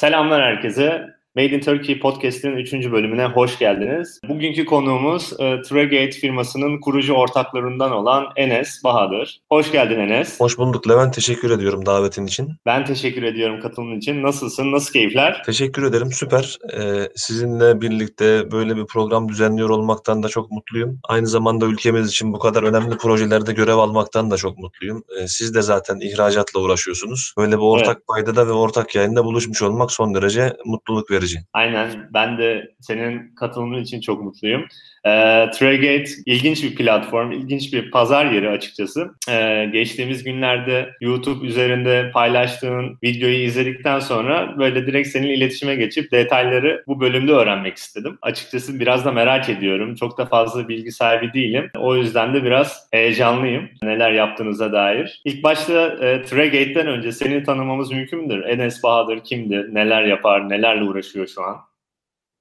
Selamlar 0.00 0.42
herkese. 0.42 1.17
Made 1.36 1.54
in 1.56 1.60
Turkey 1.60 2.00
podcast'in 2.00 2.56
3. 2.56 2.72
bölümüne 2.72 3.24
hoş 3.24 3.58
geldiniz. 3.58 4.20
Bugünkü 4.28 4.64
konuğumuz 4.64 5.32
e, 5.32 5.62
Tragate 5.62 6.10
firmasının 6.10 6.80
kurucu 6.80 7.14
ortaklarından 7.14 7.92
olan 7.92 8.26
Enes 8.36 8.84
Bahadır. 8.84 9.40
Hoş 9.50 9.72
geldin 9.72 9.98
Enes. 9.98 10.40
Hoş 10.40 10.58
bulduk 10.58 10.88
Levent. 10.88 11.14
Teşekkür 11.14 11.50
ediyorum 11.50 11.86
davetin 11.86 12.26
için. 12.26 12.52
Ben 12.66 12.84
teşekkür 12.84 13.22
ediyorum 13.22 13.60
katılımın 13.60 13.98
için. 13.98 14.22
Nasılsın? 14.22 14.72
Nasıl 14.72 14.92
keyifler? 14.92 15.42
Teşekkür 15.46 15.82
ederim. 15.82 16.12
Süper. 16.12 16.58
Ee, 16.78 17.08
sizinle 17.16 17.80
birlikte 17.80 18.52
böyle 18.52 18.76
bir 18.76 18.86
program 18.86 19.28
düzenliyor 19.28 19.70
olmaktan 19.70 20.22
da 20.22 20.28
çok 20.28 20.50
mutluyum. 20.50 20.98
Aynı 21.08 21.26
zamanda 21.26 21.66
ülkemiz 21.66 22.08
için 22.08 22.32
bu 22.32 22.38
kadar 22.38 22.62
önemli 22.62 22.96
projelerde 22.96 23.52
görev 23.52 23.76
almaktan 23.76 24.30
da 24.30 24.36
çok 24.36 24.58
mutluyum. 24.58 25.02
Ee, 25.20 25.28
siz 25.28 25.54
de 25.54 25.62
zaten 25.62 26.00
ihracatla 26.00 26.60
uğraşıyorsunuz. 26.60 27.34
Böyle 27.38 27.52
bir 27.52 27.62
ortak 27.62 27.96
evet. 27.96 28.06
paydada 28.06 28.46
ve 28.46 28.52
ortak 28.52 28.94
yayında 28.94 29.24
buluşmuş 29.24 29.62
olmak 29.62 29.92
son 29.92 30.14
derece 30.14 30.56
mutluluk 30.64 31.10
verici 31.10 31.17
verici. 31.18 31.38
Aynen. 31.52 32.08
Ben 32.14 32.38
de 32.38 32.70
senin 32.80 33.34
katılımın 33.34 33.82
için 33.82 34.00
çok 34.00 34.22
mutluyum. 34.22 34.64
E, 35.04 35.10
Traygate 35.50 36.10
ilginç 36.26 36.62
bir 36.62 36.74
platform, 36.74 37.32
ilginç 37.32 37.72
bir 37.72 37.90
pazar 37.90 38.26
yeri 38.26 38.48
açıkçası. 38.48 39.10
E, 39.30 39.68
geçtiğimiz 39.72 40.24
günlerde 40.24 40.90
YouTube 41.00 41.46
üzerinde 41.46 42.10
paylaştığın 42.14 42.98
videoyu 43.02 43.36
izledikten 43.36 43.98
sonra 43.98 44.54
böyle 44.58 44.86
direkt 44.86 45.08
seninle 45.08 45.34
iletişime 45.34 45.76
geçip 45.76 46.12
detayları 46.12 46.84
bu 46.86 47.00
bölümde 47.00 47.32
öğrenmek 47.32 47.76
istedim. 47.76 48.18
Açıkçası 48.22 48.80
biraz 48.80 49.04
da 49.04 49.12
merak 49.12 49.48
ediyorum. 49.48 49.94
Çok 49.94 50.18
da 50.18 50.26
fazla 50.26 50.68
bilgi 50.68 50.92
sahibi 50.92 51.32
değilim. 51.32 51.70
O 51.76 51.96
yüzden 51.96 52.34
de 52.34 52.44
biraz 52.44 52.88
heyecanlıyım 52.90 53.68
neler 53.82 54.12
yaptığınıza 54.12 54.72
dair. 54.72 55.20
İlk 55.24 55.42
başta 55.42 55.86
e, 55.86 56.22
Tragate'den 56.22 56.86
önce 56.86 57.12
seni 57.12 57.44
tanımamız 57.44 57.92
mümkün 57.92 58.22
müdür? 58.22 58.44
Enes 58.44 58.82
Bahadır 58.82 59.20
kimdir? 59.24 59.74
Neler 59.74 60.04
yapar? 60.04 60.48
Nelerle 60.48 60.84
uğraşıyor 61.08 61.26
şu 61.26 61.42
an? 61.42 61.56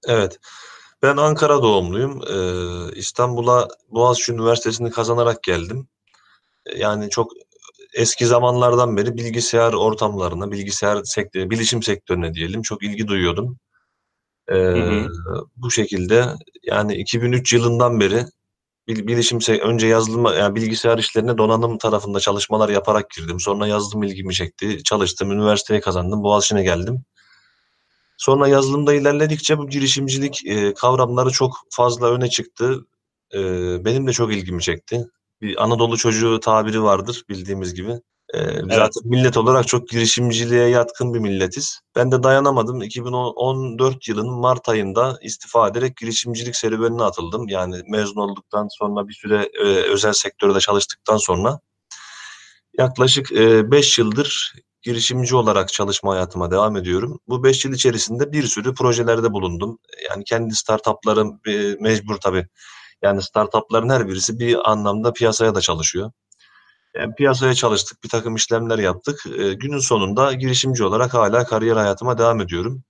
Evet. 0.08 0.40
Ben 1.02 1.18
Ankara 1.18 1.62
doğumluyum. 1.64 2.22
Ee, 2.22 2.96
İstanbul'a 2.96 3.68
Boğaziçi 3.90 4.32
Üniversitesi'ni 4.32 4.92
kazanarak 4.92 5.44
geldim. 5.44 5.88
Yani 6.76 7.10
çok 7.10 7.32
eski 7.94 8.26
zamanlardan 8.26 8.98
beri 8.98 9.18
bilgisayar 9.18 9.74
ortamlarına, 9.74 10.52
bilgisayar 10.52 11.04
sektörü, 11.04 11.50
bilişim 11.50 11.84
sektörüne 11.84 12.34
diyelim 12.34 12.62
çok 12.62 12.84
ilgi 12.84 13.08
duyuyordum. 13.08 13.58
Ee, 14.48 14.56
hı 14.56 14.82
hı. 14.82 15.10
Bu 15.56 15.72
şekilde 15.72 16.26
yani 16.64 16.96
2003 16.96 17.54
yılından 17.54 18.00
beri 18.00 18.26
bilişim 18.88 19.40
önce 19.62 19.88
yazılım 19.88 20.26
yani 20.26 20.56
bilgisayar 20.56 20.98
işlerine 20.98 21.38
donanım 21.38 21.78
tarafında 21.78 22.20
çalışmalar 22.20 22.70
yaparak 22.70 23.10
girdim. 23.10 23.40
Sonra 23.40 23.68
yazılım 23.68 24.04
ilgimi 24.04 24.34
çekti. 24.34 24.84
Çalıştım, 24.84 25.32
üniversiteyi 25.32 25.82
kazandım, 25.82 26.24
Boğaziçi'ne 26.24 26.64
geldim. 26.64 27.06
Sonra 28.18 28.48
yazılımda 28.48 28.94
ilerledikçe 28.94 29.58
bu 29.58 29.70
girişimcilik 29.70 30.46
e, 30.46 30.74
kavramları 30.74 31.30
çok 31.30 31.58
fazla 31.70 32.12
öne 32.12 32.30
çıktı. 32.30 32.86
E, 33.34 33.40
benim 33.86 34.08
de 34.08 34.14
çok 34.14 34.34
ilgimi 34.34 34.62
çekti. 34.62 35.08
Bir 35.42 35.64
Anadolu 35.64 35.98
çocuğu 35.98 36.40
tabiri 36.40 36.84
vardır 36.84 37.24
bildiğimiz 37.30 37.74
gibi. 37.74 37.92
E, 38.34 38.40
evet. 38.40 38.74
Zaten 38.76 39.04
millet 39.06 39.38
olarak 39.38 39.68
çok 39.68 39.88
girişimciliğe 39.90 40.68
yatkın 40.68 41.14
bir 41.14 41.20
milletiz. 41.20 41.80
Ben 41.96 42.12
de 42.12 42.24
dayanamadım. 42.24 42.82
2014 42.82 44.08
yılının 44.08 44.40
Mart 44.40 44.70
ayında 44.70 45.20
istifa 45.22 45.68
ederek 45.68 45.98
girişimcilik 45.98 46.56
serüvenine 46.56 47.04
atıldım. 47.04 47.48
Yani 47.48 47.82
mezun 47.90 48.22
olduktan 48.22 48.68
sonra 48.72 49.08
bir 49.08 49.14
süre 49.14 49.50
e, 49.60 49.64
özel 49.64 50.14
sektörde 50.14 50.60
çalıştıktan 50.60 51.18
sonra 51.18 51.60
yaklaşık 52.78 53.32
5 53.32 54.00
e, 54.00 54.02
yıldır 54.02 54.54
girişimci 54.82 55.36
olarak 55.36 55.74
çalışma 55.74 56.14
hayatıma 56.14 56.52
devam 56.52 56.78
ediyorum. 56.78 57.20
Bu 57.28 57.44
5 57.44 57.66
yıl 57.66 57.74
içerisinde 57.74 58.32
bir 58.32 58.44
sürü 58.44 58.74
projelerde 58.74 59.32
bulundum. 59.34 59.80
Yani 60.10 60.24
kendi 60.24 60.56
startuplarım 60.56 61.40
e, 61.48 61.76
mecbur 61.80 62.18
tabii. 62.18 62.48
Yani 63.02 63.24
startupların 63.24 63.90
her 63.90 64.08
birisi 64.08 64.40
bir 64.40 64.72
anlamda 64.72 65.14
piyasaya 65.14 65.56
da 65.56 65.62
çalışıyor. 65.62 66.12
Yani 66.96 67.16
piyasaya 67.16 67.54
çalıştık, 67.54 68.04
bir 68.04 68.10
takım 68.10 68.36
işlemler 68.36 68.80
yaptık. 68.80 69.24
E, 69.26 69.54
günün 69.54 69.80
sonunda 69.80 70.34
girişimci 70.34 70.84
olarak 70.84 71.14
hala 71.14 71.46
kariyer 71.46 71.76
hayatıma 71.76 72.18
devam 72.18 72.42
ediyorum. 72.42 72.84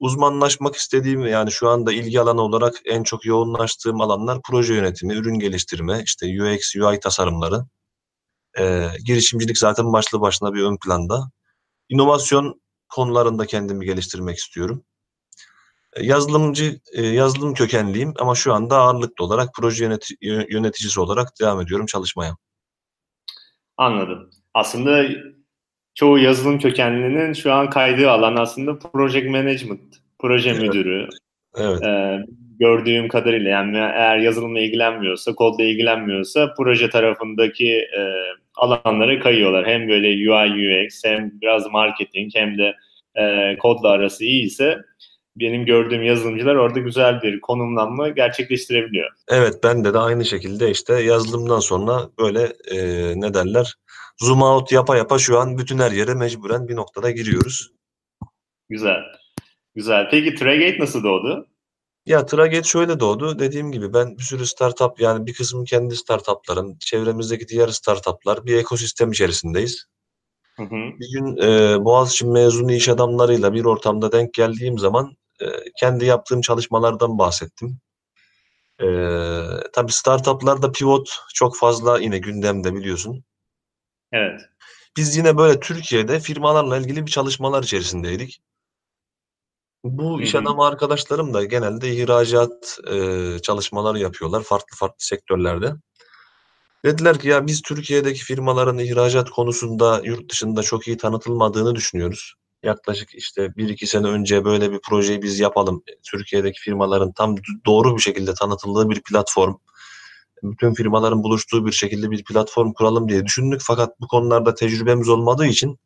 Uzmanlaşmak 0.00 0.76
istediğim 0.76 1.26
yani 1.26 1.52
şu 1.52 1.68
anda 1.68 1.92
ilgi 1.92 2.20
alanı 2.20 2.42
olarak 2.42 2.74
en 2.84 3.02
çok 3.02 3.26
yoğunlaştığım 3.26 4.00
alanlar 4.00 4.38
proje 4.48 4.74
yönetimi, 4.74 5.14
ürün 5.14 5.38
geliştirme, 5.38 6.02
işte 6.04 6.26
UX, 6.42 6.76
UI 6.76 7.00
tasarımları. 7.00 7.60
E, 8.58 8.88
girişimcilik 9.06 9.58
zaten 9.58 9.92
başlı 9.92 10.20
başına 10.20 10.54
bir 10.54 10.62
ön 10.62 10.76
planda. 10.84 11.30
İnovasyon 11.88 12.60
konularında 12.88 13.46
kendimi 13.46 13.86
geliştirmek 13.86 14.36
istiyorum. 14.36 14.84
E, 15.96 16.04
yazılımcı, 16.04 16.80
e, 16.92 17.06
yazılım 17.06 17.54
kökenliyim 17.54 18.14
ama 18.18 18.34
şu 18.34 18.52
anda 18.52 18.76
ağırlıklı 18.76 19.24
olarak 19.24 19.48
proje 19.54 19.84
yöneti, 19.84 20.14
yöneticisi 20.48 21.00
olarak 21.00 21.28
devam 21.40 21.60
ediyorum 21.60 21.86
çalışmaya. 21.86 22.36
Anladım. 23.76 24.30
Aslında 24.54 25.04
çoğu 25.94 26.18
yazılım 26.18 26.58
kökenlinin 26.58 27.32
şu 27.32 27.52
an 27.52 27.70
kaydığı 27.70 28.10
alan 28.10 28.36
aslında 28.36 28.78
project 28.78 29.30
management, 29.30 29.96
proje 30.18 30.50
evet. 30.50 30.62
müdürü. 30.62 31.08
Evet. 31.56 31.82
Ee, 31.82 32.18
gördüğüm 32.58 33.08
kadarıyla 33.08 33.50
yani 33.50 33.76
eğer 33.76 34.18
yazılımla 34.18 34.60
ilgilenmiyorsa, 34.60 35.34
kodla 35.34 35.64
ilgilenmiyorsa 35.64 36.54
proje 36.56 36.90
tarafındaki 36.90 37.72
e, 37.72 38.02
alanlara 38.56 39.20
kayıyorlar. 39.20 39.66
Hem 39.66 39.88
böyle 39.88 40.08
UI 40.08 40.84
UX 40.86 41.04
hem 41.04 41.32
biraz 41.40 41.66
marketing 41.70 42.34
hem 42.34 42.58
de 42.58 42.74
e, 43.14 43.56
kodla 43.58 43.88
arası 43.88 44.24
iyi 44.24 44.44
ise 44.44 44.78
benim 45.36 45.64
gördüğüm 45.64 46.02
yazılımcılar 46.02 46.54
orada 46.54 46.78
güzel 46.78 47.22
bir 47.22 47.40
konumlanma 47.40 48.08
gerçekleştirebiliyor. 48.08 49.10
Evet 49.28 49.54
ben 49.64 49.84
de 49.84 49.94
de 49.94 49.98
aynı 49.98 50.24
şekilde 50.24 50.70
işte 50.70 51.02
yazılımdan 51.02 51.60
sonra 51.60 52.08
böyle 52.18 52.42
e, 52.70 52.76
ne 53.20 53.34
derler 53.34 53.74
zoom 54.18 54.42
out 54.42 54.72
yapa 54.72 54.96
yapa 54.96 55.18
şu 55.18 55.38
an 55.38 55.58
bütün 55.58 55.78
her 55.78 55.90
yere 55.90 56.14
mecburen 56.14 56.68
bir 56.68 56.76
noktada 56.76 57.10
giriyoruz. 57.10 57.70
Güzel. 58.68 59.02
Güzel. 59.74 60.08
Peki 60.10 60.34
Tragate 60.34 60.78
nasıl 60.78 61.04
doğdu? 61.04 61.46
Ya 62.06 62.26
Traget 62.26 62.64
şöyle 62.64 63.00
doğdu. 63.00 63.38
Dediğim 63.38 63.72
gibi 63.72 63.94
ben 63.94 64.18
bir 64.18 64.22
sürü 64.22 64.46
startup 64.46 65.00
yani 65.00 65.26
bir 65.26 65.34
kısmı 65.34 65.64
kendi 65.64 65.96
startuplarım, 65.96 66.78
çevremizdeki 66.78 67.48
diğer 67.48 67.68
startuplar 67.68 68.46
bir 68.46 68.56
ekosistem 68.56 69.12
içerisindeyiz. 69.12 69.84
Hı 70.56 70.62
hı. 70.62 70.76
Bir 71.00 71.12
gün 71.12 71.36
e, 71.36 71.84
Boğaziçi 71.84 72.26
mezunu 72.26 72.72
iş 72.72 72.88
adamlarıyla 72.88 73.52
bir 73.52 73.64
ortamda 73.64 74.12
denk 74.12 74.34
geldiğim 74.34 74.78
zaman 74.78 75.16
e, 75.40 75.46
kendi 75.80 76.04
yaptığım 76.04 76.40
çalışmalardan 76.40 77.18
bahsettim. 77.18 77.78
E, 78.80 78.86
tabii 79.72 79.92
startuplarda 79.92 80.72
pivot 80.72 81.10
çok 81.34 81.56
fazla 81.56 81.98
yine 81.98 82.18
gündemde 82.18 82.74
biliyorsun. 82.74 83.24
Evet. 84.12 84.40
Biz 84.96 85.16
yine 85.16 85.38
böyle 85.38 85.60
Türkiye'de 85.60 86.20
firmalarla 86.20 86.76
ilgili 86.78 87.06
bir 87.06 87.10
çalışmalar 87.10 87.62
içerisindeydik. 87.62 88.40
Bu 89.90 90.22
iş 90.22 90.34
adamı 90.34 90.64
arkadaşlarım 90.64 91.34
da 91.34 91.44
genelde 91.44 91.94
ihracat 91.94 92.78
e, 92.92 93.38
çalışmaları 93.42 93.98
yapıyorlar 93.98 94.42
farklı 94.42 94.76
farklı 94.76 95.04
sektörlerde. 95.04 95.74
Dediler 96.84 97.18
ki 97.18 97.28
ya 97.28 97.46
biz 97.46 97.62
Türkiye'deki 97.62 98.24
firmaların 98.24 98.78
ihracat 98.78 99.30
konusunda 99.30 100.00
yurt 100.04 100.30
dışında 100.30 100.62
çok 100.62 100.88
iyi 100.88 100.96
tanıtılmadığını 100.96 101.74
düşünüyoruz. 101.74 102.34
Yaklaşık 102.62 103.14
işte 103.14 103.56
bir 103.56 103.68
iki 103.68 103.86
sene 103.86 104.06
önce 104.06 104.44
böyle 104.44 104.72
bir 104.72 104.80
projeyi 104.88 105.22
biz 105.22 105.40
yapalım. 105.40 105.82
Türkiye'deki 106.10 106.60
firmaların 106.60 107.12
tam 107.12 107.36
doğru 107.66 107.96
bir 107.96 108.02
şekilde 108.02 108.34
tanıtıldığı 108.34 108.90
bir 108.90 109.02
platform, 109.02 109.54
bütün 110.42 110.74
firmaların 110.74 111.22
buluştuğu 111.22 111.66
bir 111.66 111.72
şekilde 111.72 112.10
bir 112.10 112.24
platform 112.24 112.72
kuralım 112.72 113.08
diye 113.08 113.24
düşündük. 113.24 113.60
Fakat 113.64 114.00
bu 114.00 114.06
konularda 114.06 114.54
tecrübemiz 114.54 115.08
olmadığı 115.08 115.46
için 115.46 115.78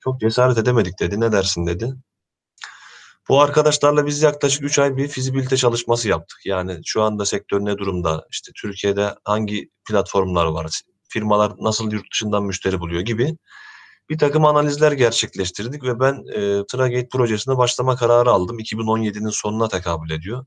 çok 0.00 0.20
cesaret 0.20 0.58
edemedik 0.58 1.00
dedi. 1.00 1.20
Ne 1.20 1.32
dersin 1.32 1.66
dedi. 1.66 1.94
Bu 3.28 3.40
arkadaşlarla 3.40 4.06
biz 4.06 4.22
yaklaşık 4.22 4.64
3 4.64 4.78
ay 4.78 4.96
bir 4.96 5.08
fizibilite 5.08 5.56
çalışması 5.56 6.08
yaptık. 6.08 6.38
Yani 6.44 6.80
şu 6.84 7.02
anda 7.02 7.26
sektör 7.26 7.64
ne 7.64 7.78
durumda, 7.78 8.26
işte 8.30 8.52
Türkiye'de 8.56 9.14
hangi 9.24 9.70
platformlar 9.88 10.46
var, 10.46 10.80
firmalar 11.08 11.52
nasıl 11.60 11.92
yurt 11.92 12.12
dışından 12.12 12.44
müşteri 12.44 12.80
buluyor 12.80 13.00
gibi 13.00 13.36
bir 14.10 14.18
takım 14.18 14.44
analizler 14.44 14.92
gerçekleştirdik 14.92 15.84
ve 15.84 16.00
ben 16.00 16.14
e, 16.34 16.66
Tragate 16.66 17.08
projesine 17.08 17.56
başlama 17.56 17.96
kararı 17.96 18.30
aldım. 18.30 18.58
2017'nin 18.58 19.28
sonuna 19.28 19.68
tekabül 19.68 20.10
ediyor. 20.10 20.46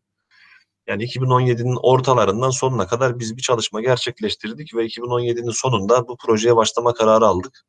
Yani 0.87 1.03
2017'nin 1.03 1.77
ortalarından 1.83 2.49
sonuna 2.49 2.87
kadar 2.87 3.19
biz 3.19 3.37
bir 3.37 3.41
çalışma 3.41 3.81
gerçekleştirdik 3.81 4.75
ve 4.75 4.85
2017'nin 4.85 5.51
sonunda 5.51 6.07
bu 6.07 6.17
projeye 6.17 6.55
başlama 6.55 6.93
kararı 6.93 7.25
aldık. 7.25 7.65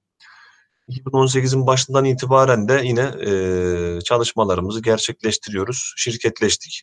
2018'in 0.91 1.67
başından 1.67 2.05
itibaren 2.05 2.69
de 2.69 2.81
yine 2.85 3.01
e, 3.01 4.01
çalışmalarımızı 4.01 4.83
gerçekleştiriyoruz. 4.83 5.95
Şirketleştik. 5.97 6.83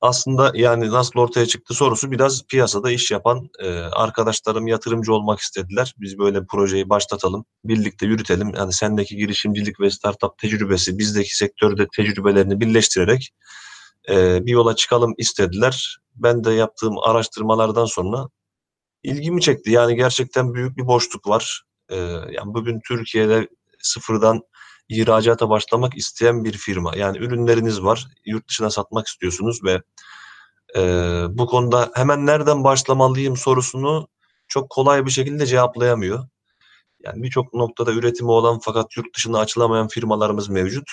aslında 0.00 0.52
yani 0.54 0.90
nasıl 0.90 1.20
ortaya 1.20 1.46
çıktı 1.46 1.74
sorusu 1.74 2.10
biraz 2.10 2.46
piyasada 2.46 2.90
iş 2.90 3.10
yapan 3.10 3.50
e, 3.60 3.68
arkadaşlarım 3.78 4.66
yatırımcı 4.66 5.14
olmak 5.14 5.40
istediler. 5.40 5.94
Biz 5.98 6.18
böyle 6.18 6.46
projeyi 6.46 6.88
başlatalım, 6.88 7.44
birlikte 7.64 8.06
yürütelim. 8.06 8.54
Yani 8.54 8.72
sendeki 8.72 9.16
girişimcilik 9.16 9.80
ve 9.80 9.90
startup 9.90 10.38
tecrübesi, 10.38 10.98
bizdeki 10.98 11.36
sektörde 11.36 11.86
tecrübelerini 11.96 12.60
birleştirerek 12.60 13.30
e, 14.08 14.46
bir 14.46 14.52
yola 14.52 14.76
çıkalım 14.76 15.14
istediler. 15.18 15.98
Ben 16.14 16.44
de 16.44 16.52
yaptığım 16.52 16.98
araştırmalardan 16.98 17.86
sonra 17.86 18.28
ilgimi 19.02 19.40
çekti. 19.40 19.70
Yani 19.70 19.96
gerçekten 19.96 20.54
büyük 20.54 20.76
bir 20.76 20.86
boşluk 20.86 21.28
var. 21.28 21.64
E, 21.88 21.96
yani 22.30 22.54
bugün 22.54 22.80
Türkiye'de 22.88 23.48
sıfırdan 23.82 24.42
ihracata 24.88 25.48
başlamak 25.48 25.96
isteyen 25.96 26.44
bir 26.44 26.52
firma. 26.52 26.96
Yani 26.96 27.18
ürünleriniz 27.18 27.82
var, 27.82 28.08
yurt 28.26 28.48
dışına 28.48 28.70
satmak 28.70 29.06
istiyorsunuz 29.06 29.64
ve 29.64 29.82
e, 30.76 30.80
bu 31.30 31.46
konuda 31.46 31.90
hemen 31.94 32.26
nereden 32.26 32.64
başlamalıyım 32.64 33.36
sorusunu 33.36 34.08
çok 34.48 34.70
kolay 34.70 35.06
bir 35.06 35.10
şekilde 35.10 35.46
cevaplayamıyor. 35.46 36.28
Yani 37.04 37.22
birçok 37.22 37.54
noktada 37.54 37.92
üretimi 37.92 38.30
olan 38.30 38.58
fakat 38.62 38.96
yurt 38.96 39.16
dışına 39.16 39.38
açılamayan 39.38 39.88
firmalarımız 39.88 40.48
mevcut. 40.48 40.90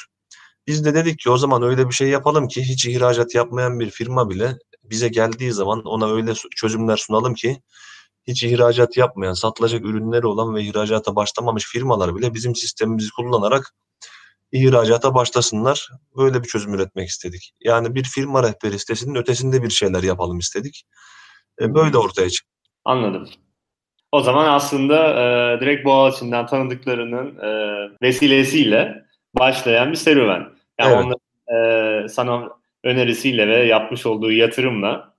Biz 0.67 0.85
de 0.85 0.93
dedik 0.93 1.19
ki 1.19 1.29
o 1.29 1.37
zaman 1.37 1.63
öyle 1.63 1.87
bir 1.89 1.93
şey 1.93 2.09
yapalım 2.09 2.47
ki 2.47 2.61
hiç 2.63 2.85
ihracat 2.85 3.35
yapmayan 3.35 3.79
bir 3.79 3.89
firma 3.89 4.29
bile 4.29 4.57
bize 4.83 5.07
geldiği 5.07 5.51
zaman 5.51 5.83
ona 5.85 6.11
öyle 6.11 6.33
çözümler 6.55 6.97
sunalım 6.97 7.33
ki 7.33 7.61
hiç 8.27 8.43
ihracat 8.43 8.97
yapmayan, 8.97 9.33
satılacak 9.33 9.85
ürünleri 9.85 10.27
olan 10.27 10.55
ve 10.55 10.63
ihracata 10.63 11.15
başlamamış 11.15 11.65
firmalar 11.65 12.15
bile 12.15 12.33
bizim 12.33 12.55
sistemimizi 12.55 13.09
kullanarak 13.11 13.73
ihracata 14.51 15.15
başlasınlar. 15.15 15.89
Böyle 16.17 16.43
bir 16.43 16.47
çözüm 16.47 16.73
üretmek 16.73 17.09
istedik. 17.09 17.53
Yani 17.59 17.95
bir 17.95 18.03
firma 18.03 18.43
rehberi 18.43 18.79
sitesinin 18.79 19.15
ötesinde 19.15 19.63
bir 19.63 19.69
şeyler 19.69 20.03
yapalım 20.03 20.39
istedik. 20.39 20.83
E, 21.61 21.73
böyle 21.73 21.97
ortaya 21.97 22.29
çıktı. 22.29 22.51
Anladım. 22.85 23.29
O 24.11 24.21
zaman 24.21 24.49
aslında 24.49 25.09
e, 25.09 25.59
direkt 25.61 25.85
Boğaziçi'nden 25.85 26.45
tanıdıklarının 26.45 27.37
e, 27.37 27.51
vesilesiyle 28.01 29.05
başlayan 29.39 29.91
bir 29.91 29.97
serüven. 29.97 30.47
Yani 30.79 30.93
evet. 30.93 31.05
onların 31.05 32.05
e, 32.05 32.07
sana 32.07 32.49
önerisiyle 32.83 33.47
ve 33.47 33.65
yapmış 33.65 34.05
olduğu 34.05 34.31
yatırımla 34.31 35.10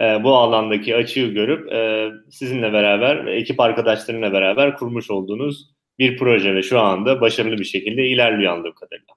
e, 0.00 0.24
bu 0.24 0.36
alandaki 0.36 0.96
açığı 0.96 1.26
görüp 1.26 1.72
e, 1.72 2.10
sizinle 2.30 2.72
beraber, 2.72 3.26
ekip 3.26 3.60
arkadaşlarıyla 3.60 4.32
beraber 4.32 4.76
kurmuş 4.76 5.10
olduğunuz 5.10 5.70
bir 5.98 6.18
proje 6.18 6.54
ve 6.54 6.62
şu 6.62 6.80
anda 6.80 7.20
başarılı 7.20 7.58
bir 7.58 7.64
şekilde 7.64 8.06
ilerliyor 8.06 8.52
anladığım 8.52 8.74
kadarıyla. 8.74 9.14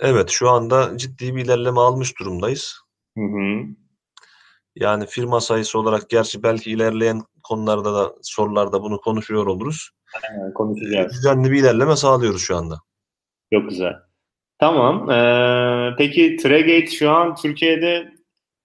Evet, 0.00 0.30
şu 0.30 0.48
anda 0.48 0.98
ciddi 0.98 1.36
bir 1.36 1.44
ilerleme 1.44 1.80
almış 1.80 2.18
durumdayız. 2.18 2.76
Hı 3.18 3.24
hı. 3.24 3.64
Yani 4.76 5.06
firma 5.06 5.40
sayısı 5.40 5.78
olarak 5.78 6.10
gerçi 6.10 6.42
belki 6.42 6.70
ilerleyen 6.70 7.22
konularda 7.42 7.94
da 7.94 8.14
sorularda 8.22 8.82
bunu 8.82 9.00
konuşuyor 9.00 9.46
oluruz. 9.46 9.90
Aynen, 10.22 10.54
konuşacağız. 10.54 11.12
Düzenli 11.12 11.50
bir 11.50 11.60
ilerleme 11.60 11.96
sağlıyoruz 11.96 12.42
şu 12.42 12.56
anda. 12.56 12.80
Çok 13.52 13.68
güzel. 13.68 13.92
Tamam. 14.58 15.10
Ee, 15.10 15.94
peki 15.98 16.36
Tregate 16.36 16.86
şu 16.86 17.10
an 17.10 17.34
Türkiye'de 17.34 18.13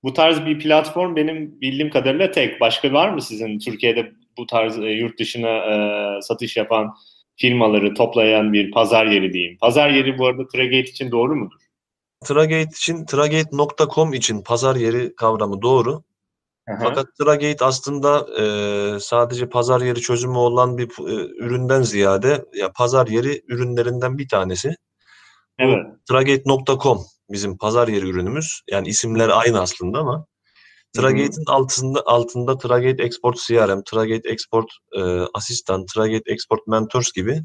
bu 0.04 0.14
tarz 0.14 0.46
bir 0.46 0.60
platform 0.60 1.16
benim 1.16 1.62
bildiğim 1.62 1.90
kadarıyla 1.90 2.32
tek. 2.32 2.62
Başka 2.62 2.94
var 2.94 3.10
mı 3.10 3.22
sizin 3.22 3.60
Türkiye'de 3.60 4.12
bu 4.38 4.46
tarz 4.46 4.78
e, 4.78 4.82
yurt 4.82 5.20
dışına 5.20 5.50
e, 5.58 6.22
satış 6.22 6.58
yapan 6.58 6.96
firmaları 7.36 7.94
toplayan 7.94 8.54
bir 8.54 8.72
pazar 8.72 9.06
yeri 9.06 9.34
diyeyim. 9.34 9.58
Pazar 9.62 9.90
yeri 9.90 10.18
bu 10.18 10.28
arada 10.28 10.48
Tragate 10.48 10.90
için 10.90 11.12
doğru 11.12 11.36
mudur? 11.36 11.60
Tragate 12.26 12.62
için, 12.62 13.06
tragate.com 13.06 14.14
için 14.14 14.42
pazar 14.42 14.76
yeri 14.76 15.16
kavramı 15.16 15.62
doğru. 15.62 16.04
Aha. 16.70 16.80
Fakat 16.84 17.08
Tragate 17.20 17.66
aslında 17.66 18.28
e, 18.42 19.00
sadece 19.00 19.50
pazar 19.50 19.82
yeri 19.82 20.02
çözümü 20.02 20.38
olan 20.38 20.78
bir 20.78 20.88
e, 20.88 21.14
üründen 21.40 21.82
ziyade 21.82 22.46
ya 22.54 22.72
pazar 22.72 23.08
yeri 23.08 23.42
ürünlerinden 23.48 24.18
bir 24.18 24.28
tanesi. 24.28 24.76
Evet. 25.60 25.86
Tragate.com 26.10 27.00
bizim 27.30 27.58
pazar 27.58 27.88
yeri 27.88 28.10
ürünümüz. 28.10 28.62
Yani 28.72 28.88
isimler 28.88 29.30
aynı 29.30 29.62
aslında 29.62 30.00
ama 30.00 30.26
Tragate'in 30.96 31.46
altında 31.48 32.04
altında 32.06 32.58
Tragate 32.58 33.04
Export 33.04 33.38
CRM, 33.48 33.84
Tragate 33.84 34.30
Export 34.30 34.66
e, 34.96 35.02
Asistan, 35.34 35.86
Tragate 35.86 36.32
Export 36.32 36.68
Mentors 36.68 37.12
gibi 37.12 37.44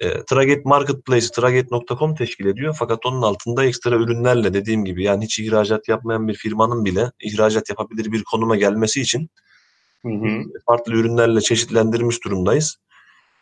e, 0.00 0.24
Tragate 0.24 0.62
Marketplace, 0.64 1.26
Tragate.com 1.28 2.14
teşkil 2.14 2.46
ediyor. 2.46 2.76
Fakat 2.78 3.06
onun 3.06 3.22
altında 3.22 3.64
ekstra 3.64 3.96
ürünlerle 3.96 4.54
dediğim 4.54 4.84
gibi 4.84 5.04
yani 5.04 5.24
hiç 5.24 5.38
ihracat 5.38 5.88
yapmayan 5.88 6.28
bir 6.28 6.34
firmanın 6.34 6.84
bile 6.84 7.10
ihracat 7.22 7.68
yapabilir 7.68 8.12
bir 8.12 8.24
konuma 8.24 8.56
gelmesi 8.56 9.00
için 9.00 9.30
hı 10.02 10.08
hı. 10.08 10.42
farklı 10.66 10.92
ürünlerle 10.92 11.40
çeşitlendirmiş 11.40 12.24
durumdayız. 12.24 12.76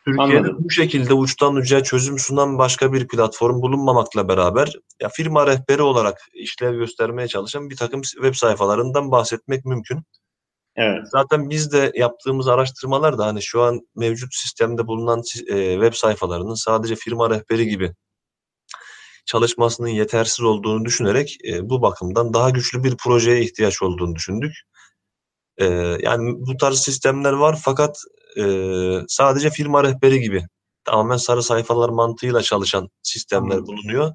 Türkiye'de 0.08 0.38
Anladım. 0.38 0.56
bu 0.64 0.70
şekilde 0.70 1.14
uçtan 1.14 1.54
uca 1.54 1.82
çözüm 1.82 2.18
sunan 2.18 2.58
başka 2.58 2.92
bir 2.92 3.08
platform 3.08 3.62
bulunmamakla 3.62 4.28
beraber 4.28 4.72
ya 5.02 5.08
firma 5.08 5.46
rehberi 5.46 5.82
olarak 5.82 6.18
işlev 6.34 6.74
göstermeye 6.74 7.28
çalışan 7.28 7.70
bir 7.70 7.76
takım 7.76 8.02
web 8.02 8.34
sayfalarından 8.34 9.10
bahsetmek 9.10 9.64
mümkün. 9.64 10.02
Evet. 10.76 11.02
Zaten 11.12 11.50
biz 11.50 11.72
de 11.72 11.92
yaptığımız 11.94 12.48
araştırmalar 12.48 13.18
da 13.18 13.26
hani 13.26 13.42
şu 13.42 13.62
an 13.62 13.80
mevcut 13.96 14.34
sistemde 14.34 14.86
bulunan 14.86 15.22
e, 15.48 15.72
web 15.72 15.92
sayfalarının 15.94 16.54
sadece 16.54 16.96
firma 16.96 17.30
rehberi 17.30 17.68
gibi 17.68 17.94
çalışmasının 19.26 19.88
yetersiz 19.88 20.44
olduğunu 20.44 20.84
düşünerek 20.84 21.36
e, 21.48 21.68
bu 21.68 21.82
bakımdan 21.82 22.34
daha 22.34 22.50
güçlü 22.50 22.84
bir 22.84 22.96
projeye 22.96 23.40
ihtiyaç 23.40 23.82
olduğunu 23.82 24.14
düşündük. 24.14 24.52
E, 25.58 25.64
yani 26.00 26.34
bu 26.38 26.56
tarz 26.56 26.78
sistemler 26.78 27.32
var 27.32 27.58
fakat 27.64 27.98
e, 28.36 28.44
sadece 29.08 29.50
firma 29.50 29.84
rehberi 29.84 30.20
gibi 30.20 30.46
tamamen 30.84 31.16
sarı 31.16 31.42
sayfalar 31.42 31.88
mantığıyla 31.88 32.42
çalışan 32.42 32.88
sistemler 33.02 33.66
bulunuyor. 33.66 34.14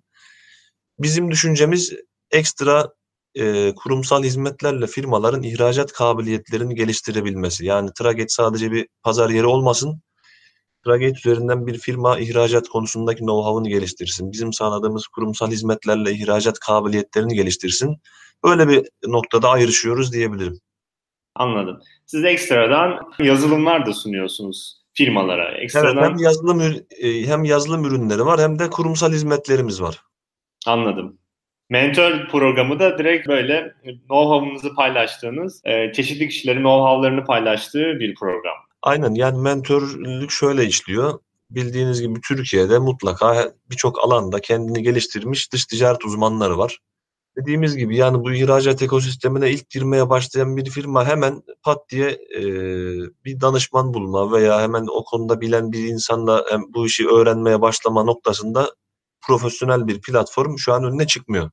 Bizim 1.00 1.31
düşüncemiz 1.31 1.94
ekstra 2.31 2.89
e, 3.36 3.75
kurumsal 3.75 4.24
hizmetlerle 4.24 4.88
firmaların 4.88 5.44
ihracat 5.44 5.94
kabiliyetlerini 5.94 6.75
geliştirebilmesi. 6.75 7.65
Yani 7.65 7.89
Traget 8.00 8.31
sadece 8.31 8.71
bir 8.71 8.88
pazar 9.04 9.30
yeri 9.30 9.45
olmasın. 9.45 10.01
Traget 10.86 11.18
üzerinden 11.18 11.68
bir 11.68 11.77
firma 11.77 12.19
ihracat 12.19 12.69
konusundaki 12.69 13.19
know-how'ını 13.19 13.69
geliştirsin. 13.69 14.31
Bizim 14.31 14.54
sağladığımız 14.54 15.07
kurumsal 15.07 15.51
hizmetlerle 15.51 16.12
ihracat 16.12 16.59
kabiliyetlerini 16.59 17.33
geliştirsin. 17.36 17.98
Böyle 18.44 18.68
bir 18.69 18.89
noktada 19.07 19.50
ayrışıyoruz 19.50 20.13
diyebilirim. 20.13 20.59
Anladım. 21.35 21.81
Siz 22.06 22.24
ekstradan 22.25 23.12
yazılımlar 23.19 23.85
da 23.85 23.94
sunuyorsunuz 23.94 24.81
firmalara. 24.94 25.51
Ekstradan... 25.51 25.97
Evet, 25.97 26.09
hem 26.09 26.18
yazılım 26.18 26.62
e, 27.01 27.27
hem 27.27 27.44
yazılım 27.44 27.85
ürünleri 27.85 28.25
var 28.25 28.41
hem 28.41 28.59
de 28.59 28.69
kurumsal 28.69 29.12
hizmetlerimiz 29.12 29.81
var. 29.81 30.01
Anladım. 30.65 31.18
Mentor 31.69 32.28
programı 32.31 32.80
da 32.80 32.97
direkt 32.97 33.28
böyle 33.28 33.73
know-how'unuzu 33.83 34.75
paylaştığınız, 34.75 35.61
e, 35.66 35.94
çeşitli 35.94 36.28
kişilerin 36.28 36.61
know-how'larını 36.61 37.25
paylaştığı 37.25 37.99
bir 37.99 38.16
program. 38.16 38.56
Aynen 38.81 39.13
yani 39.13 39.42
mentorluk 39.42 40.31
şöyle 40.31 40.66
işliyor. 40.66 41.19
Bildiğiniz 41.49 42.02
gibi 42.02 42.21
Türkiye'de 42.28 42.80
mutlaka 42.80 43.54
birçok 43.71 44.04
alanda 44.04 44.40
kendini 44.40 44.83
geliştirmiş 44.83 45.54
dış 45.54 45.66
ticaret 45.66 46.06
uzmanları 46.06 46.57
var. 46.57 46.78
Dediğimiz 47.37 47.78
gibi 47.78 47.97
yani 47.97 48.23
bu 48.23 48.33
ihracat 48.33 48.81
ekosistemine 48.81 49.52
ilk 49.52 49.69
girmeye 49.69 50.09
başlayan 50.09 50.57
bir 50.57 50.69
firma 50.69 51.06
hemen 51.06 51.44
pat 51.63 51.90
diye 51.90 52.09
e, 52.09 52.44
bir 53.25 53.42
danışman 53.42 53.94
bulma 53.94 54.31
veya 54.31 54.61
hemen 54.61 54.85
o 54.92 55.04
konuda 55.04 55.42
bilen 55.42 55.71
bir 55.71 55.87
insanla 55.87 56.45
bu 56.69 56.85
işi 56.85 57.07
öğrenmeye 57.07 57.61
başlama 57.61 58.04
noktasında 58.04 58.75
profesyonel 59.21 59.87
bir 59.87 60.02
platform 60.02 60.57
şu 60.57 60.73
an 60.73 60.83
önüne 60.83 61.07
çıkmıyor. 61.07 61.49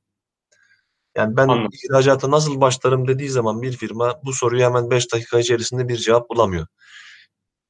Yani 1.17 1.37
ben 1.37 1.47
Anladım. 1.47 1.69
ihracata 1.85 2.31
nasıl 2.31 2.61
başlarım 2.61 3.07
dediği 3.07 3.29
zaman 3.29 3.61
bir 3.61 3.71
firma 3.71 4.19
bu 4.25 4.33
soruyu 4.33 4.63
hemen 4.63 4.89
5 4.89 5.13
dakika 5.13 5.39
içerisinde 5.39 5.87
bir 5.87 5.97
cevap 5.97 6.29
bulamıyor. 6.29 6.67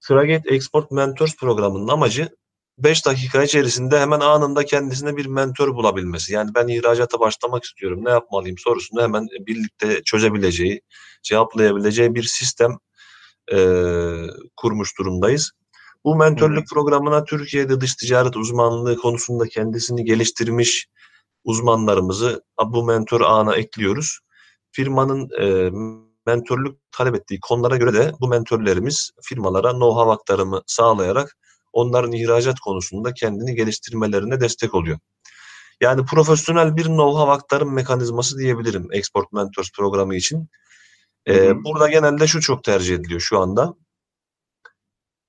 Tragate 0.08 0.56
Export 0.56 0.92
Mentors 0.92 1.36
programının 1.36 1.88
amacı 1.88 2.30
5 2.84 3.06
dakika 3.06 3.44
içerisinde 3.44 4.00
hemen 4.00 4.20
anında 4.20 4.66
kendisine 4.66 5.18
bir 5.18 5.26
mentor 5.26 5.76
bulabilmesi. 5.76 6.34
Yani 6.34 6.52
ben 6.56 6.68
ihracata 6.68 7.20
başlamak 7.20 7.64
istiyorum 7.64 8.06
ne 8.06 8.10
yapmalıyım 8.10 8.58
sorusunu 8.58 9.02
hemen 9.02 9.28
birlikte 9.48 10.04
çözebileceği, 10.04 10.82
cevaplayabileceği 11.24 12.16
bir 12.16 12.24
sistem 12.24 12.78
e, 13.54 13.58
kurmuş 14.56 14.98
durumdayız. 15.00 15.52
Bu 16.06 16.16
mentorluk 16.16 16.58
evet. 16.58 16.70
programına 16.70 17.24
Türkiye'de 17.24 17.82
dış 17.82 17.96
ticaret 17.96 18.38
uzmanlığı 18.38 18.98
konusunda 18.98 19.48
kendisini 19.48 20.06
geliştirmiş 20.06 20.88
uzmanlarımızı 21.44 22.44
bu 22.66 22.84
mentor 22.84 23.22
ağına 23.22 23.56
ekliyoruz. 23.56 24.20
Firmanın 24.72 25.30
e, 25.42 25.72
mentorluk 26.26 26.78
talep 26.92 27.16
ettiği 27.16 27.40
konulara 27.40 27.78
göre 27.78 27.94
de 27.94 28.12
bu 28.20 28.28
mentorlarımız 28.28 29.12
firmalara 29.24 29.70
know-how 29.70 30.14
aktarımı 30.14 30.62
sağlayarak 30.66 31.38
onların 31.74 32.12
ihracat 32.12 32.60
konusunda 32.60 33.14
kendini 33.14 33.56
geliştirmelerine 33.56 34.40
destek 34.40 34.74
oluyor. 34.74 35.00
Yani 35.82 36.06
profesyonel 36.06 36.76
bir 36.76 36.86
know-how 36.86 37.32
aktarım 37.32 37.74
mekanizması 37.74 38.38
diyebilirim 38.38 38.88
Export 38.92 39.32
Mentors 39.32 39.72
programı 39.72 40.16
için. 40.16 40.50
Ee, 41.28 41.64
burada 41.64 41.90
genelde 41.90 42.28
şu 42.28 42.42
çok 42.42 42.64
tercih 42.64 42.96
ediliyor 42.96 43.20
şu 43.20 43.40
anda. 43.40 43.74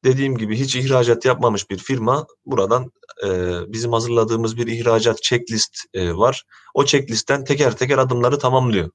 Dediğim 0.05 0.39
gibi 0.39 0.57
hiç 0.57 0.77
ihracat 0.77 1.25
yapmamış 1.25 1.71
bir 1.71 1.79
firma 1.79 2.27
buradan 2.47 2.93
e, 3.25 3.29
bizim 3.69 3.93
hazırladığımız 3.93 4.57
bir 4.57 4.67
ihracat 4.67 5.23
checklist 5.23 5.77
e, 5.95 6.15
var. 6.15 6.45
O 6.75 6.85
checklistten 6.85 7.45
teker 7.45 7.77
teker 7.77 7.99
adımları 7.99 8.39
tamamlıyor. 8.39 8.91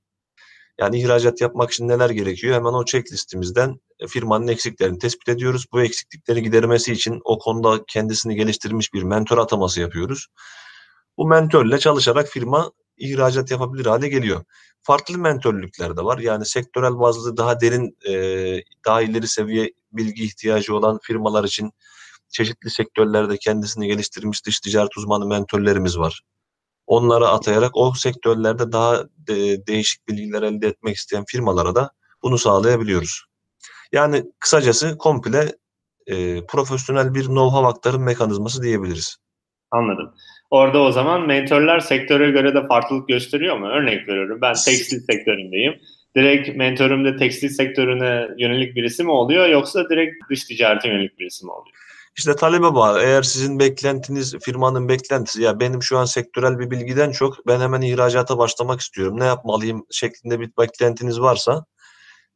Yani 0.79 0.99
ihracat 1.01 1.41
yapmak 1.41 1.71
için 1.71 1.87
neler 1.87 2.09
gerekiyor? 2.09 2.55
Hemen 2.55 2.73
o 2.73 2.85
checklistimizden 2.85 3.79
e, 3.99 4.07
firmanın 4.07 4.47
eksiklerini 4.47 4.99
tespit 4.99 5.29
ediyoruz. 5.29 5.65
Bu 5.71 5.81
eksiklikleri 5.81 6.43
gidermesi 6.43 6.93
için 6.93 7.21
o 7.23 7.39
konuda 7.39 7.83
kendisini 7.87 8.35
geliştirmiş 8.35 8.93
bir 8.93 9.03
mentor 9.03 9.37
ataması 9.37 9.81
yapıyoruz. 9.81 10.27
Bu 11.17 11.27
mentörle 11.27 11.79
çalışarak 11.79 12.27
firma 12.27 12.71
ihracat 12.97 13.51
yapabilir 13.51 13.85
hale 13.85 14.09
geliyor. 14.09 14.43
Farklı 14.81 15.17
mentörlükler 15.17 15.97
de 15.97 16.03
var. 16.03 16.17
Yani 16.17 16.45
sektörel 16.45 16.99
bazlı 16.99 17.37
daha 17.37 17.61
derin, 17.61 17.97
e, 18.07 18.13
daha 18.85 19.01
ileri 19.01 19.27
seviye 19.27 19.71
bilgi 19.91 20.23
ihtiyacı 20.23 20.75
olan 20.75 20.99
firmalar 21.03 21.43
için 21.43 21.71
çeşitli 22.29 22.69
sektörlerde 22.69 23.37
kendisini 23.37 23.87
geliştirmiş 23.87 24.45
dış 24.45 24.59
ticaret 24.59 24.97
uzmanı 24.97 25.25
mentörlerimiz 25.25 25.97
var. 25.97 26.21
Onları 26.87 27.27
atayarak 27.27 27.71
o 27.77 27.93
sektörlerde 27.93 28.71
daha 28.71 29.03
de, 29.27 29.67
değişik 29.67 30.07
bilgiler 30.07 30.41
elde 30.41 30.67
etmek 30.67 30.95
isteyen 30.95 31.23
firmalara 31.27 31.75
da 31.75 31.91
bunu 32.23 32.37
sağlayabiliyoruz. 32.37 33.23
Yani 33.91 34.23
kısacası 34.39 34.97
komple 34.97 35.45
e, 36.07 36.45
profesyonel 36.45 37.13
bir 37.13 37.23
know-how 37.23 37.67
aktarım 37.67 38.03
mekanizması 38.03 38.63
diyebiliriz. 38.63 39.17
Anladım. 39.71 40.13
Orada 40.49 40.79
o 40.79 40.91
zaman 40.91 41.27
mentörler 41.27 41.79
sektöre 41.79 42.31
göre 42.31 42.55
de 42.55 42.67
farklılık 42.67 43.07
gösteriyor 43.07 43.57
mu? 43.57 43.67
Örnek 43.67 44.07
veriyorum 44.07 44.39
ben 44.41 44.53
tekstil 44.65 44.99
sektöründeyim. 45.11 45.73
Direkt 46.15 46.55
mentörüm 46.55 47.05
de 47.05 47.17
tekstil 47.17 47.49
sektörüne 47.49 48.27
yönelik 48.37 48.75
birisi 48.75 49.03
mi 49.03 49.11
oluyor 49.11 49.47
yoksa 49.47 49.89
direkt 49.89 50.29
dış 50.29 50.43
ticarete 50.43 50.87
yönelik 50.87 51.19
birisi 51.19 51.45
mi 51.45 51.51
oluyor? 51.51 51.75
İşte 52.17 52.35
talebe 52.35 52.75
bağlı. 52.75 53.01
Eğer 53.01 53.23
sizin 53.23 53.59
beklentiniz, 53.59 54.35
firmanın 54.41 54.89
beklentisi 54.89 55.41
ya 55.41 55.59
benim 55.59 55.83
şu 55.83 55.97
an 55.97 56.05
sektörel 56.05 56.59
bir 56.59 56.71
bilgiden 56.71 57.11
çok 57.11 57.47
ben 57.47 57.59
hemen 57.59 57.81
ihracata 57.81 58.37
başlamak 58.37 58.81
istiyorum. 58.81 59.19
Ne 59.19 59.25
yapmalıyım 59.25 59.85
şeklinde 59.91 60.39
bir 60.39 60.51
beklentiniz 60.59 61.19
varsa 61.19 61.65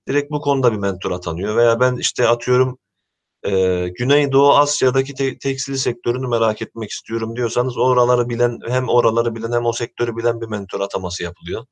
direkt 0.07 0.31
bu 0.31 0.41
konuda 0.41 0.71
bir 0.71 0.77
mentor 0.77 1.11
atanıyor. 1.11 1.55
Veya 1.55 1.79
ben 1.79 1.95
işte 1.95 2.27
atıyorum 2.27 2.77
e, 3.43 3.87
Güneydoğu 3.87 4.53
Asya'daki 4.57 5.13
te- 5.13 5.37
tekstil 5.37 5.75
sektörünü 5.75 6.27
merak 6.27 6.61
etmek 6.61 6.91
istiyorum 6.91 7.35
diyorsanız 7.35 7.77
oraları 7.77 8.29
bilen 8.29 8.59
hem 8.67 8.89
oraları 8.89 9.35
bilen 9.35 9.51
hem 9.51 9.65
o 9.65 9.73
sektörü 9.73 10.17
bilen 10.17 10.41
bir 10.41 10.47
mentor 10.47 10.79
ataması 10.81 11.23
yapılıyor. 11.23 11.65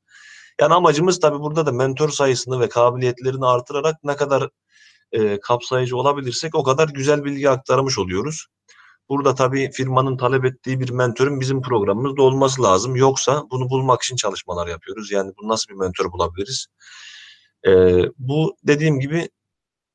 Yani 0.62 0.74
amacımız 0.74 1.20
tabii 1.20 1.40
burada 1.40 1.66
da 1.66 1.72
mentor 1.72 2.10
sayısını 2.10 2.60
ve 2.60 2.70
kabiliyetlerini 2.70 3.46
artırarak 3.46 3.96
ne 4.04 4.16
kadar 4.16 4.50
e, 5.12 5.40
kapsayıcı 5.40 5.98
olabilirsek 5.98 6.56
o 6.56 6.64
kadar 6.64 6.90
güzel 6.90 7.24
bilgi 7.24 7.50
aktarmış 7.50 8.00
oluyoruz. 8.00 8.48
Burada 9.10 9.36
tabii 9.36 9.72
firmanın 9.72 10.18
talep 10.18 10.46
ettiği 10.46 10.80
bir 10.80 10.90
mentörün 10.90 11.40
bizim 11.40 11.62
programımızda 11.62 12.22
olması 12.22 12.64
lazım. 12.64 12.96
Yoksa 12.96 13.44
bunu 13.52 13.70
bulmak 13.70 14.02
için 14.04 14.16
çalışmalar 14.16 14.68
yapıyoruz. 14.68 15.12
Yani 15.12 15.32
bu 15.42 15.48
nasıl 15.48 15.70
bir 15.74 15.80
mentor 15.80 16.12
bulabiliriz? 16.12 16.68
E, 17.68 17.72
bu 18.18 18.56
dediğim 18.64 19.00
gibi 19.00 19.30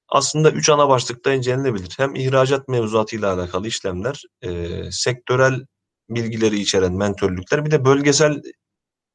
aslında 0.09 0.50
üç 0.50 0.71
ana 0.71 0.88
başlıkta 0.88 1.33
incelenebilir. 1.35 1.94
Hem 1.97 2.14
ihracat 2.14 2.68
mevzuatıyla 2.68 3.35
alakalı 3.35 3.66
işlemler, 3.68 4.23
e, 4.42 4.68
sektörel 4.90 5.66
bilgileri 6.09 6.61
içeren 6.61 6.92
mentörlükler, 6.92 7.64
bir 7.64 7.71
de 7.71 7.85
bölgesel 7.85 8.42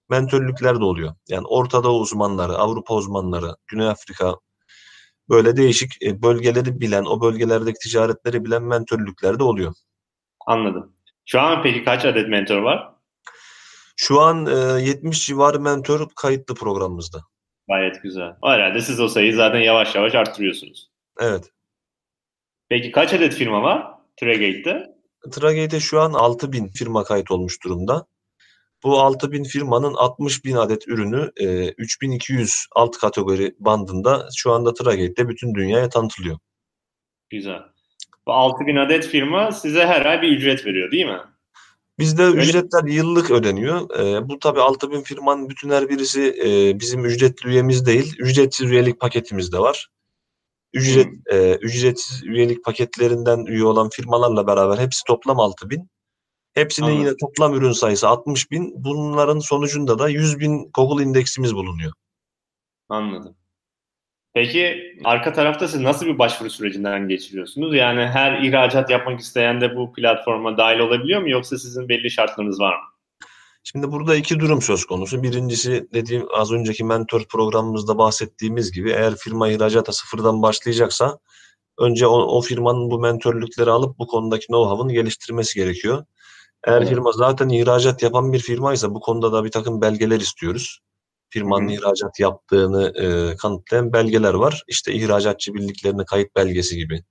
mentörlükler 0.10 0.80
de 0.80 0.84
oluyor. 0.84 1.16
Yani 1.28 1.48
Orta 1.48 1.92
uzmanları, 1.92 2.58
Avrupa 2.58 2.96
uzmanları, 2.96 3.56
Güney 3.68 3.88
Afrika 3.90 4.36
böyle 5.30 5.58
değişik 5.58 6.04
e, 6.04 6.22
bölgeleri 6.22 6.80
bilen, 6.82 7.06
o 7.06 7.22
bölgelerdeki 7.22 7.80
ticaretleri 7.80 8.46
bilen 8.46 8.64
mentörlükler 8.64 9.40
de 9.40 9.44
oluyor. 9.44 9.74
Anladım. 10.48 10.94
Şu 11.26 11.40
an 11.40 11.64
peki 11.64 11.84
kaç 11.84 12.06
adet 12.06 12.30
mentor 12.30 12.62
var? 12.62 12.94
Şu 13.96 14.22
an 14.22 14.46
e, 14.46 14.82
70 14.82 15.26
civarı 15.26 15.60
mentor 15.60 16.08
kayıtlı 16.16 16.56
programımızda. 16.56 17.20
Gayet 17.68 18.04
güzel. 18.04 18.34
Herhalde 18.44 18.82
siz 18.82 19.00
o 19.00 19.08
sayıyı 19.08 19.36
zaten 19.36 19.60
yavaş 19.60 19.96
yavaş 19.96 20.16
arttırıyorsunuz. 20.16 20.90
Evet. 21.20 21.52
Peki 22.70 22.92
kaç 22.92 23.14
adet 23.14 23.34
firma 23.34 23.64
var 23.64 23.88
Tragate'de? 24.20 24.96
Tragate'de 25.32 25.80
şu 25.80 26.02
an 26.02 26.14
6000 26.14 26.68
firma 26.68 27.04
kayıt 27.04 27.32
olmuş 27.32 27.64
durumda. 27.64 28.06
Bu 28.84 29.00
6000 29.00 29.44
firmanın 29.44 29.94
60 29.94 30.46
bin 30.46 30.56
adet 30.56 30.88
ürünü 30.88 31.32
e, 31.38 31.70
3200 31.70 32.68
alt 32.76 32.98
kategori 32.98 33.56
bandında 33.60 34.30
şu 34.36 34.52
anda 34.52 34.74
Tragate'de 34.74 35.30
bütün 35.30 35.56
dünyaya 35.56 35.90
tanıtılıyor. 35.90 36.38
Güzel. 37.30 37.62
Bu 38.28 38.34
6000 38.34 38.76
adet 38.76 39.08
firma 39.08 39.52
size 39.52 39.86
her 39.86 40.06
ay 40.06 40.22
bir 40.22 40.38
ücret 40.38 40.66
veriyor 40.66 40.92
değil 40.92 41.06
mi? 41.06 41.20
Bizde 42.00 42.24
Öyle. 42.24 42.42
ücretler 42.42 42.84
yıllık 42.84 43.32
ödeniyor. 43.32 44.00
E, 44.00 44.30
bu 44.30 44.40
tabii 44.40 44.62
6000 44.62 45.02
firmanın 45.02 45.50
bütün 45.50 45.70
her 45.70 45.90
birisi 45.90 46.36
e, 46.46 46.80
bizim 46.80 47.06
ücretli 47.06 47.50
üyemiz 47.50 47.86
değil. 47.86 48.16
Ücretsiz 48.20 48.72
üyelik 48.72 49.00
paketimiz 49.00 49.52
de 49.52 49.60
var. 49.60 49.88
Ücret 50.74 51.06
hmm. 51.06 51.38
e, 51.40 51.56
ücretsiz 51.56 52.24
üyelik 52.24 52.64
paketlerinden 52.64 53.46
üye 53.46 53.64
olan 53.64 53.90
firmalarla 53.90 54.48
beraber 54.48 54.78
hepsi 54.78 55.04
toplam 55.08 55.40
6000. 55.40 55.90
Hepsinin 56.60 56.88
Anladım. 56.88 57.06
yine 57.06 57.18
toplam 57.18 57.54
ürün 57.54 57.72
sayısı 57.72 58.08
60 58.08 58.52
bin. 58.52 58.74
Bunların 58.76 59.40
sonucunda 59.40 60.00
da 60.00 60.10
100 60.10 60.40
bin 60.40 60.72
Google 60.74 61.04
indeksimiz 61.04 61.56
bulunuyor. 61.56 61.92
Anladım. 62.90 63.36
Peki 64.34 64.94
arka 65.04 65.34
tarafta 65.34 65.68
siz 65.68 65.82
nasıl 65.82 66.06
bir 66.06 66.20
başvuru 66.20 66.50
sürecinden 66.50 67.08
geçiriyorsunuz? 67.08 67.76
Yani 67.76 68.02
her 68.06 68.42
ihracat 68.42 68.90
yapmak 68.90 69.20
isteyen 69.20 69.62
de 69.62 69.76
bu 69.76 69.94
platforma 69.94 70.58
dahil 70.58 70.80
olabiliyor 70.80 71.22
mu 71.22 71.30
yoksa 71.30 71.58
sizin 71.58 71.90
belli 71.90 72.12
şartlarınız 72.12 72.60
var 72.60 72.74
mı? 72.74 72.84
Şimdi 73.64 73.92
burada 73.92 74.16
iki 74.16 74.40
durum 74.40 74.62
söz 74.62 74.86
konusu. 74.86 75.24
Birincisi 75.24 75.88
dediğim 75.94 76.26
az 76.34 76.52
önceki 76.52 76.84
mentor 76.84 77.26
programımızda 77.28 77.98
bahsettiğimiz 77.98 78.72
gibi 78.72 78.90
eğer 78.90 79.16
firma 79.16 79.50
ihracata 79.50 79.92
sıfırdan 79.92 80.42
başlayacaksa 80.42 81.20
önce 81.80 82.08
o, 82.08 82.18
o 82.18 82.42
firmanın 82.42 82.92
bu 82.92 83.00
mentörlükleri 83.00 83.70
alıp 83.70 84.00
bu 84.00 84.08
konudaki 84.08 84.46
know-how'ını 84.46 84.94
geliştirmesi 84.94 85.60
gerekiyor. 85.60 86.06
Eğer 86.64 86.78
evet. 86.78 86.90
firma 86.90 87.12
zaten 87.12 87.50
ihracat 87.50 88.04
yapan 88.04 88.34
bir 88.34 88.40
firmaysa 88.40 88.94
bu 88.94 89.00
konuda 89.00 89.34
da 89.34 89.44
bir 89.44 89.52
takım 89.52 89.82
belgeler 89.82 90.20
istiyoruz. 90.20 90.80
Firmanın 91.30 91.68
Hı. 91.68 91.72
ihracat 91.72 92.20
yaptığını 92.20 92.94
e, 92.96 93.36
kanıtlayan 93.36 93.94
belgeler 93.94 94.34
var. 94.34 94.64
İşte 94.68 94.94
ihracatçı 94.94 95.54
birliklerine 95.54 96.06
kayıt 96.06 96.36
belgesi 96.36 96.78
gibi. 96.78 97.04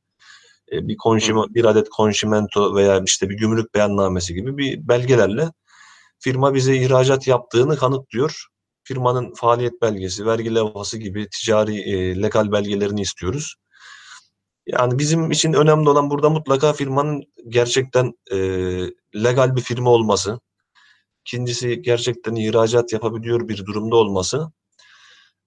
E, 0.73 0.89
bir 0.89 0.97
konşima, 0.97 1.47
bir 1.55 1.65
adet 1.65 1.89
konşimento 1.89 2.75
veya 2.75 3.03
işte 3.07 3.29
bir 3.29 3.37
gümrük 3.37 3.75
beyannamesi 3.75 4.35
gibi 4.35 4.57
bir 4.57 4.89
belgelerle 4.89 5.51
firma 6.19 6.55
bize 6.55 6.77
ihracat 6.77 7.27
yaptığını 7.27 7.77
kanıtlıyor. 7.77 8.47
Firmanın 8.85 9.35
faaliyet 9.35 9.83
belgesi, 9.83 10.27
vergi 10.27 10.55
levhası 10.55 10.99
gibi 10.99 11.29
ticari 11.31 11.81
e, 11.81 12.23
legal 12.23 12.53
belgelerini 12.53 13.01
istiyoruz. 13.01 13.55
Yani 14.69 14.99
bizim 14.99 15.31
için 15.31 15.53
önemli 15.53 15.89
olan 15.89 16.11
burada 16.11 16.31
mutlaka 16.31 16.73
firmanın 16.73 17.23
gerçekten 17.49 18.13
e, 18.33 18.37
legal 19.25 19.57
bir 19.57 19.61
firma 19.61 19.91
olması. 19.91 20.41
İkincisi 21.27 21.83
gerçekten 21.83 22.35
ihracat 22.35 22.93
yapabiliyor 22.93 23.49
bir 23.49 23.67
durumda 23.67 23.97
olması. 23.97 24.53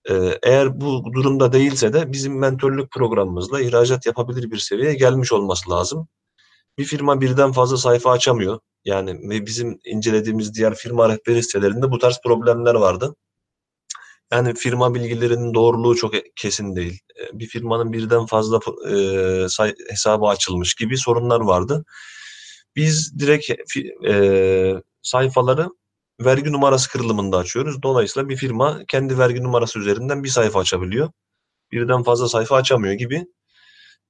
E, 0.10 0.14
eğer 0.44 0.82
bu 0.82 1.14
durumda 1.14 1.54
değilse 1.54 1.94
de 1.94 2.12
bizim 2.14 2.40
mentorluk 2.40 2.92
programımızla 2.92 3.62
ihracat 3.62 4.06
yapabilir 4.06 4.52
bir 4.52 4.58
seviyeye 4.58 4.96
gelmiş 4.96 5.32
olması 5.32 5.70
lazım. 5.70 6.08
Bir 6.78 6.86
firma 6.86 7.22
birden 7.22 7.52
fazla 7.52 7.78
sayfa 7.78 8.12
açamıyor. 8.12 8.60
Yani 8.86 9.46
bizim 9.46 9.80
incelediğimiz 9.86 10.56
diğer 10.56 10.76
firma 10.76 11.10
rehberi 11.10 11.44
sitelerinde 11.44 11.92
bu 11.92 12.00
tarz 12.00 12.20
problemler 12.24 12.76
vardı. 12.76 13.16
Yani 14.32 14.54
firma 14.54 14.94
bilgilerinin 14.94 15.54
doğruluğu 15.54 15.96
çok 15.96 16.14
kesin 16.36 16.76
değil. 16.76 17.00
E, 17.20 17.40
bir 17.40 17.48
firmanın 17.48 17.94
birden 17.94 18.26
fazla 18.26 18.60
e, 18.90 18.96
hesabı 19.90 20.26
açılmış 20.26 20.74
gibi 20.76 20.98
sorunlar 20.98 21.40
vardı. 21.40 21.86
Biz 22.76 23.20
direkt 23.20 23.50
e, 24.08 24.74
sayfaları 25.02 25.70
vergi 26.22 26.52
numarası 26.52 26.90
kırılımında 26.90 27.38
açıyoruz. 27.38 27.84
Dolayısıyla 27.84 28.30
bir 28.30 28.38
firma 28.38 28.82
kendi 28.88 29.18
vergi 29.18 29.44
numarası 29.44 29.80
üzerinden 29.80 30.24
bir 30.24 30.30
sayfa 30.30 30.60
açabiliyor. 30.60 31.12
Birden 31.72 32.04
fazla 32.04 32.30
sayfa 32.30 32.56
açamıyor 32.56 32.94
gibi. 32.94 33.26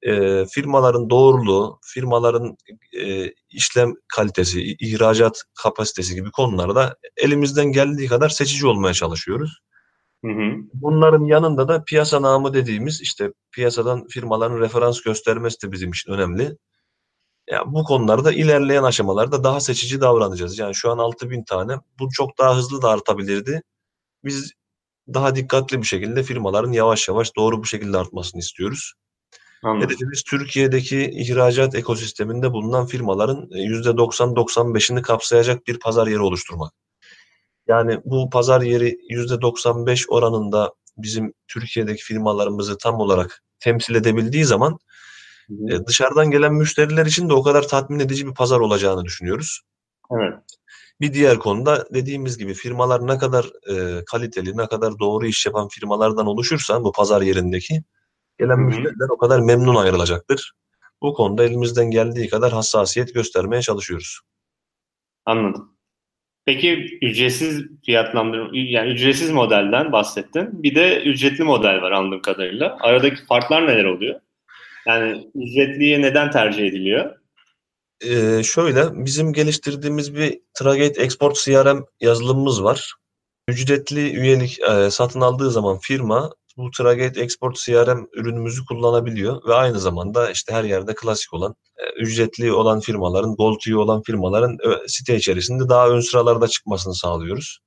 E, 0.01 0.45
firmaların 0.45 1.09
doğruluğu, 1.09 1.79
firmaların 1.83 2.57
e, 3.01 3.33
işlem 3.49 3.93
kalitesi, 4.15 4.75
ihracat 4.79 5.43
kapasitesi 5.63 6.15
gibi 6.15 6.31
konularda 6.31 6.95
elimizden 7.17 7.71
geldiği 7.71 8.07
kadar 8.07 8.29
seçici 8.29 8.67
olmaya 8.67 8.93
çalışıyoruz. 8.93 9.59
Hı 10.25 10.31
hı. 10.31 10.51
Bunların 10.73 11.25
yanında 11.25 11.67
da 11.67 11.83
piyasa 11.83 12.21
namı 12.21 12.53
dediğimiz 12.53 13.01
işte 13.01 13.33
piyasadan 13.51 14.07
firmaların 14.07 14.59
referans 14.59 15.01
göstermesi 15.01 15.67
de 15.67 15.71
bizim 15.71 15.89
için 15.89 16.11
önemli. 16.11 16.57
Ya 17.49 17.63
bu 17.67 17.83
konularda 17.83 18.31
ilerleyen 18.31 18.83
aşamalarda 18.83 19.43
daha 19.43 19.59
seçici 19.59 20.01
davranacağız. 20.01 20.59
Yani 20.59 20.75
şu 20.75 20.91
an 20.91 20.97
6000 20.97 21.43
tane. 21.43 21.75
Bu 21.99 22.09
çok 22.11 22.37
daha 22.37 22.57
hızlı 22.57 22.81
da 22.81 22.89
artabilirdi. 22.89 23.61
Biz 24.23 24.51
daha 25.13 25.35
dikkatli 25.35 25.81
bir 25.81 25.87
şekilde 25.87 26.23
firmaların 26.23 26.71
yavaş 26.71 27.07
yavaş 27.07 27.35
doğru 27.35 27.59
bu 27.59 27.65
şekilde 27.65 27.97
artmasını 27.97 28.39
istiyoruz. 28.39 28.93
Anladım. 29.63 29.89
Hedefimiz 29.89 30.23
Türkiye'deki 30.23 31.11
ihracat 31.13 31.75
ekosisteminde 31.75 32.51
bulunan 32.51 32.85
firmaların 32.85 33.49
%90-95'ini 33.51 34.99
e, 34.99 35.01
kapsayacak 35.01 35.67
bir 35.67 35.79
pazar 35.79 36.07
yeri 36.07 36.19
oluşturmak. 36.19 36.73
Yani 37.71 37.99
bu 38.05 38.29
pazar 38.29 38.61
yeri 38.61 38.97
%95 39.09 40.05
oranında 40.09 40.73
bizim 40.97 41.33
Türkiye'deki 41.47 42.03
firmalarımızı 42.03 42.77
tam 42.77 42.95
olarak 42.95 43.43
temsil 43.59 43.95
edebildiği 43.95 44.45
zaman 44.45 44.77
e, 45.49 45.85
dışarıdan 45.87 46.31
gelen 46.31 46.53
müşteriler 46.53 47.05
için 47.05 47.29
de 47.29 47.33
o 47.33 47.43
kadar 47.43 47.67
tatmin 47.67 47.99
edici 47.99 48.27
bir 48.27 48.33
pazar 48.33 48.59
olacağını 48.59 49.05
düşünüyoruz. 49.05 49.61
Evet. 50.11 50.33
Bir 51.01 51.13
diğer 51.13 51.39
konuda 51.39 51.85
dediğimiz 51.93 52.37
gibi 52.37 52.53
firmalar 52.53 53.07
ne 53.07 53.17
kadar 53.17 53.45
e, 53.69 54.05
kaliteli, 54.05 54.57
ne 54.57 54.67
kadar 54.67 54.99
doğru 54.99 55.25
iş 55.25 55.45
yapan 55.45 55.67
firmalardan 55.67 56.27
oluşursa 56.27 56.83
bu 56.83 56.91
pazar 56.91 57.21
yerindeki 57.21 57.83
gelen 58.39 58.57
Hı-hı. 58.57 58.65
müşteriler 58.65 59.09
o 59.09 59.17
kadar 59.17 59.39
memnun 59.39 59.75
ayrılacaktır. 59.75 60.53
Bu 61.01 61.13
konuda 61.13 61.43
elimizden 61.43 61.91
geldiği 61.91 62.29
kadar 62.29 62.53
hassasiyet 62.53 63.13
göstermeye 63.13 63.61
çalışıyoruz. 63.61 64.19
Anladım. 65.25 65.70
Peki 66.51 66.99
ücretsiz 67.01 67.65
fiyatlandırma, 67.85 68.49
yani 68.53 68.89
ücretsiz 68.89 69.31
modelden 69.31 69.91
bahsettin. 69.91 70.63
Bir 70.63 70.75
de 70.75 71.01
ücretli 71.03 71.43
model 71.43 71.81
var 71.81 71.91
anladığım 71.91 72.21
kadarıyla. 72.21 72.77
Aradaki 72.79 73.25
farklar 73.25 73.67
neler 73.67 73.83
oluyor? 73.83 74.19
Yani 74.87 75.27
ücretliye 75.35 76.01
neden 76.01 76.31
tercih 76.31 76.65
ediliyor? 76.65 77.15
Ee, 78.05 78.43
şöyle, 78.43 79.05
bizim 79.05 79.33
geliştirdiğimiz 79.33 80.15
bir 80.15 80.39
Tragate 80.53 81.01
Export 81.01 81.35
CRM 81.35 81.85
yazılımımız 82.01 82.63
var. 82.63 82.93
Ücretli 83.47 84.13
üyelik 84.13 84.59
e, 84.59 84.91
satın 84.91 85.21
aldığı 85.21 85.51
zaman 85.51 85.77
firma 85.77 86.31
bu 86.57 86.71
Tragate 86.71 87.21
Export 87.21 87.55
CRM 87.55 88.07
ürünümüzü 88.13 88.65
kullanabiliyor 88.65 89.47
ve 89.47 89.53
aynı 89.53 89.79
zamanda 89.79 90.31
işte 90.31 90.53
her 90.53 90.63
yerde 90.63 90.95
klasik 90.95 91.33
olan 91.33 91.55
e, 91.77 92.01
ücretli 92.01 92.51
olan 92.51 92.79
firmaların, 92.79 93.35
Gold 93.35 93.59
üye 93.67 93.77
olan 93.77 94.01
firmaların 94.01 94.57
site 94.87 95.15
içerisinde 95.15 95.69
daha 95.69 95.89
ön 95.89 95.99
sıralarda 95.99 96.47
çıkmasını 96.47 96.95
sağlıyoruz. 96.95 97.59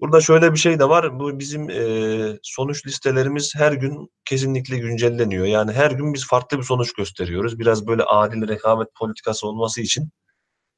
Burada 0.00 0.20
şöyle 0.20 0.52
bir 0.52 0.58
şey 0.58 0.78
de 0.78 0.88
var. 0.88 1.20
Bu 1.20 1.38
bizim 1.38 1.70
e, 1.70 2.38
sonuç 2.42 2.86
listelerimiz 2.86 3.54
her 3.56 3.72
gün 3.72 4.10
kesinlikle 4.24 4.78
güncelleniyor. 4.78 5.46
Yani 5.46 5.72
her 5.72 5.90
gün 5.90 6.14
biz 6.14 6.26
farklı 6.26 6.58
bir 6.58 6.62
sonuç 6.62 6.92
gösteriyoruz. 6.92 7.58
Biraz 7.58 7.86
böyle 7.86 8.02
adil 8.02 8.48
rekabet 8.48 8.88
politikası 8.94 9.46
olması 9.46 9.80
için. 9.80 10.10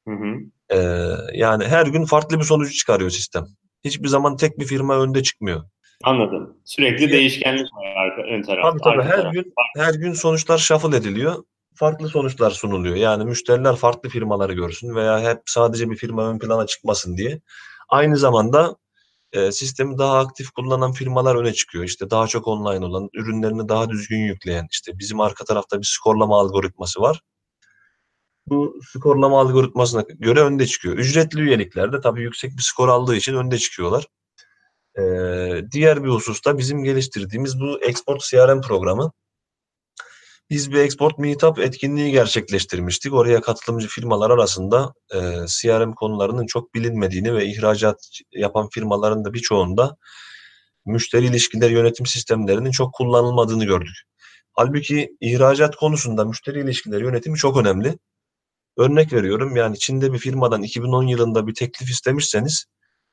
Hı 0.07 0.13
hı. 0.13 0.35
E, 0.75 0.77
yani 1.33 1.67
her 1.67 1.85
gün 1.85 2.05
farklı 2.05 2.39
bir 2.39 2.43
sonucu 2.43 2.73
çıkarıyor 2.73 3.09
sistem. 3.09 3.45
Hiçbir 3.83 4.07
zaman 4.07 4.37
tek 4.37 4.59
bir 4.59 4.65
firma 4.65 4.99
önde 4.99 5.23
çıkmıyor. 5.23 5.63
Anladım. 6.03 6.57
Sürekli 6.65 7.03
yani, 7.03 7.11
değişkenlik 7.11 7.73
var 7.73 8.17
ön 8.17 8.41
tarafta. 8.41 8.69
Tabii 8.69 8.81
tabii 8.83 9.03
her 9.03 9.17
taraf. 9.17 9.33
gün 9.33 9.53
her 9.77 9.93
gün 9.93 10.13
sonuçlar 10.13 10.57
shuffle 10.57 10.97
ediliyor. 10.97 11.43
Farklı 11.75 12.09
sonuçlar 12.09 12.51
sunuluyor. 12.51 12.95
Yani 12.95 13.25
müşteriler 13.25 13.75
farklı 13.75 14.09
firmaları 14.09 14.53
görsün 14.53 14.95
veya 14.95 15.21
hep 15.21 15.41
sadece 15.45 15.89
bir 15.89 15.95
firma 15.95 16.29
ön 16.29 16.39
plana 16.39 16.65
çıkmasın 16.65 17.17
diye. 17.17 17.41
Aynı 17.89 18.17
zamanda 18.17 18.75
e, 19.33 19.51
sistemi 19.51 19.97
daha 19.97 20.19
aktif 20.19 20.51
kullanan 20.51 20.91
firmalar 20.91 21.35
öne 21.35 21.53
çıkıyor. 21.53 21.83
İşte 21.83 22.09
daha 22.09 22.27
çok 22.27 22.47
online 22.47 22.85
olan, 22.85 23.09
ürünlerini 23.13 23.69
daha 23.69 23.89
düzgün 23.89 24.19
yükleyen, 24.19 24.67
işte 24.71 24.99
bizim 24.99 25.19
arka 25.19 25.45
tarafta 25.45 25.79
bir 25.79 25.85
skorlama 25.95 26.39
algoritması 26.39 27.01
var. 27.01 27.21
Bu 28.47 28.79
skorlama 28.93 29.39
algoritmasına 29.41 30.03
göre 30.09 30.41
önde 30.41 30.67
çıkıyor. 30.67 30.97
Ücretli 30.97 31.41
üyeliklerde 31.41 32.01
tabii 32.01 32.21
yüksek 32.21 32.57
bir 32.57 32.61
skor 32.61 32.87
aldığı 32.87 33.15
için 33.15 33.35
önde 33.35 33.57
çıkıyorlar. 33.57 34.07
Ee, 34.99 35.63
diğer 35.71 36.03
bir 36.03 36.09
hususta 36.09 36.57
bizim 36.57 36.83
geliştirdiğimiz 36.83 37.59
bu 37.59 37.83
Export 37.83 38.21
CRM 38.21 38.61
programı. 38.61 39.11
Biz 40.49 40.71
bir 40.71 40.77
Export 40.77 41.17
Meetup 41.17 41.59
etkinliği 41.59 42.11
gerçekleştirmiştik. 42.11 43.13
Oraya 43.13 43.41
katılımcı 43.41 43.87
firmalar 43.87 44.29
arasında 44.29 44.93
e, 45.13 45.19
CRM 45.47 45.93
konularının 45.93 46.45
çok 46.45 46.73
bilinmediğini 46.73 47.33
ve 47.33 47.45
ihracat 47.45 47.97
yapan 48.31 48.69
firmaların 48.69 49.25
da 49.25 49.33
birçoğunda 49.33 49.97
müşteri 50.85 51.25
ilişkileri 51.25 51.73
yönetim 51.73 52.05
sistemlerinin 52.05 52.71
çok 52.71 52.93
kullanılmadığını 52.93 53.65
gördük. 53.65 53.95
Halbuki 54.53 55.17
ihracat 55.21 55.75
konusunda 55.75 56.25
müşteri 56.25 56.59
ilişkileri 56.59 57.03
yönetimi 57.03 57.37
çok 57.37 57.57
önemli. 57.57 57.97
Örnek 58.77 59.13
veriyorum 59.13 59.55
yani 59.55 59.79
Çin'de 59.79 60.13
bir 60.13 60.17
firmadan 60.17 60.63
2010 60.63 61.07
yılında 61.07 61.47
bir 61.47 61.53
teklif 61.53 61.89
istemişseniz 61.89 62.65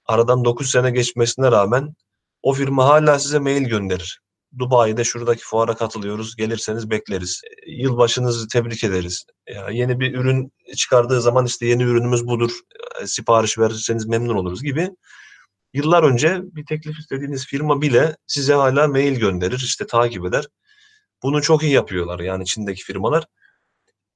aradan 0.07 0.45
9 0.45 0.71
sene 0.71 0.91
geçmesine 0.91 1.53
rağmen 1.53 1.95
o 2.43 2.53
firma 2.53 2.85
hala 2.87 3.19
size 3.19 3.39
mail 3.39 3.69
gönderir. 3.69 4.21
Dubai'de 4.59 5.05
şuradaki 5.05 5.45
fuara 5.45 5.75
katılıyoruz. 5.75 6.37
Gelirseniz 6.37 6.91
bekleriz. 6.91 7.43
E, 7.45 7.73
yılbaşınızı 7.73 8.49
tebrik 8.49 8.85
ederiz. 8.85 9.25
Ya 9.49 9.69
yeni 9.71 10.01
bir 10.01 10.15
ürün 10.15 10.53
çıkardığı 10.77 11.21
zaman 11.21 11.47
işte 11.47 11.67
yeni 11.67 11.83
ürünümüz 11.83 12.27
budur. 12.27 12.51
E, 13.03 13.07
sipariş 13.07 13.59
verirseniz 13.59 14.07
memnun 14.07 14.35
oluruz 14.35 14.63
gibi. 14.63 14.91
Yıllar 15.75 16.03
önce 16.03 16.41
bir 16.43 16.67
teklif 16.67 16.99
istediğiniz 16.99 17.47
firma 17.47 17.83
bile 17.83 18.17
size 18.27 18.55
hala 18.55 18.89
mail 18.89 19.19
gönderir, 19.19 19.59
işte 19.65 19.87
takip 19.87 20.27
eder. 20.27 20.49
Bunu 21.23 21.43
çok 21.43 21.63
iyi 21.63 21.73
yapıyorlar 21.73 22.21
yani 22.21 22.45
Çin'deki 22.45 22.85
firmalar. 22.85 23.25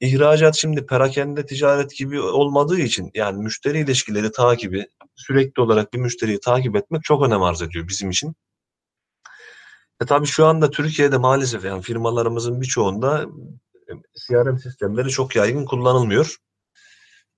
İhracat 0.01 0.57
şimdi 0.57 0.87
perakende 0.87 1.47
ticaret 1.47 1.97
gibi 1.97 2.21
olmadığı 2.21 2.81
için 2.81 3.11
yani 3.15 3.43
müşteri 3.43 3.79
ilişkileri 3.79 4.33
takibi, 4.33 4.87
sürekli 5.27 5.63
olarak 5.63 5.93
bir 5.93 5.99
müşteriyi 5.99 6.41
takip 6.41 6.77
etmek 6.77 7.05
çok 7.05 7.23
önem 7.27 7.43
arz 7.43 7.63
ediyor 7.63 7.89
bizim 7.89 8.11
için. 8.11 8.35
E 10.03 10.07
tabii 10.07 10.27
şu 10.27 10.47
anda 10.47 10.71
Türkiye'de 10.71 11.19
maalesef 11.19 11.65
yani 11.65 11.83
firmalarımızın 11.83 12.61
birçoğunda 12.61 13.27
e, 13.89 13.93
CRM 14.27 14.59
sistemleri 14.59 15.09
çok 15.09 15.37
yaygın 15.37 15.65
kullanılmıyor. 15.65 16.37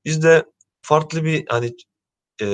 Biz 0.04 0.22
de 0.22 0.44
farklı 0.82 1.24
bir 1.24 1.44
hani 1.48 1.76
e, 2.40 2.46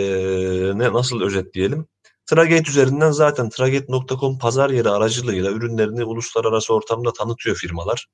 ne 0.75 0.93
nasıl 0.93 1.23
özetleyelim? 1.23 1.87
Tragate 2.27 2.71
üzerinden 2.71 3.11
zaten 3.11 3.49
tragate.com 3.49 4.39
pazar 4.39 4.71
yeri 4.71 4.91
aracılığıyla 4.91 5.51
ürünlerini 5.51 6.05
uluslararası 6.05 6.75
ortamda 6.75 7.13
tanıtıyor 7.13 7.57
firmalar. 7.57 8.07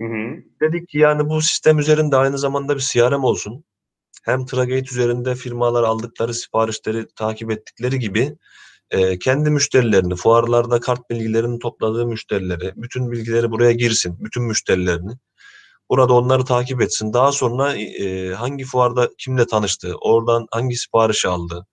Hı 0.00 0.06
hı. 0.06 0.42
Dedik 0.60 0.88
ki 0.88 0.98
yani 0.98 1.28
bu 1.28 1.42
sistem 1.42 1.78
üzerinde 1.78 2.16
aynı 2.16 2.38
zamanda 2.38 2.76
bir 2.76 2.80
CRM 2.92 3.24
olsun. 3.24 3.64
Hem 4.22 4.46
Tragate 4.46 4.90
üzerinde 4.90 5.34
firmalar 5.34 5.82
aldıkları 5.82 6.34
siparişleri 6.34 7.06
takip 7.16 7.50
ettikleri 7.50 7.98
gibi 7.98 8.36
e, 8.90 9.18
kendi 9.18 9.50
müşterilerini, 9.50 10.16
fuarlarda 10.16 10.80
kart 10.80 11.10
bilgilerini 11.10 11.58
topladığı 11.58 12.06
müşterileri, 12.06 12.72
bütün 12.76 13.12
bilgileri 13.12 13.50
buraya 13.50 13.72
girsin, 13.72 14.16
bütün 14.20 14.42
müşterilerini. 14.42 15.12
Burada 15.90 16.12
onları 16.12 16.44
takip 16.44 16.82
etsin. 16.82 17.12
Daha 17.12 17.32
sonra 17.32 17.76
e, 17.76 18.34
hangi 18.34 18.64
fuarda 18.64 19.10
kimle 19.18 19.46
tanıştı, 19.46 19.94
oradan 20.00 20.46
hangi 20.50 20.76
sipariş 20.76 21.26
aldı. 21.26 21.66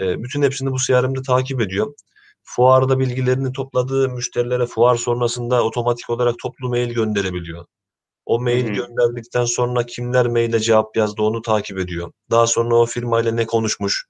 E, 0.00 0.22
bütün 0.22 0.42
hepsini 0.42 0.70
bu 0.70 0.76
CRM'de 0.78 1.22
takip 1.22 1.60
ediyor. 1.60 1.94
Fuarda 2.42 2.98
bilgilerini 2.98 3.52
topladığı 3.52 4.08
müşterilere 4.08 4.66
fuar 4.66 4.96
sonrasında 4.96 5.64
otomatik 5.64 6.10
olarak 6.10 6.34
toplu 6.42 6.68
mail 6.68 6.94
gönderebiliyor. 6.94 7.66
O 8.26 8.40
mail 8.40 8.64
Hı-hı. 8.64 8.72
gönderdikten 8.72 9.44
sonra 9.44 9.86
kimler 9.86 10.26
maile 10.26 10.60
cevap 10.60 10.96
yazdı 10.96 11.22
onu 11.22 11.42
takip 11.42 11.78
ediyor. 11.78 12.12
Daha 12.30 12.46
sonra 12.46 12.74
o 12.74 12.86
firmayla 12.86 13.32
ne 13.32 13.46
konuşmuş, 13.46 14.06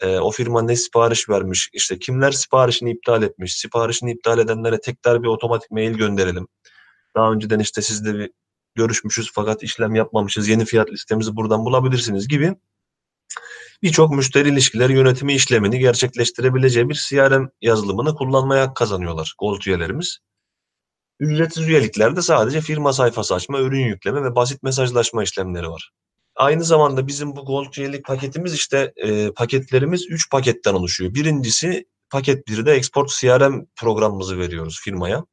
e, 0.00 0.18
o 0.18 0.30
firma 0.30 0.62
ne 0.62 0.76
sipariş 0.76 1.28
vermiş, 1.28 1.70
işte 1.72 1.98
kimler 1.98 2.30
siparişini 2.32 2.90
iptal 2.90 3.22
etmiş, 3.22 3.56
siparişini 3.56 4.12
iptal 4.12 4.38
edenlere 4.38 4.80
tekrar 4.80 5.22
bir 5.22 5.28
otomatik 5.28 5.70
mail 5.70 5.92
gönderelim. 5.92 6.48
Daha 7.16 7.32
önceden 7.32 7.58
işte 7.58 7.82
sizle 7.82 8.14
bir 8.14 8.30
görüşmüşüz 8.74 9.30
fakat 9.34 9.62
işlem 9.62 9.94
yapmamışız, 9.94 10.48
yeni 10.48 10.64
fiyat 10.64 10.92
listemizi 10.92 11.36
buradan 11.36 11.64
bulabilirsiniz 11.64 12.28
gibi 12.28 12.54
birçok 13.82 14.10
müşteri 14.10 14.48
ilişkileri 14.48 14.92
yönetimi 14.92 15.34
işlemini 15.34 15.78
gerçekleştirebileceği 15.78 16.88
bir 16.88 16.94
CRM 17.08 17.48
yazılımını 17.60 18.14
kullanmaya 18.14 18.74
kazanıyorlar 18.74 19.34
Gold 19.38 19.62
üyelerimiz. 19.66 20.18
Ücretsiz 21.20 21.68
üyeliklerde 21.68 22.22
sadece 22.22 22.60
firma 22.60 22.92
sayfası 22.92 23.34
açma, 23.34 23.60
ürün 23.60 23.86
yükleme 23.86 24.24
ve 24.24 24.34
basit 24.34 24.62
mesajlaşma 24.62 25.22
işlemleri 25.22 25.68
var. 25.68 25.90
Aynı 26.36 26.64
zamanda 26.64 27.06
bizim 27.06 27.36
bu 27.36 27.44
Gold 27.44 27.74
üyelik 27.78 28.04
paketimiz 28.04 28.54
işte 28.54 28.92
e, 28.96 29.30
paketlerimiz 29.30 30.06
3 30.10 30.30
paketten 30.30 30.74
oluşuyor. 30.74 31.14
Birincisi 31.14 31.86
paket 32.10 32.48
1'de 32.48 32.72
Export 32.72 33.10
CRM 33.10 33.64
programımızı 33.76 34.38
veriyoruz 34.38 34.80
firmaya. 34.84 35.24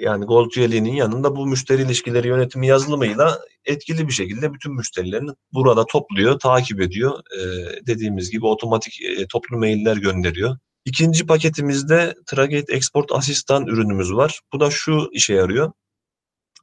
Yani 0.00 0.24
Gold 0.24 0.50
üyeliğinin 0.56 0.94
yanında 0.94 1.36
bu 1.36 1.46
müşteri 1.46 1.82
ilişkileri 1.82 2.28
yönetimi 2.28 2.66
yazılımıyla 2.66 3.40
etkili 3.64 4.08
bir 4.08 4.12
şekilde 4.12 4.54
bütün 4.54 4.74
müşterilerini 4.74 5.30
burada 5.52 5.86
topluyor, 5.86 6.38
takip 6.38 6.80
ediyor. 6.80 7.20
Ee, 7.38 7.86
dediğimiz 7.86 8.30
gibi 8.30 8.46
otomatik 8.46 9.02
e, 9.02 9.26
toplu 9.26 9.58
mailler 9.58 9.96
gönderiyor. 9.96 10.58
İkinci 10.86 11.26
paketimizde 11.26 12.14
Tragate 12.26 12.74
Export 12.74 13.12
Asistan 13.12 13.66
ürünümüz 13.66 14.12
var. 14.12 14.40
Bu 14.52 14.60
da 14.60 14.70
şu 14.70 15.08
işe 15.12 15.34
yarıyor. 15.34 15.72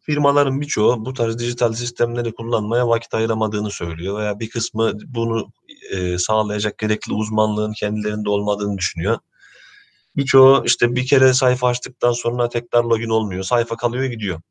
firmaların 0.02 0.62
birçoğu 0.62 1.06
bu 1.06 1.14
tarz 1.14 1.40
dijital 1.40 1.74
sistemleri 1.74 2.34
kullanmaya 2.34 2.88
vakit 2.88 3.14
ayıramadığını 3.14 3.72
söylüyor 3.72 4.20
veya 4.20 4.40
bir 4.40 4.50
kısmı 4.50 4.94
bunu 5.06 5.52
e, 5.92 6.18
sağlayacak 6.18 6.78
gerekli 6.78 7.14
uzmanlığın 7.14 7.74
kendilerinde 7.74 8.30
olmadığını 8.30 8.78
düşünüyor. 8.78 9.20
Birçoğu 10.16 10.64
işte 10.66 10.96
bir 10.96 11.08
kere 11.08 11.34
sayfa 11.34 11.68
açtıktan 11.68 12.12
sonra 12.12 12.50
tekrar 12.50 12.84
login 12.84 13.10
olmuyor. 13.10 13.44
Sayfa 13.44 13.78
kalıyor 13.78 14.06
gidiyor. 14.06 14.42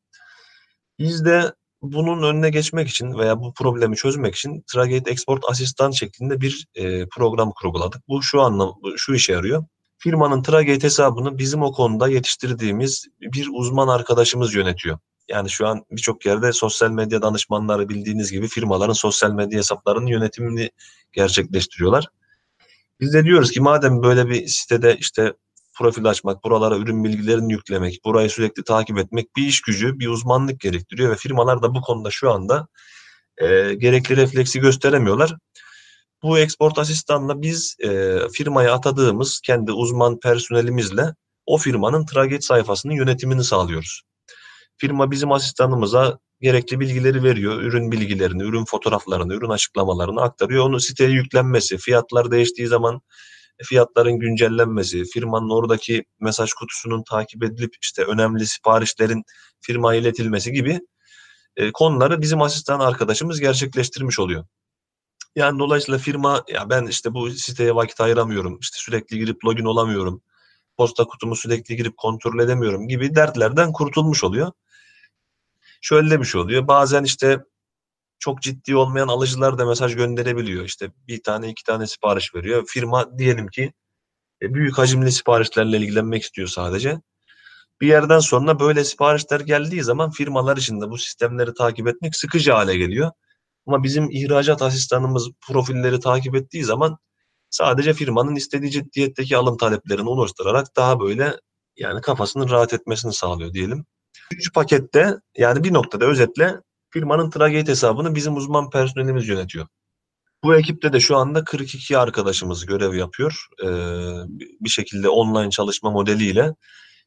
Biz 0.99 1.25
de 1.25 1.53
bunun 1.83 2.23
önüne 2.23 2.51
geçmek 2.51 2.89
için 2.89 3.19
veya 3.19 3.41
bu 3.41 3.55
problemi 3.55 3.97
çözmek 3.97 4.35
için 4.35 4.65
Tragate 4.73 5.11
Export 5.11 5.45
Asistan 5.49 5.91
şeklinde 5.91 6.41
bir 6.41 6.67
e, 6.75 7.07
program 7.07 7.53
kurguladık. 7.61 8.09
Bu 8.09 8.23
şu 8.23 8.41
anlam 8.41 8.75
şu 8.97 9.15
işe 9.15 9.33
yarıyor. 9.33 9.65
Firmanın 9.99 10.43
Tragate 10.43 10.83
hesabını 10.83 11.39
bizim 11.39 11.63
o 11.63 11.73
konuda 11.73 12.09
yetiştirdiğimiz 12.09 13.07
bir 13.21 13.49
uzman 13.53 13.89
arkadaşımız 13.89 14.55
yönetiyor. 14.55 14.99
Yani 15.29 15.51
şu 15.51 15.67
an 15.67 15.85
birçok 15.91 16.27
yerde 16.27 16.53
sosyal 16.53 16.91
medya 16.91 17.23
danışmanları 17.23 17.89
bildiğiniz 17.89 18.33
gibi 18.33 18.49
firmaların 18.49 18.93
sosyal 18.93 19.33
medya 19.33 19.59
hesaplarının 19.59 20.07
yönetimini 20.07 20.71
gerçekleştiriyorlar. 21.13 22.07
Biz 23.01 23.15
de 23.15 23.25
diyoruz 23.25 23.51
ki 23.51 23.61
madem 23.61 24.03
böyle 24.03 24.29
bir 24.29 24.47
sitede 24.47 24.97
işte 24.97 25.33
profil 25.79 26.07
açmak, 26.07 26.45
buralara 26.45 26.77
ürün 26.77 27.05
bilgilerini 27.05 27.53
yüklemek, 27.53 28.05
burayı 28.05 28.31
sürekli 28.31 28.65
takip 28.65 28.99
etmek 28.99 29.37
bir 29.37 29.47
iş 29.47 29.61
gücü, 29.61 29.99
bir 29.99 30.09
uzmanlık 30.09 30.61
gerektiriyor 30.61 31.11
ve 31.11 31.17
firmalar 31.17 31.63
da 31.63 31.75
bu 31.75 31.81
konuda 31.81 32.11
şu 32.11 32.31
anda 32.31 32.69
e, 33.39 33.75
gerekli 33.75 34.17
refleksi 34.17 34.61
gösteremiyorlar. 34.61 35.37
Bu 36.23 36.39
export 36.39 36.79
asistanla 36.79 37.43
biz 37.43 37.77
e, 37.85 38.19
firmaya 38.33 38.75
atadığımız 38.75 39.41
kendi 39.41 39.73
uzman 39.73 40.21
personelimizle 40.21 41.15
o 41.47 41.59
firmanın 41.59 42.07
Traget 42.07 42.45
sayfasının 42.45 42.93
yönetimini 42.93 43.45
sağlıyoruz. 43.45 44.03
Firma 44.77 45.11
bizim 45.11 45.33
asistanımıza 45.33 46.19
gerekli 46.41 46.81
bilgileri 46.81 47.23
veriyor. 47.23 47.63
Ürün 47.63 47.93
bilgilerini, 47.93 48.43
ürün 48.43 48.65
fotoğraflarını, 48.65 49.35
ürün 49.35 49.51
açıklamalarını 49.51 50.23
aktarıyor. 50.23 50.65
Onu 50.65 50.81
siteye 50.81 51.11
yüklenmesi, 51.11 51.77
fiyatlar 51.79 52.31
değiştiği 52.31 52.69
zaman 52.69 53.01
fiyatların 53.63 54.19
güncellenmesi, 54.19 55.05
firmanın 55.05 55.51
oradaki 55.51 56.05
mesaj 56.21 56.53
kutusunun 56.53 57.03
takip 57.11 57.45
edilip 57.45 57.77
işte 57.83 58.05
önemli 58.05 58.47
siparişlerin 58.47 59.23
firmaya 59.61 60.01
iletilmesi 60.01 60.53
gibi 60.53 60.81
e, 61.57 61.73
konuları 61.73 62.23
bizim 62.23 62.43
asistan 62.43 62.81
arkadaşımız 62.81 63.41
gerçekleştirmiş 63.41 64.19
oluyor. 64.21 64.45
Yani 65.37 65.59
dolayısıyla 65.59 65.99
firma 65.99 66.45
ya 66.49 66.71
ben 66.71 66.87
işte 66.87 67.15
bu 67.15 67.31
siteye 67.31 67.75
vakit 67.75 68.01
ayıramıyorum, 68.01 68.59
işte 68.61 68.77
sürekli 68.81 69.19
girip 69.19 69.45
login 69.45 69.65
olamıyorum, 69.65 70.23
posta 70.77 71.05
kutumu 71.05 71.37
sürekli 71.37 71.77
girip 71.77 71.97
kontrol 71.97 72.41
edemiyorum 72.41 72.89
gibi 72.89 73.15
dertlerden 73.15 73.73
kurtulmuş 73.73 74.25
oluyor. 74.25 74.53
Şöyle 75.81 76.21
bir 76.21 76.25
şey 76.25 76.41
oluyor. 76.41 76.69
Bazen 76.69 77.05
işte 77.05 77.39
çok 78.23 78.43
ciddi 78.43 78.77
olmayan 78.77 79.09
alıcılar 79.09 79.59
da 79.59 79.67
mesaj 79.67 79.97
gönderebiliyor. 79.97 80.65
İşte 80.65 80.91
bir 81.09 81.23
tane 81.23 81.49
iki 81.49 81.65
tane 81.65 81.87
sipariş 81.87 82.35
veriyor. 82.35 82.65
Firma 82.67 83.19
diyelim 83.19 83.49
ki 83.49 83.73
e, 84.43 84.55
büyük 84.55 84.79
hacimli 84.79 85.13
siparişlerle 85.13 85.77
ilgilenmek 85.77 86.23
istiyor 86.23 86.49
sadece. 86.49 87.01
Bir 87.81 87.87
yerden 87.87 88.19
sonra 88.19 88.61
böyle 88.61 88.85
siparişler 88.85 89.41
geldiği 89.41 89.83
zaman 89.83 90.11
firmalar 90.11 90.57
için 90.57 90.81
de 90.81 90.91
bu 90.91 90.99
sistemleri 90.99 91.55
takip 91.55 91.89
etmek 91.89 92.17
sıkıcı 92.17 92.53
hale 92.53 92.77
geliyor. 92.77 93.11
Ama 93.67 93.83
bizim 93.83 94.11
ihracat 94.11 94.63
asistanımız 94.63 95.31
profilleri 95.49 96.01
takip 96.01 96.35
ettiği 96.35 96.65
zaman 96.65 96.99
sadece 97.51 97.95
firmanın 97.95 98.35
istediği 98.35 98.71
ciddiyetteki 98.71 99.37
alım 99.37 99.57
taleplerini 99.57 100.09
oluşturarak 100.09 100.77
daha 100.77 101.01
böyle 101.01 101.37
yani 101.77 102.01
kafasının 102.01 102.51
rahat 102.51 102.75
etmesini 102.75 103.13
sağlıyor 103.13 103.53
diyelim. 103.53 103.87
Üçüncü 104.33 104.53
pakette 104.53 105.17
yani 105.37 105.65
bir 105.65 105.73
noktada 105.73 106.05
özetle 106.05 106.61
firmanın 106.93 107.31
Tragate 107.31 107.71
hesabını 107.71 108.15
bizim 108.15 108.37
uzman 108.37 108.71
personelimiz 108.71 109.29
yönetiyor. 109.29 109.67
Bu 110.45 110.57
ekipte 110.57 110.93
de 110.93 111.01
şu 111.01 111.17
anda 111.17 111.45
42 111.45 111.99
arkadaşımız 111.99 112.67
görev 112.67 112.95
yapıyor. 112.95 113.47
Ee, 113.63 113.67
bir 114.61 114.71
şekilde 114.71 115.09
online 115.09 115.51
çalışma 115.51 115.91
modeliyle 115.91 116.55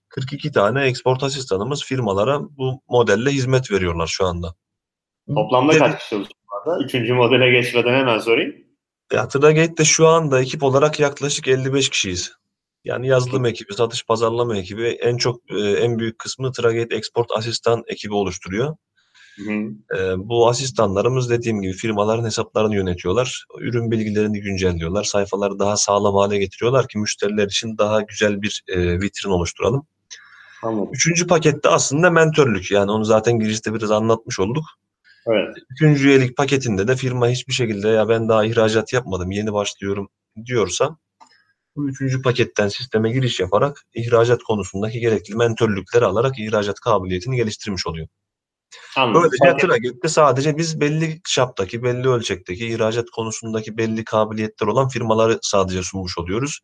42 0.09 0.51
tane 0.51 0.85
export 0.85 1.23
asistanımız 1.23 1.83
firmalara 1.83 2.41
bu 2.41 2.81
modelle 2.89 3.31
hizmet 3.31 3.71
veriyorlar 3.71 4.07
şu 4.07 4.25
anda. 4.25 4.55
Toplamda 5.35 5.71
Dedi, 5.71 5.79
kaç 5.79 5.97
kişi 5.99 6.09
çalışıyor? 6.09 6.85
Üçüncü 6.85 7.13
modele 7.13 7.51
geçmeden 7.51 7.93
hemen 7.93 8.19
sorayım. 8.19 8.55
Ya 9.13 9.27
Tragate'de 9.27 9.85
şu 9.85 10.07
anda 10.07 10.41
ekip 10.41 10.63
olarak 10.63 10.99
yaklaşık 10.99 11.47
55 11.47 11.89
kişiyiz. 11.89 12.33
Yani 12.83 13.07
yazılım 13.07 13.45
ekibi, 13.45 13.73
satış 13.73 14.05
pazarlama 14.05 14.57
ekibi 14.57 14.87
en 14.87 15.17
çok 15.17 15.51
e, 15.51 15.59
en 15.59 15.99
büyük 15.99 16.19
kısmını 16.19 16.51
Tragate 16.51 16.95
Export 16.95 17.31
Asistan 17.31 17.83
ekibi 17.87 18.13
oluşturuyor. 18.13 18.75
Hı 19.35 19.51
hı. 19.51 20.15
bu 20.17 20.49
asistanlarımız 20.49 21.29
dediğim 21.29 21.61
gibi 21.61 21.73
firmaların 21.73 22.25
hesaplarını 22.25 22.75
yönetiyorlar. 22.75 23.45
Ürün 23.59 23.91
bilgilerini 23.91 24.41
güncelliyorlar. 24.41 25.03
Sayfaları 25.03 25.59
daha 25.59 25.77
sağlam 25.77 26.15
hale 26.15 26.37
getiriyorlar 26.37 26.87
ki 26.87 26.97
müşteriler 26.97 27.45
için 27.45 27.77
daha 27.77 28.01
güzel 28.01 28.41
bir 28.41 28.63
e, 28.67 29.01
vitrin 29.01 29.29
oluşturalım. 29.29 29.87
Anladım. 30.63 30.89
Üçüncü 30.93 31.27
pakette 31.27 31.69
aslında 31.69 32.09
mentörlük. 32.09 32.71
Yani 32.71 32.91
onu 32.91 33.05
zaten 33.05 33.39
girişte 33.39 33.73
biraz 33.73 33.91
anlatmış 33.91 34.39
olduk. 34.39 34.65
Evet. 35.27 35.55
Üçüncü 35.69 36.07
üyelik 36.07 36.37
paketinde 36.37 36.87
de 36.87 36.95
firma 36.95 37.27
hiçbir 37.27 37.53
şekilde 37.53 37.87
ya 37.87 38.09
ben 38.09 38.29
daha 38.29 38.45
ihracat 38.45 38.93
yapmadım 38.93 39.31
yeni 39.31 39.53
başlıyorum 39.53 40.09
diyorsa 40.45 40.97
bu 41.75 41.89
üçüncü 41.89 42.21
paketten 42.21 42.67
sisteme 42.67 43.11
giriş 43.11 43.39
yaparak 43.39 43.81
ihracat 43.93 44.43
konusundaki 44.43 44.99
gerekli 44.99 45.35
mentörlükleri 45.35 46.05
alarak 46.05 46.39
ihracat 46.39 46.79
kabiliyetini 46.79 47.35
geliştirmiş 47.35 47.87
oluyor. 47.87 48.07
Anladım. 48.97 49.31
Böylece 49.41 49.67
Traget'te 49.67 50.07
sadece 50.07 50.57
biz 50.57 50.81
belli 50.81 51.21
çaptaki, 51.23 51.83
belli 51.83 52.07
ölçekteki, 52.07 52.67
ihracat 52.67 53.09
konusundaki 53.09 53.77
belli 53.77 54.03
kabiliyetler 54.03 54.67
olan 54.67 54.87
firmaları 54.87 55.39
sadece 55.41 55.83
sunmuş 55.83 56.17
oluyoruz. 56.17 56.59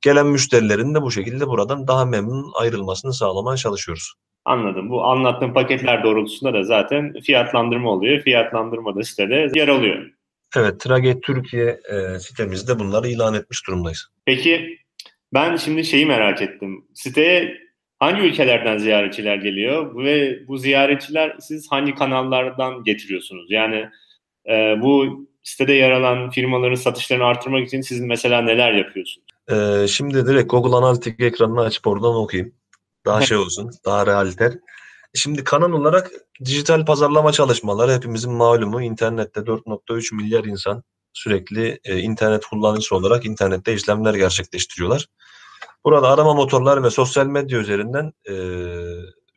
Gelen 0.00 0.26
müşterilerin 0.26 0.94
de 0.94 1.02
bu 1.02 1.10
şekilde 1.10 1.46
buradan 1.46 1.88
daha 1.88 2.04
memnun 2.04 2.52
ayrılmasını 2.54 3.12
sağlamaya 3.12 3.56
çalışıyoruz. 3.56 4.14
Anladım. 4.44 4.90
Bu 4.90 5.04
anlattığım 5.04 5.54
paketler 5.54 6.04
doğrultusunda 6.04 6.54
da 6.54 6.64
zaten 6.64 7.14
fiyatlandırma 7.22 7.90
oluyor. 7.90 8.22
Fiyatlandırma 8.22 8.96
da 8.96 9.02
sitede 9.02 9.50
yer 9.54 9.68
alıyor. 9.68 10.06
Evet, 10.56 10.80
Traget 10.80 11.22
Türkiye 11.22 11.80
e, 11.92 12.18
sitemizde 12.18 12.78
bunları 12.78 13.08
ilan 13.08 13.34
etmiş 13.34 13.66
durumdayız. 13.66 14.08
Peki 14.24 14.78
ben 15.34 15.56
şimdi 15.56 15.84
şeyi 15.84 16.06
merak 16.06 16.42
ettim. 16.42 16.84
Siteye 16.94 17.65
hangi 17.98 18.22
ülkelerden 18.22 18.78
ziyaretçiler 18.78 19.36
geliyor 19.36 20.04
ve 20.04 20.46
bu 20.48 20.58
ziyaretçiler 20.58 21.36
siz 21.40 21.66
hangi 21.70 21.94
kanallardan 21.94 22.84
getiriyorsunuz? 22.84 23.46
Yani 23.50 23.88
e, 24.48 24.52
bu 24.82 25.26
sitede 25.42 25.72
yer 25.72 25.90
alan 25.90 26.30
firmaların 26.30 26.74
satışlarını 26.74 27.24
artırmak 27.24 27.66
için 27.66 27.80
siz 27.80 28.00
mesela 28.00 28.42
neler 28.42 28.72
yapıyorsunuz? 28.72 29.26
Ee, 29.50 29.86
şimdi 29.88 30.26
direkt 30.26 30.50
Google 30.50 30.76
Analytics 30.76 31.20
ekranını 31.20 31.60
açıp 31.60 31.86
oradan 31.86 32.14
okuyayım. 32.14 32.54
Daha 33.04 33.20
şey 33.20 33.36
olsun, 33.36 33.70
daha 33.84 34.06
realiter. 34.06 34.52
Şimdi 35.14 35.44
kanal 35.44 35.72
olarak 35.72 36.10
dijital 36.44 36.84
pazarlama 36.84 37.32
çalışmaları 37.32 37.92
hepimizin 37.92 38.32
malumu. 38.32 38.82
internette 38.82 39.40
4.3 39.40 40.14
milyar 40.14 40.44
insan 40.44 40.82
sürekli 41.12 41.80
e, 41.84 41.98
internet 41.98 42.46
kullanıcısı 42.46 42.96
olarak 42.96 43.26
internette 43.26 43.74
işlemler 43.74 44.14
gerçekleştiriyorlar. 44.14 45.06
Burada 45.84 46.08
arama 46.08 46.34
motorları 46.34 46.82
ve 46.82 46.90
sosyal 46.90 47.26
medya 47.26 47.58
üzerinden 47.58 48.12
e, 48.28 48.34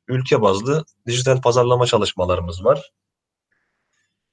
ülke 0.07 0.41
bazlı 0.41 0.85
dijital 1.07 1.41
pazarlama 1.41 1.85
çalışmalarımız 1.85 2.65
var. 2.65 2.91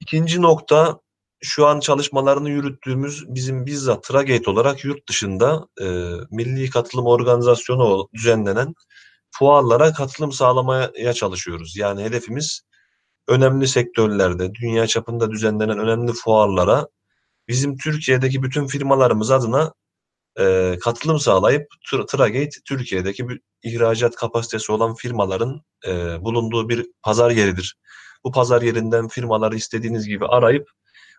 İkinci 0.01 0.43
nokta 0.43 1.01
şu 1.43 1.67
an 1.67 1.81
çalışmalarını 1.81 2.51
yürüttüğümüz 2.51 3.25
bizim 3.29 3.67
bizzat 3.67 4.05
Tragate 4.05 4.51
olarak 4.51 4.85
yurt 4.85 5.09
dışında 5.09 5.69
e, 5.81 5.85
milli 6.31 6.71
katılım 6.71 7.07
organizasyonu 7.07 8.09
düzenlenen 8.15 8.75
fuarlara 9.31 9.93
katılım 9.93 10.33
sağlamaya 10.33 11.13
çalışıyoruz. 11.13 11.77
Yani 11.77 12.05
hedefimiz 12.05 12.63
önemli 13.29 13.69
sektörlerde, 13.69 14.55
dünya 14.55 14.87
çapında 14.87 15.31
düzenlenen 15.31 15.79
önemli 15.79 16.13
fuarlara 16.13 16.89
bizim 17.49 17.77
Türkiye'deki 17.77 18.43
bütün 18.43 18.67
firmalarımız 18.67 19.31
adına 19.31 19.73
e, 20.39 20.77
katılım 20.81 21.21
sağlayıp 21.21 21.67
Tragate 22.09 22.61
Türkiye'deki 22.65 23.29
bir 23.29 23.41
ihracat 23.63 24.17
kapasitesi 24.17 24.73
olan 24.73 24.95
firmaların 24.95 25.61
e, 25.87 26.25
bulunduğu 26.25 26.69
bir 26.69 26.87
pazar 27.03 27.31
yeridir. 27.31 27.77
Bu 28.25 28.33
pazar 28.33 28.63
yerinden 28.63 29.09
firmaları 29.09 29.57
istediğiniz 29.57 30.07
gibi 30.07 30.27
arayıp 30.27 30.69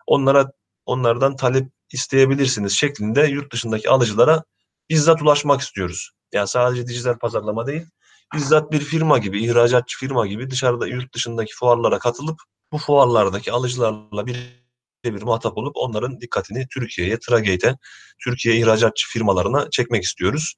onlara 0.06 0.52
onlardan 0.86 1.36
talep 1.36 1.68
isteyebilirsiniz 1.92 2.72
şeklinde 2.72 3.26
yurt 3.26 3.52
dışındaki 3.52 3.90
alıcılara 3.90 4.44
bizzat 4.90 5.22
ulaşmak 5.22 5.60
istiyoruz. 5.60 6.10
Yani 6.32 6.48
sadece 6.48 6.86
dijital 6.86 7.18
pazarlama 7.18 7.66
değil, 7.66 7.86
bizzat 8.34 8.72
bir 8.72 8.80
firma 8.80 9.18
gibi, 9.18 9.44
ihracatçı 9.44 9.98
firma 9.98 10.26
gibi 10.26 10.50
dışarıda 10.50 10.86
yurt 10.86 11.14
dışındaki 11.14 11.54
fuarlara 11.54 11.98
katılıp 11.98 12.40
bu 12.72 12.78
fuarlardaki 12.78 13.52
alıcılarla 13.52 14.26
bir 14.26 14.67
bir 15.04 15.22
muhatap 15.22 15.58
olup 15.58 15.76
onların 15.76 16.20
dikkatini 16.20 16.66
Türkiye'ye, 16.68 17.18
Tragate'e, 17.18 17.76
Türkiye 18.24 18.56
ihracatçı 18.56 19.08
firmalarına 19.08 19.70
çekmek 19.70 20.04
istiyoruz. 20.04 20.54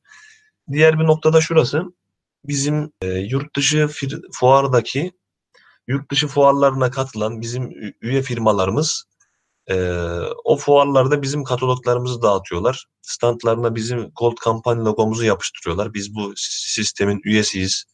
Diğer 0.73 0.99
bir 0.99 1.05
noktada 1.05 1.41
şurası. 1.41 1.83
Bizim 2.45 2.93
e, 3.03 3.09
yurt 3.09 3.57
dışı 3.57 3.89
fuardaki 4.33 5.13
yurt 5.89 6.11
dışı 6.11 6.29
fuarlarına 6.29 6.91
katılan 6.91 7.41
bizim 7.41 7.95
üye 8.01 8.23
firmalarımız 8.23 9.05
e, 9.71 9.75
o 10.45 10.57
fuarlarda 10.57 11.23
bizim 11.23 11.45
kataloglarımızı 11.45 12.23
dağıtıyorlar. 12.23 12.87
Standlarına 13.03 13.75
bizim 13.75 14.11
Gold 14.21 14.37
Kampanya 14.41 14.85
logomuzu 14.85 15.25
yapıştırıyorlar. 15.25 15.95
Biz 15.95 16.15
bu 16.15 16.33
sistemin 16.37 17.21
üyesiyiz. 17.25 17.85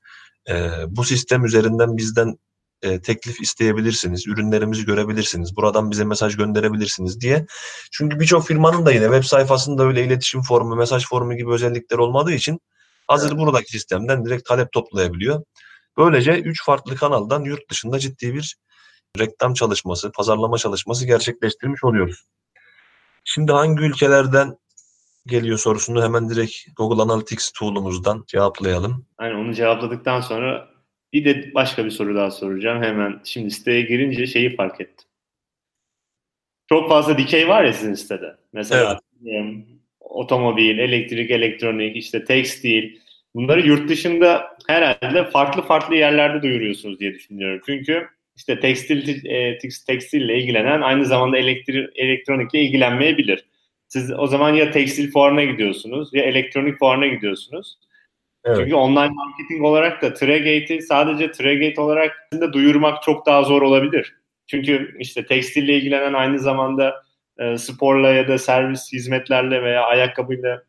E, 0.49 0.71
bu 0.89 1.05
sistem 1.05 1.45
üzerinden 1.45 1.97
bizden 1.97 2.39
e, 2.83 3.01
teklif 3.01 3.41
isteyebilirsiniz, 3.41 4.27
ürünlerimizi 4.27 4.85
görebilirsiniz, 4.85 5.57
buradan 5.57 5.91
bize 5.91 6.05
mesaj 6.05 6.37
gönderebilirsiniz 6.37 7.21
diye. 7.21 7.47
Çünkü 7.93 8.21
birçok 8.21 8.47
firmanın 8.47 8.87
da 8.87 8.93
yine 8.93 9.05
web 9.05 9.23
sayfasında 9.23 9.83
öyle 9.83 10.05
iletişim 10.05 10.43
formu, 10.43 10.77
mesaj 10.77 11.07
formu 11.07 11.37
gibi 11.37 11.51
özellikler 11.51 11.99
olmadığı 11.99 12.33
için 12.33 12.61
hazır 13.07 13.29
evet. 13.29 13.39
buradaki 13.39 13.71
sistemden 13.71 14.25
direkt 14.25 14.49
talep 14.49 14.73
toplayabiliyor. 14.73 15.43
Böylece 15.97 16.41
üç 16.41 16.65
farklı 16.65 16.97
kanaldan 16.97 17.45
yurt 17.45 17.71
dışında 17.71 17.99
ciddi 17.99 18.35
bir 18.35 18.57
reklam 19.19 19.55
çalışması, 19.55 20.13
pazarlama 20.13 20.59
çalışması 20.59 21.07
gerçekleştirmiş 21.07 21.85
oluyoruz. 21.85 22.25
Şimdi 23.25 23.53
hangi 23.53 23.83
ülkelerden 23.83 24.57
geliyor 25.27 25.59
sorusunu 25.59 26.03
hemen 26.03 26.29
direkt 26.29 26.55
Google 26.77 27.03
Analytics 27.03 27.53
tool'umuzdan 27.53 28.25
cevaplayalım. 28.27 29.07
Aynen 29.19 29.35
onu 29.35 29.55
cevapladıktan 29.55 30.21
sonra 30.21 30.76
bir 31.17 31.25
de 31.25 31.55
başka 31.55 31.85
bir 31.85 31.91
soru 31.91 32.15
daha 32.15 32.31
soracağım. 32.31 32.83
Hemen 32.83 33.21
şimdi 33.25 33.51
siteye 33.51 33.83
girince 33.83 34.27
şeyi 34.27 34.57
fark 34.57 34.81
ettim. 34.81 35.09
Çok 36.69 36.89
fazla 36.89 37.19
dikey 37.19 37.49
var 37.49 37.65
ya 37.65 37.73
sizin 37.73 37.95
sitede. 37.95 38.37
Mesela 38.53 39.01
evet. 39.25 39.65
otomobil, 40.01 40.79
elektrik, 40.79 41.31
elektronik, 41.31 41.97
işte 41.97 42.25
tekstil. 42.25 42.97
Bunları 43.35 43.67
yurt 43.67 43.89
dışında 43.89 44.57
herhalde 44.69 45.31
farklı 45.31 45.63
farklı 45.63 45.97
yerlerde 45.97 46.43
duyuruyorsunuz 46.43 47.01
diye 47.01 47.15
düşünüyorum. 47.15 47.61
Çünkü 47.67 48.09
işte 48.37 48.61
tekstil 48.61 49.27
e, 49.27 49.59
tekstille 49.87 50.39
ilgilenen 50.39 50.81
aynı 50.81 51.05
zamanda 51.05 51.39
elektrik 51.39 51.89
elektronikle 51.95 52.61
ilgilenmeyebilir. 52.61 53.45
Siz 53.89 54.13
o 54.19 54.27
zaman 54.27 54.55
ya 54.55 54.71
tekstil 54.71 55.13
fuarına 55.13 55.45
gidiyorsunuz 55.45 56.11
ya 56.13 56.23
elektronik 56.23 56.79
fuarına 56.79 57.07
gidiyorsunuz. 57.07 57.79
Evet. 58.47 58.59
Çünkü 58.59 58.75
online 58.75 59.15
marketing 59.15 59.65
olarak 59.65 60.03
da 60.03 60.15
Tregate'i 60.15 60.83
sadece 60.83 61.33
Tregate 61.33 61.81
olarak 61.81 62.29
da 62.41 62.53
duyurmak 62.53 63.03
çok 63.03 63.27
daha 63.27 63.43
zor 63.43 63.63
olabilir. 63.63 64.15
Çünkü 64.47 64.97
işte 64.99 65.27
tekstille 65.27 65.77
ilgilenen 65.77 66.13
aynı 66.13 66.39
zamanda 66.39 66.95
e, 67.39 67.59
sporla 67.59 68.09
ya 68.09 68.29
da 68.29 68.39
servis 68.39 68.93
hizmetlerle 68.93 69.63
veya 69.63 69.85
ayakkabıyla 69.85 70.63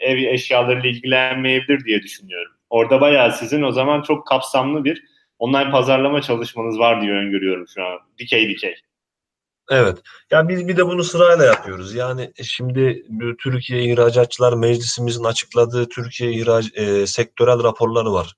ev 0.00 0.16
eşyalarıyla 0.16 0.90
ilgilenmeyebilir 0.90 1.84
diye 1.84 2.02
düşünüyorum. 2.02 2.52
Orada 2.70 3.00
bayağı 3.00 3.32
sizin 3.32 3.62
o 3.62 3.72
zaman 3.72 4.02
çok 4.02 4.26
kapsamlı 4.26 4.84
bir 4.84 5.04
online 5.38 5.70
pazarlama 5.70 6.22
çalışmanız 6.22 6.78
var 6.78 7.02
diye 7.02 7.12
öngörüyorum 7.12 7.68
şu 7.68 7.84
an. 7.84 7.98
Dikey 8.18 8.48
dikey. 8.48 8.74
Evet. 9.70 9.98
Yani 10.30 10.48
biz 10.48 10.68
bir 10.68 10.76
de 10.76 10.86
bunu 10.86 11.04
sırayla 11.04 11.44
yapıyoruz. 11.44 11.94
Yani 11.94 12.32
şimdi 12.42 13.06
Türkiye 13.38 13.84
İhracatçılar 13.84 14.52
Meclisimizin 14.52 15.24
açıkladığı 15.24 15.88
Türkiye 15.88 16.32
ihraç 16.32 16.66
e, 16.74 17.06
sektörel 17.06 17.64
raporları 17.64 18.12
var. 18.12 18.34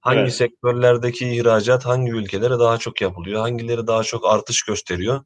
Hangi 0.00 0.20
evet. 0.20 0.34
sektörlerdeki 0.34 1.30
ihracat 1.30 1.86
hangi 1.86 2.12
ülkelere 2.12 2.58
daha 2.58 2.78
çok 2.78 3.00
yapılıyor? 3.00 3.40
Hangileri 3.40 3.86
daha 3.86 4.02
çok 4.02 4.26
artış 4.26 4.62
gösteriyor? 4.62 5.24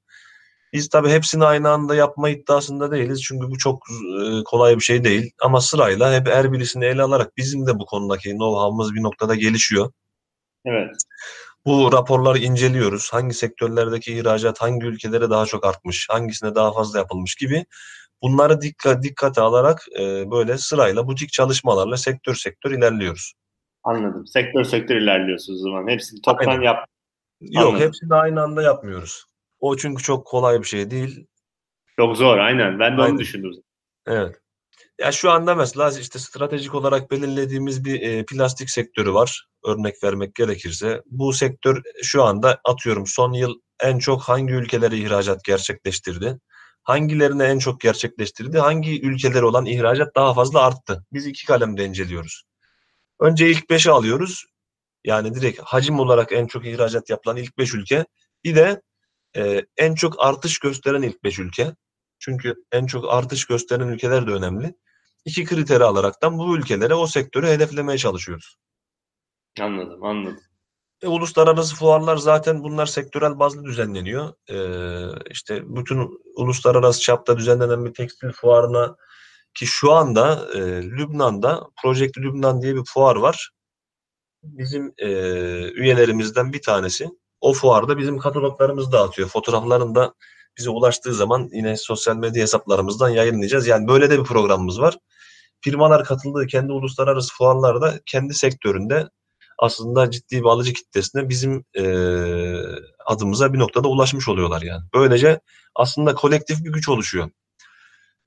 Biz 0.72 0.88
tabii 0.88 1.09
hepsini 1.11 1.44
aynı 1.44 1.70
anda 1.70 1.94
yapma 1.94 2.31
iddiasında 2.31 2.90
değiliz. 2.90 3.22
Çünkü 3.22 3.50
bu 3.50 3.59
çok 3.59 3.83
e, 4.20 4.44
kolay 4.44 4.76
bir 4.76 4.81
şey 4.81 5.05
değil. 5.05 5.31
Ama 5.42 5.61
sırayla 5.61 6.14
hep 6.14 6.26
her 6.28 6.52
birisini 6.52 6.85
ele 6.85 7.02
alarak 7.02 7.37
bizim 7.37 7.66
de 7.66 7.78
bu 7.78 7.87
konudaki 7.87 8.31
know-how'ımız 8.31 8.94
bir 8.94 9.02
noktada 9.02 9.35
gelişiyor. 9.35 9.92
Evet. 10.64 10.96
Bu 11.66 11.92
raporları 11.92 12.38
inceliyoruz. 12.38 13.12
Hangi 13.12 13.35
sektörlerdeki 13.35 14.18
ihracat 14.18 14.61
hangi 14.61 14.87
ülkelere 14.87 15.31
daha 15.31 15.46
çok 15.46 15.66
artmış, 15.66 16.09
hangisine 16.11 16.55
daha 16.55 16.72
fazla 16.72 16.98
yapılmış 16.98 17.35
gibi. 17.35 17.64
Bunları 18.22 18.61
dikkat 18.61 19.03
dikkate 19.03 19.40
alarak 19.40 19.87
e, 20.01 20.31
böyle 20.31 20.59
sırayla 20.59 21.07
butik 21.07 21.33
çalışmalarla 21.33 21.96
sektör 21.96 22.35
sektör 22.35 22.70
ilerliyoruz. 22.70 23.33
Anladım. 23.85 24.27
Sektör 24.27 24.64
sektör 24.64 24.96
ilerliyorsunuz 24.96 25.61
o 25.61 25.62
zaman. 25.62 25.88
Hepsini 25.88 26.20
toptan 26.20 26.51
aynen. 26.51 26.62
yap. 26.62 26.87
Yok 27.40 27.66
Anladım. 27.66 27.87
hepsini 27.87 28.14
aynı 28.14 28.42
anda 28.42 28.62
yapmıyoruz. 28.62 29.25
O 29.61 29.77
çünkü 29.77 30.03
çok 30.03 30.27
kolay 30.27 30.61
bir 30.61 30.66
şey 30.66 30.90
değil. 30.90 31.27
Çok 31.96 32.16
zor 32.16 32.38
aynen. 32.38 32.79
Ben 32.79 32.98
de 32.98 33.03
aynen. 33.03 33.12
onu 33.12 33.20
düşündüm. 33.20 33.53
Evet. 34.07 34.41
Ya 34.98 35.12
şu 35.12 35.31
anda 35.31 35.55
mesela 35.55 35.90
işte 36.00 36.18
stratejik 36.18 36.74
olarak 36.74 37.11
belirlediğimiz 37.11 37.85
bir 37.85 38.00
e, 38.00 38.24
plastik 38.24 38.70
sektörü 38.70 39.14
var. 39.14 39.46
Örnek 39.64 39.94
vermek 40.05 40.35
gerekirse. 40.35 41.02
Bu 41.07 41.33
sektör 41.33 41.83
şu 42.02 42.22
anda 42.24 42.61
atıyorum 42.64 43.07
son 43.07 43.33
yıl 43.33 43.55
en 43.81 43.98
çok 43.98 44.22
hangi 44.22 44.52
ülkelere 44.55 44.96
ihracat 44.96 45.44
gerçekleştirdi? 45.44 46.38
Hangilerine 46.83 47.44
en 47.44 47.59
çok 47.59 47.81
gerçekleştirdi? 47.81 48.59
Hangi 48.59 49.02
ülkeler 49.02 49.42
olan 49.42 49.66
ihracat 49.66 50.16
daha 50.16 50.35
fazla 50.35 50.62
arttı? 50.62 51.05
Biz 51.12 51.26
iki 51.26 51.46
kalemde 51.46 51.85
inceliyoruz. 51.85 52.44
Önce 53.20 53.50
ilk 53.50 53.70
beşi 53.70 53.90
alıyoruz. 53.90 54.44
Yani 55.05 55.35
direkt 55.35 55.61
hacim 55.61 56.00
olarak 56.00 56.33
en 56.33 56.46
çok 56.46 56.66
ihracat 56.66 57.11
yapılan 57.11 57.37
ilk 57.37 57.59
beş 57.59 57.74
ülke. 57.74 58.05
Bir 58.44 58.57
de 58.57 58.83
e, 59.37 59.62
en 59.76 59.94
çok 59.94 60.24
artış 60.24 60.59
gösteren 60.59 61.02
ilk 61.02 61.24
beş 61.24 61.38
ülke. 61.38 61.72
Çünkü 62.24 62.54
en 62.72 62.87
çok 62.87 63.12
artış 63.12 63.44
gösteren 63.44 63.88
ülkeler 63.88 64.26
de 64.26 64.30
önemli 64.30 64.74
iki 65.24 65.44
kriteri 65.44 65.85
alaraktan 65.85 66.38
bu 66.38 66.56
ülkelere 66.56 66.94
o 66.94 67.06
sektörü 67.06 67.46
hedeflemeye 67.46 67.98
çalışıyoruz. 67.98 68.56
Anladım, 69.61 70.04
anladım. 70.04 70.40
E, 71.02 71.08
uluslararası 71.08 71.76
fuarlar 71.76 72.16
zaten 72.16 72.62
bunlar 72.62 72.87
sektörel 72.87 73.38
bazlı 73.38 73.64
düzenleniyor. 73.64 74.32
E, 74.50 74.56
işte 75.30 75.62
bütün 75.76 76.20
uluslararası 76.37 77.00
çapta 77.00 77.38
düzenlenen 77.38 77.85
bir 77.85 77.94
tekstil 77.94 78.32
fuarına 78.32 78.96
ki 79.54 79.66
şu 79.66 79.92
anda 79.92 80.48
e, 80.54 80.58
Lübnan'da 80.82 81.68
Project 81.82 82.18
Lübnan 82.18 82.62
diye 82.62 82.74
bir 82.74 82.85
fuar 82.85 83.16
var. 83.16 83.50
Bizim 84.42 84.94
e, 84.98 85.08
üyelerimizden 85.72 86.52
bir 86.52 86.62
tanesi. 86.62 87.08
O 87.40 87.52
fuarda 87.52 87.98
bizim 87.98 88.18
kataloglarımızı 88.18 88.92
dağıtıyor. 88.92 89.28
Fotoğraflarını 89.28 89.94
da 89.94 90.14
bize 90.59 90.71
ulaştığı 90.71 91.15
zaman 91.15 91.49
yine 91.53 91.77
sosyal 91.77 92.17
medya 92.17 92.43
hesaplarımızdan 92.43 93.09
yayınlayacağız. 93.09 93.67
Yani 93.67 93.88
böyle 93.88 94.11
de 94.11 94.19
bir 94.19 94.25
programımız 94.25 94.81
var 94.81 94.99
firmalar 95.62 96.05
katıldığı 96.05 96.47
kendi 96.47 96.73
uluslararası 96.73 97.35
fuarlarda 97.35 98.01
kendi 98.07 98.35
sektöründe 98.35 99.09
aslında 99.59 100.11
ciddi 100.11 100.41
bir 100.41 100.49
alıcı 100.49 100.73
kitlesine 100.73 101.29
bizim 101.29 101.65
e, 101.75 101.85
adımıza 103.07 103.53
bir 103.53 103.59
noktada 103.59 103.88
ulaşmış 103.88 104.29
oluyorlar 104.29 104.62
yani. 104.62 104.83
Böylece 104.95 105.41
aslında 105.75 106.15
kolektif 106.15 106.65
bir 106.65 106.73
güç 106.73 106.88
oluşuyor. 106.88 107.31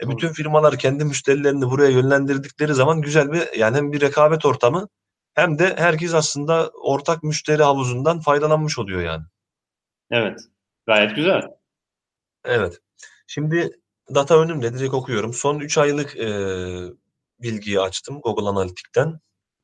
E, 0.04 0.10
bütün 0.10 0.30
firmalar 0.30 0.78
kendi 0.78 1.06
müşterilerini 1.06 1.70
buraya 1.70 1.90
yönlendirdikleri 1.90 2.74
zaman 2.74 3.02
güzel 3.02 3.32
bir 3.32 3.58
yani 3.58 3.78
hem 3.78 3.92
bir 3.92 4.02
rekabet 4.02 4.46
ortamı 4.46 4.88
hem 5.34 5.60
de 5.60 5.76
herkes 5.78 6.14
aslında 6.14 6.70
ortak 6.70 7.24
müşteri 7.24 7.64
havuzundan 7.64 8.20
faydalanmış 8.20 8.80
oluyor 8.80 9.02
yani. 9.02 9.24
Evet. 10.12 10.40
Gayet 10.88 11.16
güzel. 11.16 11.42
Evet. 12.46 12.80
Şimdi 13.28 13.80
data 14.14 14.40
önümde 14.40 14.74
direkt 14.74 14.94
okuyorum. 14.94 15.34
Son 15.34 15.60
3 15.60 15.78
aylık 15.78 16.18
e, 16.18 16.30
bilgiyi 17.42 17.80
açtım 17.80 18.22
Google 18.22 18.50
Analytik'ten. 18.50 19.20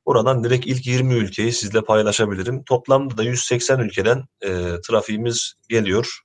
Buradan 0.05 0.43
direkt 0.43 0.67
ilk 0.67 0.87
20 0.87 1.13
ülkeyi 1.13 1.53
sizle 1.53 1.81
paylaşabilirim. 1.81 2.63
Toplamda 2.63 3.17
da 3.17 3.23
180 3.23 3.79
ülkeden 3.79 4.23
e, 4.41 4.49
trafiğimiz 4.87 5.53
geliyor. 5.69 6.19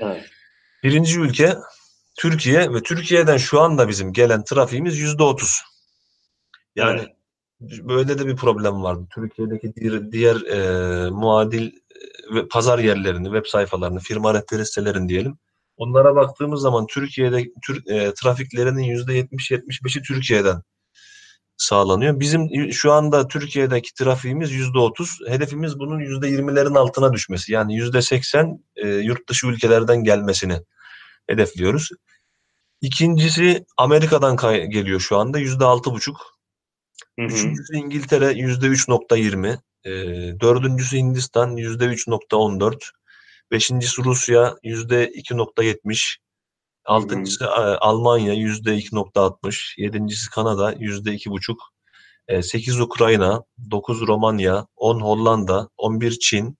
Evet. 0.00 0.24
Birinci 0.82 1.20
ülke 1.20 1.56
Türkiye 2.18 2.74
ve 2.74 2.82
Türkiye'den 2.82 3.36
şu 3.36 3.60
anda 3.60 3.88
bizim 3.88 4.12
gelen 4.12 4.44
trafiğimiz 4.44 4.98
yüzde 4.98 5.22
otuz. 5.22 5.60
Yani 6.76 7.00
evet. 7.00 7.80
böyle 7.82 8.18
de 8.18 8.26
bir 8.26 8.36
problem 8.36 8.82
vardı. 8.82 9.06
Türkiye'deki 9.14 9.74
diğer, 9.74 10.12
diğer 10.12 10.36
e, 10.36 11.10
muadil 11.10 11.70
ve 12.34 12.48
pazar 12.48 12.78
yerlerini, 12.78 13.24
web 13.24 13.46
sayfalarını, 13.46 14.00
firma 14.00 14.34
rehberi 14.34 14.66
sitelerini 14.66 15.08
diyelim 15.08 15.38
Onlara 15.78 16.16
baktığımız 16.16 16.60
zaman 16.60 16.86
Türkiye'de 16.86 17.44
tür, 17.66 17.86
e, 17.86 18.14
trafiklerinin 18.14 18.82
%70-75'i 18.82 20.02
Türkiye'den 20.02 20.62
sağlanıyor. 21.56 22.20
Bizim 22.20 22.72
şu 22.72 22.92
anda 22.92 23.28
Türkiye'deki 23.28 23.94
trafiğimiz 23.94 24.52
%30. 24.52 25.28
Hedefimiz 25.28 25.78
bunun 25.78 26.00
%20'lerin 26.00 26.78
altına 26.78 27.12
düşmesi. 27.12 27.52
Yani 27.52 27.74
%80 27.74 28.62
e, 28.76 28.88
yurt 28.88 29.28
dışı 29.28 29.46
ülkelerden 29.46 30.04
gelmesini 30.04 30.60
hedefliyoruz. 31.28 31.90
İkincisi 32.80 33.66
Amerika'dan 33.76 34.36
geliyor 34.70 35.00
şu 35.00 35.16
anda 35.16 35.40
%6,5. 35.40 36.14
Üçüncüsü 37.18 37.76
İngiltere 37.76 38.32
%3,20. 38.32 39.58
E, 39.84 39.90
dördüncüsü 40.40 40.96
Hindistan 40.96 41.56
%3,14. 41.56 42.97
Beşincisi 43.50 44.04
Rusya 44.04 44.56
yüzde 44.62 45.10
2.70. 45.10 46.16
Altıncısı 46.84 47.44
hmm. 47.44 47.76
Almanya 47.80 48.32
yüzde 48.32 48.78
2.60. 48.78 49.80
Yedincisi 49.80 50.30
Kanada 50.30 50.74
yüzde 50.78 51.10
2.5. 51.10 51.56
8 52.42 52.80
Ukrayna, 52.80 53.44
9 53.70 54.06
Romanya, 54.06 54.66
10 54.76 55.00
Hollanda, 55.00 55.68
11 55.76 56.18
Çin, 56.18 56.58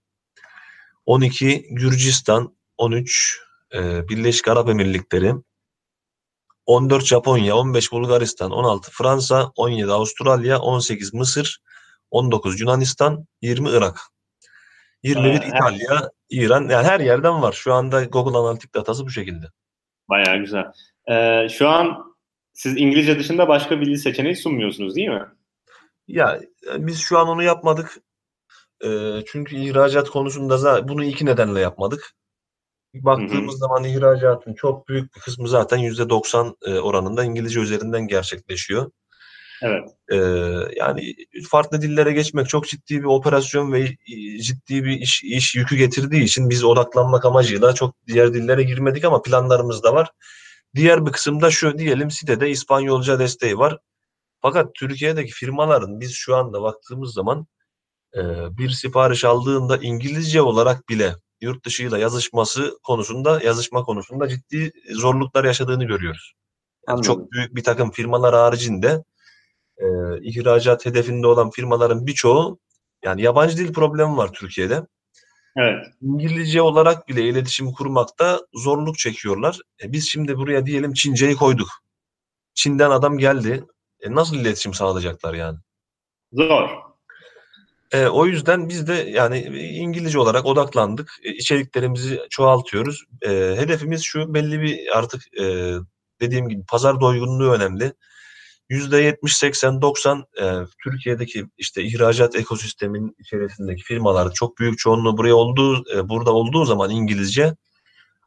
12 1.05 1.67
Gürcistan, 1.71 2.57
13 2.77 3.39
e, 3.73 4.09
Birleşik 4.09 4.47
Arap 4.47 4.69
Emirlikleri, 4.69 5.33
14 6.65 7.05
Japonya, 7.05 7.55
15 7.55 7.91
Bulgaristan, 7.91 8.51
16 8.51 8.91
Fransa, 8.91 9.51
17 9.55 9.91
Avustralya, 9.91 10.59
18 10.59 11.13
Mısır, 11.13 11.59
19 12.11 12.61
Yunanistan, 12.61 13.25
20 13.41 13.69
Irak. 13.69 13.99
21 15.03 15.23
Bayağı- 15.23 15.47
İtalya, 15.47 16.09
İran. 16.29 16.69
Yani 16.69 16.87
her 16.87 16.99
yerden 16.99 17.41
var. 17.41 17.51
Şu 17.53 17.73
anda 17.73 18.03
Google 18.03 18.37
Analitik 18.37 18.75
datası 18.75 19.05
bu 19.05 19.09
şekilde. 19.09 19.45
Bayağı 20.09 20.37
güzel. 20.37 20.65
Ee, 21.11 21.49
şu 21.49 21.69
an 21.69 22.15
siz 22.53 22.77
İngilizce 22.77 23.19
dışında 23.19 23.47
başka 23.47 23.81
bir 23.81 23.85
dil 23.85 23.95
seçeneği 23.95 24.35
sunmuyorsunuz 24.35 24.95
değil 24.95 25.09
mi? 25.09 25.25
Ya 26.07 26.39
e, 26.73 26.87
biz 26.87 26.99
şu 26.99 27.19
an 27.19 27.27
onu 27.27 27.43
yapmadık. 27.43 27.97
E, 28.85 28.89
çünkü 29.27 29.55
ihracat 29.55 30.09
konusunda 30.09 30.55
za- 30.55 30.87
bunu 30.87 31.03
iki 31.03 31.25
nedenle 31.25 31.59
yapmadık. 31.59 32.13
Baktığımız 32.93 33.59
zaman 33.59 33.83
ihracatın 33.83 34.53
çok 34.53 34.87
büyük 34.87 35.15
bir 35.15 35.21
kısmı 35.21 35.47
zaten 35.47 35.77
%90 35.77 36.55
e, 36.65 36.79
oranında 36.79 37.23
İngilizce 37.23 37.59
üzerinden 37.59 38.07
gerçekleşiyor. 38.07 38.91
Evet. 39.61 39.89
E, 40.11 40.15
yani 40.75 41.15
farklı 41.49 41.81
dillere 41.81 42.11
geçmek 42.11 42.49
çok 42.49 42.67
ciddi 42.67 42.99
bir 42.99 43.03
operasyon 43.03 43.73
ve 43.73 43.79
e, 43.81 44.39
ciddi 44.41 44.83
bir 44.83 44.99
iş, 44.99 45.23
iş 45.23 45.55
yükü 45.55 45.75
getirdiği 45.75 46.23
için 46.23 46.49
biz 46.49 46.63
odaklanmak 46.63 47.25
amacıyla 47.25 47.73
çok 47.73 47.95
diğer 48.07 48.33
dillere 48.33 48.63
girmedik 48.63 49.05
ama 49.05 49.21
planlarımız 49.21 49.83
da 49.83 49.93
var. 49.93 50.11
Diğer 50.75 51.05
bir 51.05 51.11
kısımda 51.11 51.51
şu 51.51 51.77
diyelim 51.77 52.11
sitede 52.11 52.49
İspanyolca 52.49 53.19
desteği 53.19 53.57
var. 53.57 53.77
Fakat 54.41 54.75
Türkiye'deki 54.75 55.31
firmaların 55.31 55.99
biz 55.99 56.13
şu 56.13 56.35
anda 56.35 56.61
baktığımız 56.61 57.13
zaman 57.13 57.47
e, 58.15 58.19
bir 58.57 58.69
sipariş 58.69 59.25
aldığında 59.25 59.77
İngilizce 59.77 60.41
olarak 60.41 60.89
bile 60.89 61.15
yurt 61.41 61.65
dışıyla 61.65 61.97
yazışması 61.97 62.79
konusunda, 62.83 63.41
yazışma 63.43 63.83
konusunda 63.83 64.27
ciddi 64.27 64.71
zorluklar 64.91 65.43
yaşadığını 65.43 65.83
görüyoruz. 65.83 66.33
Yani 66.87 66.93
Anladım. 66.95 67.07
çok 67.07 67.31
büyük 67.31 67.55
bir 67.55 67.63
takım 67.63 67.91
firmalar 67.91 68.35
haricinde 68.35 69.03
e, 69.79 69.85
ihracat 70.21 70.85
hedefinde 70.85 71.27
olan 71.27 71.49
firmaların 71.49 72.07
birçoğu 72.07 72.59
yani 73.03 73.21
yabancı 73.21 73.57
dil 73.57 73.73
problemi 73.73 74.17
var 74.17 74.33
Türkiye'de. 74.33 74.83
Evet. 75.57 75.85
İngilizce 76.01 76.61
olarak 76.61 77.07
bile 77.07 77.21
iletişim 77.21 77.71
kurmakta 77.71 78.39
zorluk 78.53 78.97
çekiyorlar. 78.97 79.59
E, 79.83 79.91
biz 79.91 80.09
şimdi 80.09 80.37
buraya 80.37 80.65
diyelim 80.65 80.93
Çince'yi 80.93 81.35
koyduk. 81.35 81.69
Çin'den 82.53 82.89
adam 82.89 83.17
geldi. 83.17 83.63
E, 84.01 84.11
nasıl 84.15 84.35
iletişim 84.35 84.73
sağlayacaklar 84.73 85.33
yani? 85.33 85.57
Zor. 86.33 86.69
E, 87.91 88.07
o 88.07 88.25
yüzden 88.25 88.69
biz 88.69 88.87
de 88.87 88.93
yani 88.93 89.39
İngilizce 89.57 90.19
olarak 90.19 90.45
odaklandık. 90.45 91.11
E, 91.23 91.29
içeriklerimizi 91.29 92.19
çoğaltıyoruz. 92.29 93.03
E, 93.21 93.29
hedefimiz 93.57 94.03
şu 94.03 94.33
belli 94.33 94.61
bir 94.61 94.97
artık 94.97 95.39
e, 95.39 95.73
dediğim 96.21 96.49
gibi 96.49 96.63
pazar 96.65 97.01
doygunluğu 97.01 97.51
önemli. 97.51 97.93
%70, 98.69 99.37
80, 99.37 99.81
90 99.81 100.25
e, 100.41 100.53
Türkiye'deki 100.83 101.45
işte 101.57 101.83
ihracat 101.83 102.35
ekosisteminin 102.35 103.15
içerisindeki 103.19 103.83
firmaların 103.83 104.31
çok 104.31 104.57
büyük 104.57 104.77
çoğunluğu 104.79 105.17
buraya 105.17 105.35
olduğu 105.35 105.95
e, 105.97 106.09
burada 106.09 106.31
olduğu 106.33 106.65
zaman 106.65 106.89
İngilizce 106.89 107.55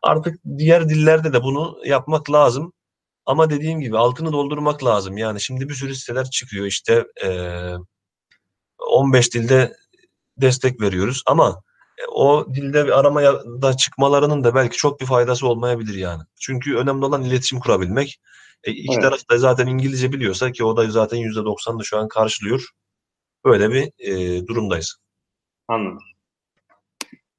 artık 0.02 0.40
diğer 0.58 0.88
dillerde 0.88 1.32
de 1.32 1.42
bunu 1.42 1.78
yapmak 1.84 2.30
lazım. 2.30 2.72
Ama 3.26 3.50
dediğim 3.50 3.80
gibi 3.80 3.98
altını 3.98 4.32
doldurmak 4.32 4.84
lazım. 4.84 5.18
Yani 5.18 5.40
şimdi 5.40 5.68
bir 5.68 5.74
sürü 5.74 5.94
siteler 5.94 6.30
çıkıyor 6.30 6.66
işte 6.66 7.06
e, 7.24 7.28
15 8.78 9.34
dilde 9.34 9.76
destek 10.36 10.80
veriyoruz 10.80 11.22
ama 11.26 11.62
e, 11.98 12.06
o 12.06 12.54
dilde 12.54 12.86
bir 12.86 12.98
aramaya 12.98 13.32
da 13.44 13.76
çıkmalarının 13.76 14.44
da 14.44 14.54
belki 14.54 14.76
çok 14.76 15.00
bir 15.00 15.06
faydası 15.06 15.48
olmayabilir 15.48 15.94
yani. 15.94 16.22
Çünkü 16.40 16.76
önemli 16.76 17.04
olan 17.04 17.22
iletişim 17.22 17.60
kurabilmek. 17.60 18.20
E, 18.64 18.70
iki 18.70 18.92
Evet. 18.92 19.02
taraf 19.02 19.30
da 19.30 19.38
zaten 19.38 19.66
İngilizce 19.66 20.12
biliyorsa 20.12 20.52
ki 20.52 20.64
o 20.64 20.76
da 20.76 20.90
zaten 20.90 21.18
%90'ını 21.18 21.84
şu 21.84 21.98
an 21.98 22.08
karşılıyor. 22.08 22.68
Böyle 23.44 23.70
bir 23.70 23.90
e, 23.98 24.46
durumdayız. 24.46 24.96
Anladım. 25.68 25.98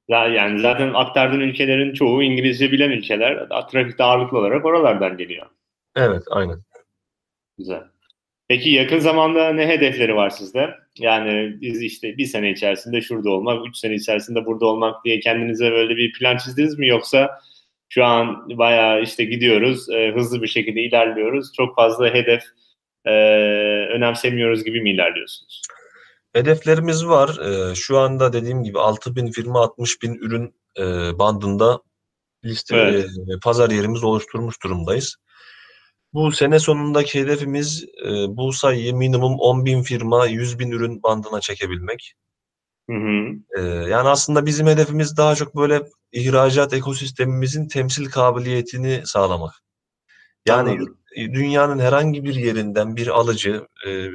Ya 0.08 0.26
yani 0.28 0.60
zaten 0.60 0.94
aktardığın 0.94 1.40
ülkelerin 1.40 1.94
çoğu 1.94 2.22
İngilizce 2.22 2.72
bilen 2.72 2.90
ülkeler. 2.90 3.48
Trafikte 3.72 4.04
ağırlıklı 4.04 4.38
olarak 4.38 4.64
oralardan 4.64 5.16
geliyor. 5.16 5.46
Evet 5.96 6.22
aynen. 6.30 6.62
Güzel. 7.58 7.82
Peki 8.48 8.70
yakın 8.70 8.98
zamanda 8.98 9.52
ne 9.52 9.66
hedefleri 9.66 10.16
var 10.16 10.30
sizde? 10.30 10.74
Yani 10.98 11.60
biz 11.60 11.82
işte 11.82 12.18
bir 12.18 12.26
sene 12.26 12.50
içerisinde 12.50 13.00
şurada 13.00 13.30
olmak, 13.30 13.68
üç 13.68 13.76
sene 13.76 13.94
içerisinde 13.94 14.46
burada 14.46 14.66
olmak 14.66 15.04
diye 15.04 15.20
kendinize 15.20 15.70
böyle 15.70 15.96
bir 15.96 16.12
plan 16.12 16.36
çizdiniz 16.36 16.78
mi? 16.78 16.88
Yoksa 16.88 17.40
şu 17.94 18.04
an 18.04 18.48
bayağı 18.58 19.02
işte 19.02 19.24
gidiyoruz, 19.24 19.90
e, 19.90 20.12
hızlı 20.14 20.42
bir 20.42 20.46
şekilde 20.46 20.80
ilerliyoruz. 20.80 21.52
Çok 21.56 21.76
fazla 21.76 22.06
hedef 22.14 22.42
e, 23.04 23.10
önemsemiyoruz 23.96 24.64
gibi 24.64 24.82
mi 24.82 24.90
ilerliyorsunuz? 24.90 25.62
Hedeflerimiz 26.32 27.06
var. 27.06 27.38
E, 27.38 27.74
şu 27.74 27.98
anda 27.98 28.32
dediğim 28.32 28.62
gibi 28.62 28.78
6000 28.78 29.30
firma 29.30 29.60
60 29.60 30.02
bin 30.02 30.14
ürün 30.14 30.54
e, 30.78 30.82
bandında 31.18 31.80
liste 32.44 32.76
Evet. 32.76 33.04
e, 33.04 33.40
pazar 33.42 33.70
yerimizi 33.70 34.06
oluşturmuş 34.06 34.62
durumdayız. 34.62 35.16
Bu 36.12 36.32
sene 36.32 36.58
sonundaki 36.58 37.20
hedefimiz 37.20 37.84
e, 38.06 38.10
bu 38.28 38.52
sayıyı 38.52 38.94
minimum 38.94 39.38
10 39.38 39.64
bin 39.64 39.82
firma 39.82 40.26
100 40.26 40.58
bin 40.58 40.70
ürün 40.70 41.02
bandına 41.02 41.40
çekebilmek. 41.40 42.14
Hı 42.90 42.96
hı. 42.96 43.34
E, 43.58 43.60
yani 43.90 44.08
aslında 44.08 44.46
bizim 44.46 44.66
hedefimiz 44.66 45.16
daha 45.16 45.34
çok 45.34 45.56
böyle 45.56 45.82
ihracat 46.14 46.72
ekosistemimizin 46.72 47.68
temsil 47.68 48.10
kabiliyetini 48.10 49.02
sağlamak. 49.04 49.52
Yani 50.46 50.70
Anladım. 50.70 50.98
dünyanın 51.16 51.78
herhangi 51.78 52.24
bir 52.24 52.34
yerinden 52.34 52.96
bir 52.96 53.08
alıcı 53.08 53.66
e, 53.86 54.08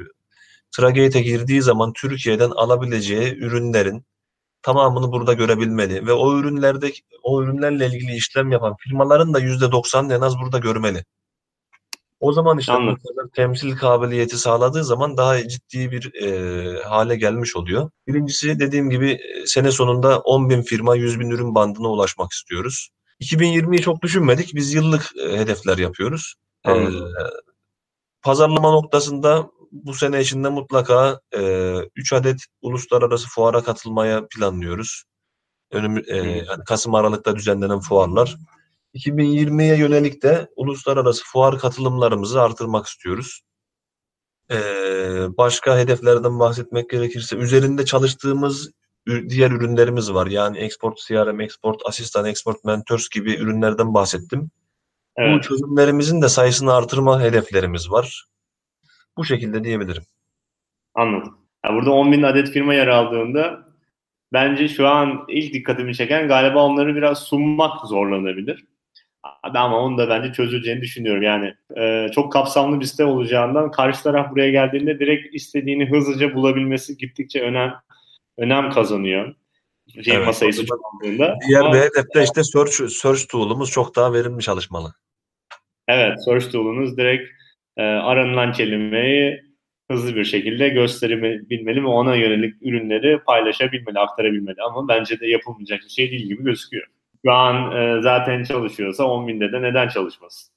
Tragate'e 0.76 1.22
girdiği 1.22 1.62
zaman 1.62 1.92
Türkiye'den 1.92 2.50
alabileceği 2.50 3.36
ürünlerin 3.38 4.04
tamamını 4.62 5.12
burada 5.12 5.32
görebilmeli 5.32 6.06
ve 6.06 6.12
o 6.12 6.38
ürünlerde 6.38 6.92
o 7.22 7.42
ürünlerle 7.42 7.86
ilgili 7.86 8.14
işlem 8.16 8.52
yapan 8.52 8.76
firmaların 8.76 9.34
da 9.34 9.40
%90'ını 9.40 10.16
en 10.16 10.20
az 10.20 10.38
burada 10.38 10.58
görmeli. 10.58 11.04
O 12.20 12.32
zaman 12.32 12.58
işte 12.58 12.72
Anladım. 12.72 13.30
temsil 13.34 13.76
kabiliyeti 13.76 14.38
sağladığı 14.38 14.84
zaman 14.84 15.16
daha 15.16 15.48
ciddi 15.48 15.90
bir 15.90 16.22
e, 16.22 16.82
hale 16.82 17.16
gelmiş 17.16 17.56
oluyor. 17.56 17.90
Birincisi 18.06 18.58
dediğim 18.58 18.90
gibi 18.90 19.10
e, 19.10 19.46
sene 19.46 19.70
sonunda 19.70 20.20
10 20.20 20.50
bin 20.50 20.62
firma 20.62 20.96
100 20.96 21.20
bin 21.20 21.30
ürün 21.30 21.54
bandına 21.54 21.88
ulaşmak 21.88 22.32
istiyoruz. 22.32 22.88
2020'yi 23.20 23.80
çok 23.80 24.02
düşünmedik. 24.02 24.54
Biz 24.54 24.74
yıllık 24.74 25.10
e, 25.16 25.38
hedefler 25.38 25.78
yapıyoruz. 25.78 26.34
E, 26.68 26.72
pazarlama 28.22 28.70
noktasında 28.70 29.50
bu 29.72 29.94
sene 29.94 30.20
içinde 30.20 30.48
mutlaka 30.48 31.20
3 31.96 32.12
adet 32.12 32.40
uluslararası 32.62 33.28
fuara 33.28 33.62
katılmaya 33.62 34.26
planlıyoruz. 34.26 35.04
Önüm, 35.70 36.04
e, 36.08 36.16
yani 36.16 36.64
Kasım 36.66 36.94
Aralık'ta 36.94 37.36
düzenlenen 37.36 37.80
fuarlar. 37.80 38.36
2020'ye 38.94 39.76
yönelik 39.76 40.22
de 40.22 40.48
uluslararası 40.56 41.24
fuar 41.24 41.58
katılımlarımızı 41.58 42.42
artırmak 42.42 42.86
istiyoruz. 42.86 43.40
Ee, 44.50 44.56
başka 45.38 45.78
hedeflerden 45.78 46.38
bahsetmek 46.38 46.90
gerekirse 46.90 47.36
üzerinde 47.36 47.84
çalıştığımız 47.84 48.70
diğer 49.28 49.50
ürünlerimiz 49.50 50.14
var. 50.14 50.26
Yani 50.26 50.58
Export 50.58 50.98
CRM, 50.98 51.40
Export 51.40 51.80
Asistan, 51.84 52.24
Export 52.24 52.64
Mentors 52.64 53.08
gibi 53.08 53.34
ürünlerden 53.34 53.94
bahsettim. 53.94 54.50
Bu 55.18 55.22
Evet. 55.22 55.42
çözümlerimizin 55.42 56.22
de 56.22 56.28
sayısını 56.28 56.72
artırma 56.74 57.20
hedeflerimiz 57.22 57.90
var. 57.90 58.24
Bu 59.16 59.24
şekilde 59.24 59.64
diyebilirim. 59.64 60.02
Anladım. 60.94 61.38
Ya 61.64 61.74
burada 61.74 61.90
10 61.90 62.12
bin 62.12 62.22
adet 62.22 62.50
firma 62.50 62.74
yer 62.74 62.86
aldığında 62.86 63.68
bence 64.32 64.68
şu 64.68 64.88
an 64.88 65.24
ilk 65.28 65.54
dikkatimi 65.54 65.94
çeken 65.94 66.28
galiba 66.28 66.64
onları 66.64 66.96
biraz 66.96 67.18
sunmak 67.18 67.86
zorlanabilir. 67.86 68.64
Ama 69.42 69.78
onu 69.78 69.98
da 69.98 70.08
bence 70.08 70.32
çözüleceğini 70.32 70.80
düşünüyorum. 70.80 71.22
Yani 71.22 71.54
e, 71.76 72.08
çok 72.14 72.32
kapsamlı 72.32 72.80
bir 72.80 72.84
site 72.84 73.04
olacağından 73.04 73.70
karşı 73.70 74.02
taraf 74.02 74.30
buraya 74.30 74.50
geldiğinde 74.50 74.98
direkt 74.98 75.34
istediğini 75.34 75.90
hızlıca 75.90 76.34
bulabilmesi 76.34 76.96
gittikçe 76.96 77.40
önem 77.40 77.74
önem 78.38 78.70
kazanıyor. 78.70 79.34
Firma 80.02 80.24
Evet, 80.24 80.34
sayısı 80.34 80.66
çoğaldığında. 80.66 81.38
Diğer 81.48 81.60
Ama- 81.60 81.74
bir 81.74 81.78
hedef 81.78 82.14
de 82.14 82.22
işte 82.24 82.44
search, 82.44 82.90
search 82.90 83.20
tool'umuz 83.30 83.70
çok 83.70 83.96
daha 83.96 84.12
verimli 84.12 84.42
çalışmalı. 84.42 84.94
Evet, 85.88 86.24
search 86.24 86.52
tool'unuz 86.52 86.96
direkt 86.96 87.30
e, 87.76 87.82
aranılan 87.82 88.52
kelimeyi 88.52 89.42
hızlı 89.90 90.16
bir 90.16 90.24
şekilde 90.24 90.68
gösterebilmeli 90.68 91.82
ve 91.82 91.86
ona 91.86 92.16
yönelik 92.16 92.54
ürünleri 92.62 93.18
paylaşabilmeli, 93.18 93.98
aktarabilmeli. 93.98 94.62
Ama 94.62 94.88
bence 94.88 95.20
de 95.20 95.26
yapılmayacak 95.26 95.80
bir 95.84 95.90
şey 95.90 96.10
değil 96.10 96.22
gibi 96.26 96.44
gözüküyor. 96.44 96.86
Şu 97.26 97.32
an 97.32 97.76
e, 97.76 98.02
zaten 98.02 98.44
çalışıyorsa 98.44 99.04
10 99.04 99.28
binde 99.28 99.52
de 99.52 99.62
neden 99.62 99.88
çalışmasın? 99.88 100.52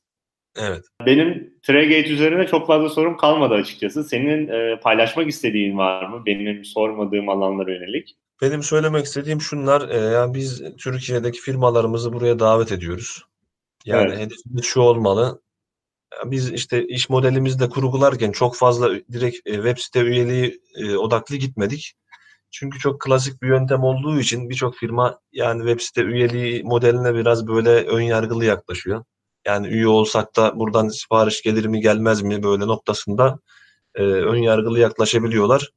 Evet. 0.57 0.86
Benim 1.05 1.53
Tregate 1.64 2.09
üzerine 2.09 2.47
çok 2.47 2.68
fazla 2.68 2.89
sorum 2.89 3.18
kalmadı 3.18 3.53
açıkçası. 3.53 4.03
Senin 4.03 4.47
e, 4.47 4.80
paylaşmak 4.80 5.28
istediğin 5.28 5.78
var 5.78 6.07
mı? 6.07 6.26
Benim 6.26 6.66
sormadığım 6.66 7.30
alanlara 7.30 7.72
yönelik. 7.72 8.18
Benim 8.41 8.64
söylemek 8.64 9.05
istediğim 9.05 9.41
şunlar. 9.41 9.89
E, 9.89 9.97
yani 9.97 10.34
biz 10.34 10.64
Türkiye'deki 10.78 11.39
firmalarımızı 11.39 12.14
buraya 12.14 12.39
davet 12.39 12.72
ediyoruz. 12.72 13.24
Yani 13.86 14.09
evet. 14.09 14.20
hedefimiz 14.20 14.66
şu 14.66 14.82
olmalı. 14.82 15.41
Biz 16.26 16.53
işte 16.53 16.88
iş 16.88 17.09
modelimizi 17.09 17.59
de 17.59 17.70
kurgularken 17.70 18.32
çok 18.32 18.55
fazla 18.55 18.95
direkt 19.11 19.47
e, 19.47 19.53
web 19.53 19.78
site 19.78 20.01
üyeliği 20.01 20.61
e, 20.76 20.95
odaklı 20.95 21.36
gitmedik. 21.36 21.93
Çünkü 22.54 22.80
çok 22.80 23.01
klasik 23.01 23.41
bir 23.41 23.47
yöntem 23.47 23.84
olduğu 23.84 24.20
için 24.20 24.49
birçok 24.49 24.76
firma 24.76 25.20
yani 25.32 25.60
web 25.60 25.80
site 25.80 26.01
üyeliği 26.01 26.64
modeline 26.64 27.16
biraz 27.16 27.47
böyle 27.47 27.70
ön 27.70 28.01
yargılı 28.01 28.45
yaklaşıyor. 28.45 29.04
Yani 29.45 29.68
üye 29.68 29.88
olsak 29.88 30.36
da 30.36 30.60
buradan 30.60 30.88
sipariş 30.88 31.41
gelir 31.41 31.66
mi 31.66 31.82
gelmez 31.82 32.22
mi 32.22 32.43
böyle 32.43 32.68
noktasında 32.68 33.39
e, 33.95 34.04
ön 34.04 34.38
yargılı 34.38 34.80
yaklaşabiliyorlar. 34.80 35.70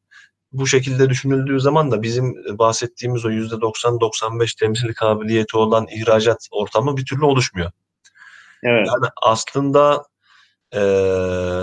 Bu 0.53 0.67
şekilde 0.67 1.11
düşünüldüğü 1.11 1.61
zaman 1.61 1.91
da 1.91 2.03
bizim 2.03 2.35
bahsettiğimiz 2.59 3.25
o 3.25 3.31
%90-95 3.31 4.59
temsil 4.59 4.95
kabiliyeti 4.95 5.57
olan 5.57 5.87
ihracat 5.91 6.49
ortamı 6.51 6.97
bir 6.97 7.07
türlü 7.07 7.25
oluşmuyor. 7.25 7.71
Evet. 8.63 8.87
Yani 8.87 9.11
aslında 9.23 10.05
e, 10.73 10.81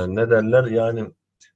ne 0.08 0.30
derler 0.30 0.64
yani 0.64 1.06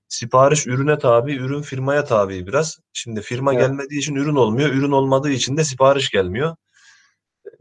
sipariş 0.08 0.68
ürüne 0.68 1.00
tabi, 1.00 1.36
ürün 1.36 1.62
firmaya 1.62 2.06
tabi 2.06 2.48
biraz. 2.48 2.78
Şimdi 2.94 3.22
firma 3.22 3.54
evet. 3.54 3.64
gelmediği 3.64 4.00
için 4.00 4.16
ürün 4.16 4.36
olmuyor, 4.36 4.70
ürün 4.70 4.92
olmadığı 4.92 5.30
için 5.30 5.58
de 5.58 5.64
sipariş 5.64 6.10
gelmiyor. 6.10 6.56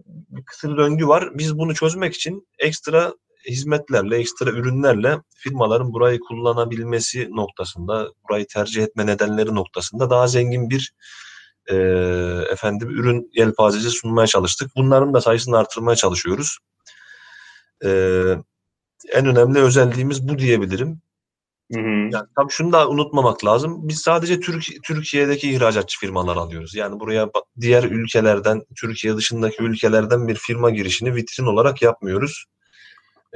Bir 0.06 0.44
kısır 0.44 0.76
döngü 0.76 1.08
var. 1.08 1.30
Biz 1.34 1.58
bunu 1.58 1.74
çözmek 1.74 2.14
için 2.14 2.48
ekstra 2.58 3.12
hizmetlerle, 3.48 4.16
ekstra 4.16 4.50
ürünlerle 4.50 5.18
firmaların 5.34 5.92
burayı 5.92 6.20
kullanabilmesi 6.20 7.28
noktasında, 7.30 8.08
burayı 8.28 8.46
tercih 8.46 8.82
etme 8.82 9.06
nedenleri 9.06 9.54
noktasında 9.54 10.10
daha 10.10 10.26
zengin 10.26 10.70
bir 10.70 10.92
e, 11.70 11.76
efendim 12.52 12.90
ürün 12.90 13.30
yelpazesi 13.34 13.90
sunmaya 13.90 14.26
çalıştık. 14.26 14.70
Bunların 14.76 15.14
da 15.14 15.20
sayısını 15.20 15.58
artırmaya 15.58 15.96
çalışıyoruz. 15.96 16.58
E, 17.84 17.90
en 19.12 19.26
önemli 19.26 19.58
özelliğimiz 19.58 20.28
bu 20.28 20.38
diyebilirim. 20.38 21.00
Hı 21.72 21.80
hı. 21.80 22.08
Yani 22.12 22.26
tabii 22.36 22.50
şunu 22.50 22.72
da 22.72 22.88
unutmamak 22.88 23.44
lazım. 23.44 23.88
Biz 23.88 23.98
sadece 23.98 24.40
Türk 24.40 24.64
Türkiye'deki 24.84 25.50
ihracatçı 25.50 25.98
firmalar 25.98 26.36
alıyoruz. 26.36 26.74
Yani 26.74 27.00
buraya 27.00 27.30
diğer 27.60 27.84
ülkelerden, 27.84 28.62
Türkiye 28.80 29.16
dışındaki 29.16 29.62
ülkelerden 29.62 30.28
bir 30.28 30.34
firma 30.34 30.70
girişini 30.70 31.14
vitrin 31.14 31.46
olarak 31.46 31.82
yapmıyoruz. 31.82 32.44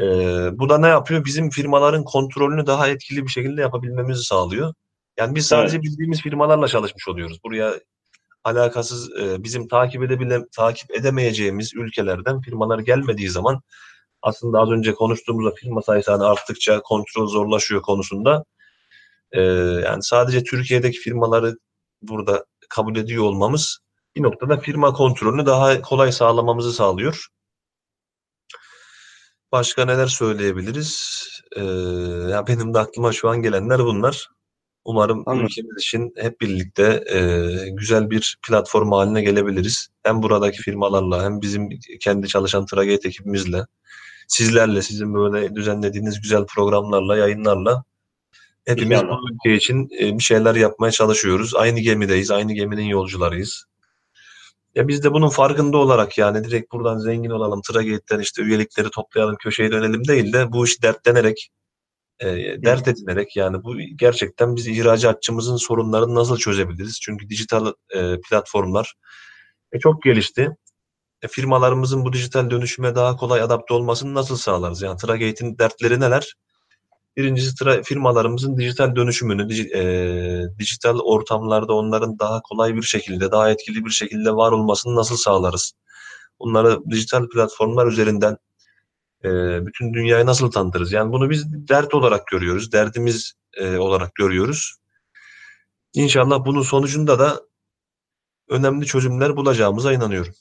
Ee, 0.00 0.04
bu 0.52 0.68
da 0.68 0.78
ne 0.78 0.88
yapıyor? 0.88 1.24
Bizim 1.24 1.50
firmaların 1.50 2.04
kontrolünü 2.04 2.66
daha 2.66 2.88
etkili 2.88 3.22
bir 3.22 3.30
şekilde 3.30 3.60
yapabilmemizi 3.60 4.22
sağlıyor. 4.22 4.74
Yani 5.18 5.34
biz 5.34 5.46
sadece 5.46 5.76
evet. 5.76 5.84
bildiğimiz 5.84 6.22
firmalarla 6.22 6.68
çalışmış 6.68 7.08
oluyoruz. 7.08 7.38
Buraya 7.44 7.74
alakasız 8.44 9.10
e, 9.20 9.44
bizim 9.44 9.68
takip 9.68 10.02
edebile 10.02 10.40
takip 10.56 10.90
edemeyeceğimiz 10.90 11.74
ülkelerden 11.74 12.40
firmalar 12.40 12.78
gelmediği 12.78 13.28
zaman 13.28 13.60
aslında 14.22 14.58
az 14.58 14.70
önce 14.70 14.94
konuştuğumuzda 14.94 15.54
firma 15.54 15.82
sayısı 15.82 16.10
hani 16.12 16.24
arttıkça 16.24 16.80
kontrol 16.82 17.26
zorlaşıyor 17.26 17.82
konusunda. 17.82 18.44
E, 19.32 19.40
yani 19.84 20.02
sadece 20.02 20.44
Türkiye'deki 20.44 20.98
firmaları 20.98 21.56
burada 22.02 22.44
kabul 22.68 22.96
ediyor 22.96 23.24
olmamız 23.24 23.80
bir 24.16 24.22
noktada 24.22 24.56
firma 24.56 24.92
kontrolünü 24.92 25.46
daha 25.46 25.82
kolay 25.82 26.12
sağlamamızı 26.12 26.72
sağlıyor. 26.72 27.26
Başka 29.52 29.84
neler 29.84 30.06
söyleyebiliriz? 30.06 31.22
Ee, 31.56 31.62
ya 32.30 32.46
benim 32.46 32.74
de 32.74 32.78
aklıma 32.78 33.12
şu 33.12 33.28
an 33.28 33.42
gelenler 33.42 33.78
bunlar. 33.78 34.28
Umarım 34.84 35.22
Anladım. 35.26 35.46
ülkemiz 35.46 35.76
için 35.78 36.12
hep 36.16 36.40
birlikte 36.40 37.04
e, 37.12 37.18
güzel 37.70 38.10
bir 38.10 38.38
platform 38.46 38.92
haline 38.92 39.22
gelebiliriz. 39.22 39.88
Hem 40.02 40.22
buradaki 40.22 40.58
firmalarla 40.58 41.24
hem 41.24 41.40
bizim 41.40 41.68
kendi 42.00 42.28
çalışan 42.28 42.66
Tragate 42.66 43.08
ekibimizle, 43.08 43.66
sizlerle, 44.30 44.82
sizin 44.82 45.14
böyle 45.14 45.54
düzenlediğiniz 45.54 46.20
güzel 46.20 46.46
programlarla, 46.46 47.16
yayınlarla 47.16 47.84
hepimiz 48.66 49.02
bu 49.02 49.16
ülke 49.32 49.56
için 49.56 49.88
e, 50.00 50.18
bir 50.18 50.22
şeyler 50.22 50.54
yapmaya 50.54 50.90
çalışıyoruz. 50.90 51.54
Aynı 51.54 51.80
gemideyiz, 51.80 52.30
aynı 52.30 52.52
geminin 52.52 52.84
yolcularıyız. 52.84 53.64
Ya 54.74 54.88
biz 54.88 55.04
de 55.04 55.12
bunun 55.12 55.28
farkında 55.28 55.76
olarak 55.76 56.18
yani 56.18 56.44
direkt 56.44 56.72
buradan 56.72 56.98
zengin 56.98 57.30
olalım, 57.30 57.62
Tragate'den 57.62 58.20
işte 58.20 58.42
üyelikleri 58.42 58.90
toplayalım, 58.90 59.36
köşeye 59.36 59.72
dönelim 59.72 60.08
değil 60.08 60.32
de 60.32 60.52
bu 60.52 60.64
iş 60.64 60.82
dertlenerek, 60.82 61.50
e, 62.20 62.26
dert 62.62 62.88
edinerek 62.88 63.36
yani 63.36 63.64
bu 63.64 63.78
gerçekten 63.78 64.56
biz 64.56 64.68
ihracatçımızın 64.68 65.56
sorunlarını 65.56 66.14
nasıl 66.14 66.36
çözebiliriz? 66.36 66.98
Çünkü 67.02 67.28
dijital 67.28 67.72
e, 67.94 68.20
platformlar 68.30 68.94
e, 69.72 69.78
çok 69.78 70.02
gelişti. 70.02 70.56
E, 71.22 71.28
firmalarımızın 71.28 72.04
bu 72.04 72.12
dijital 72.12 72.50
dönüşüme 72.50 72.94
daha 72.94 73.16
kolay 73.16 73.42
adapte 73.42 73.74
olmasını 73.74 74.14
nasıl 74.14 74.36
sağlarız? 74.36 74.82
Yani 74.82 74.96
Tragate'in 74.96 75.58
dertleri 75.58 76.00
neler? 76.00 76.36
Birincisi 77.16 77.64
tra- 77.64 77.82
firmalarımızın 77.82 78.56
dijital 78.58 78.96
dönüşümünü, 78.96 79.42
dij- 79.42 79.76
e, 79.76 80.58
dijital 80.58 80.98
ortamlarda 80.98 81.72
onların 81.72 82.18
daha 82.18 82.40
kolay 82.42 82.74
bir 82.76 82.82
şekilde, 82.82 83.30
daha 83.30 83.50
etkili 83.50 83.84
bir 83.84 83.90
şekilde 83.90 84.32
var 84.32 84.52
olmasını 84.52 84.96
nasıl 84.96 85.16
sağlarız? 85.16 85.72
Bunları 86.40 86.90
dijital 86.90 87.28
platformlar 87.28 87.86
üzerinden 87.86 88.36
e, 89.24 89.28
bütün 89.66 89.94
dünyaya 89.94 90.26
nasıl 90.26 90.50
tanıtırız? 90.50 90.92
Yani 90.92 91.12
bunu 91.12 91.30
biz 91.30 91.68
dert 91.68 91.94
olarak 91.94 92.26
görüyoruz, 92.26 92.72
derdimiz 92.72 93.32
e, 93.54 93.78
olarak 93.78 94.14
görüyoruz. 94.14 94.74
İnşallah 95.94 96.44
bunun 96.44 96.62
sonucunda 96.62 97.18
da 97.18 97.40
önemli 98.48 98.86
çözümler 98.86 99.36
bulacağımıza 99.36 99.92
inanıyorum. 99.92 100.34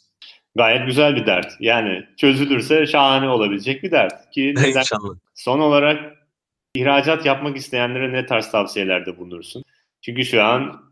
Gayet 0.56 0.86
güzel 0.86 1.16
bir 1.16 1.26
dert. 1.26 1.54
Yani 1.60 2.06
çözülürse 2.18 2.86
şahane 2.86 3.30
olabilecek 3.30 3.84
bir 3.84 3.92
dert. 3.92 4.32
Ki 4.32 4.54
neden? 4.58 4.84
Son 5.36 5.60
olarak 5.60 6.14
ihracat 6.76 7.26
yapmak 7.26 7.58
isteyenlere 7.58 8.14
ne 8.14 8.26
tarz 8.26 8.52
tavsiyelerde 8.52 9.18
bulunursun? 9.18 9.64
Çünkü 10.02 10.26
şu 10.26 10.44
an 10.44 10.90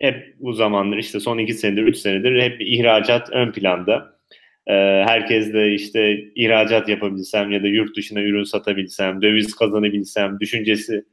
hep 0.00 0.36
bu 0.38 0.52
zamanlar 0.52 0.96
işte 0.96 1.20
son 1.20 1.38
iki 1.38 1.54
senedir, 1.54 1.82
üç 1.82 1.96
senedir 1.96 2.42
hep 2.42 2.60
ihracat 2.60 3.30
ön 3.30 3.52
planda. 3.52 4.20
Ee, 4.66 4.72
herkes 5.06 5.52
de 5.52 5.72
işte 5.72 6.24
ihracat 6.34 6.88
yapabilsem 6.88 7.50
ya 7.50 7.62
da 7.62 7.66
yurt 7.66 7.96
dışına 7.96 8.22
ürün 8.22 8.44
satabilsem, 8.44 9.22
döviz 9.22 9.56
kazanabilsem 9.56 10.40
düşüncesi 10.40 11.04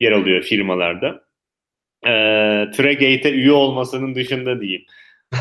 yer 0.00 0.12
alıyor 0.12 0.42
firmalarda. 0.42 1.26
Ee, 2.06 2.10
Tragate'e 2.76 3.30
üye 3.30 3.52
olmasının 3.52 4.14
dışında 4.14 4.60
diyeyim. 4.60 4.84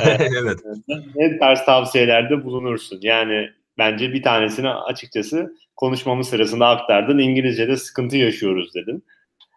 Ee, 0.06 0.18
evet. 0.42 0.60
Ne 1.16 1.40
tarz 1.40 1.66
tavsiyelerde 1.66 2.44
bulunursun? 2.44 3.00
Yani 3.02 3.50
bence 3.78 4.14
bir 4.14 4.24
tanesini 4.24 4.70
açıkçası 4.70 5.56
konuşmamız 5.76 6.30
sırasında 6.30 6.68
aktardın. 6.68 7.18
İngilizce'de 7.18 7.78
sıkıntı 7.78 8.18
yaşıyoruz 8.18 8.76
dedin. 8.76 9.04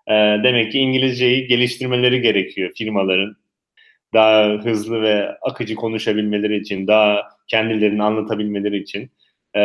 E, 0.06 0.12
demek 0.44 0.72
ki 0.72 0.78
İngilizceyi 0.78 1.46
geliştirmeleri 1.46 2.20
gerekiyor 2.20 2.70
firmaların. 2.76 3.36
Daha 4.14 4.48
hızlı 4.48 5.02
ve 5.02 5.38
akıcı 5.42 5.74
konuşabilmeleri 5.74 6.56
için, 6.56 6.86
daha 6.86 7.22
kendilerini 7.46 8.02
anlatabilmeleri 8.02 8.78
için. 8.78 9.10
E, 9.56 9.60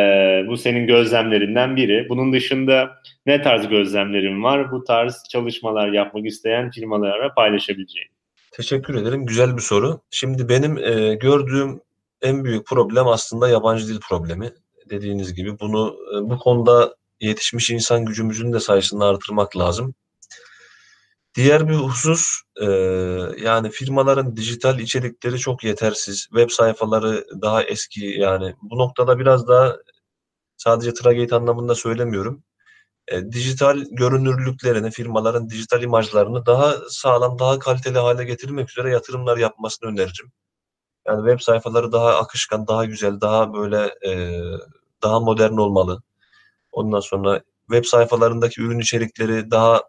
bu 0.48 0.56
senin 0.56 0.86
gözlemlerinden 0.86 1.76
biri. 1.76 2.08
Bunun 2.08 2.32
dışında 2.32 2.90
ne 3.26 3.42
tarz 3.42 3.68
gözlemlerin 3.68 4.42
var? 4.42 4.72
Bu 4.72 4.84
tarz 4.84 5.24
çalışmalar 5.30 5.88
yapmak 5.88 6.26
isteyen 6.26 6.70
firmalara 6.70 7.34
paylaşabileceğin. 7.34 8.13
Teşekkür 8.56 8.94
ederim. 8.94 9.26
Güzel 9.26 9.56
bir 9.56 9.62
soru. 9.62 10.00
Şimdi 10.10 10.48
benim 10.48 10.78
e, 10.78 11.14
gördüğüm 11.14 11.80
en 12.22 12.44
büyük 12.44 12.66
problem 12.66 13.08
aslında 13.08 13.48
yabancı 13.48 13.88
dil 13.88 14.00
problemi. 14.00 14.54
Dediğiniz 14.90 15.34
gibi 15.34 15.60
bunu 15.60 15.96
e, 16.14 16.30
bu 16.30 16.38
konuda 16.38 16.96
yetişmiş 17.20 17.70
insan 17.70 18.04
gücümüzün 18.04 18.52
de 18.52 18.60
sayısını 18.60 19.04
artırmak 19.04 19.56
lazım. 19.56 19.94
Diğer 21.34 21.68
bir 21.68 21.74
husus 21.74 22.26
e, 22.60 22.66
yani 23.44 23.70
firmaların 23.70 24.36
dijital 24.36 24.78
içerikleri 24.78 25.38
çok 25.38 25.64
yetersiz. 25.64 26.20
Web 26.22 26.50
sayfaları 26.50 27.26
daha 27.42 27.62
eski 27.62 28.06
yani 28.06 28.54
bu 28.62 28.78
noktada 28.78 29.18
biraz 29.18 29.48
daha 29.48 29.76
sadece 30.56 30.94
Tragate 30.94 31.36
anlamında 31.36 31.74
söylemiyorum. 31.74 32.42
E, 33.08 33.32
dijital 33.32 33.84
görünürlüklerini, 33.90 34.90
firmaların 34.90 35.50
dijital 35.50 35.82
imajlarını 35.82 36.46
daha 36.46 36.74
sağlam, 36.90 37.38
daha 37.38 37.58
kaliteli 37.58 37.98
hale 37.98 38.24
getirmek 38.24 38.70
üzere 38.70 38.90
yatırımlar 38.90 39.36
yapmasını 39.36 39.88
öneririm. 39.90 40.32
Yani 41.06 41.30
web 41.30 41.40
sayfaları 41.40 41.92
daha 41.92 42.16
akışkan, 42.16 42.66
daha 42.66 42.84
güzel, 42.84 43.20
daha 43.20 43.54
böyle 43.54 43.94
e, 44.06 44.42
daha 45.02 45.20
modern 45.20 45.52
olmalı. 45.56 46.02
Ondan 46.72 47.00
sonra 47.00 47.42
web 47.70 47.84
sayfalarındaki 47.84 48.62
ürün 48.62 48.78
içerikleri 48.78 49.50
daha 49.50 49.82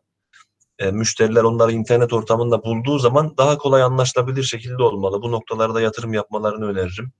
e, 0.79 0.91
müşteriler 0.91 1.43
onları 1.43 1.71
internet 1.71 2.13
ortamında 2.13 2.63
bulduğu 2.63 2.99
zaman 2.99 3.37
daha 3.37 3.57
kolay 3.57 3.81
anlaşılabilir 3.83 4.43
şekilde 4.43 4.83
olmalı. 4.83 5.21
Bu 5.21 5.31
noktalarda 5.31 5.81
yatırım 5.81 6.13
yapmalarını 6.13 6.65
öneririm. 6.65 7.11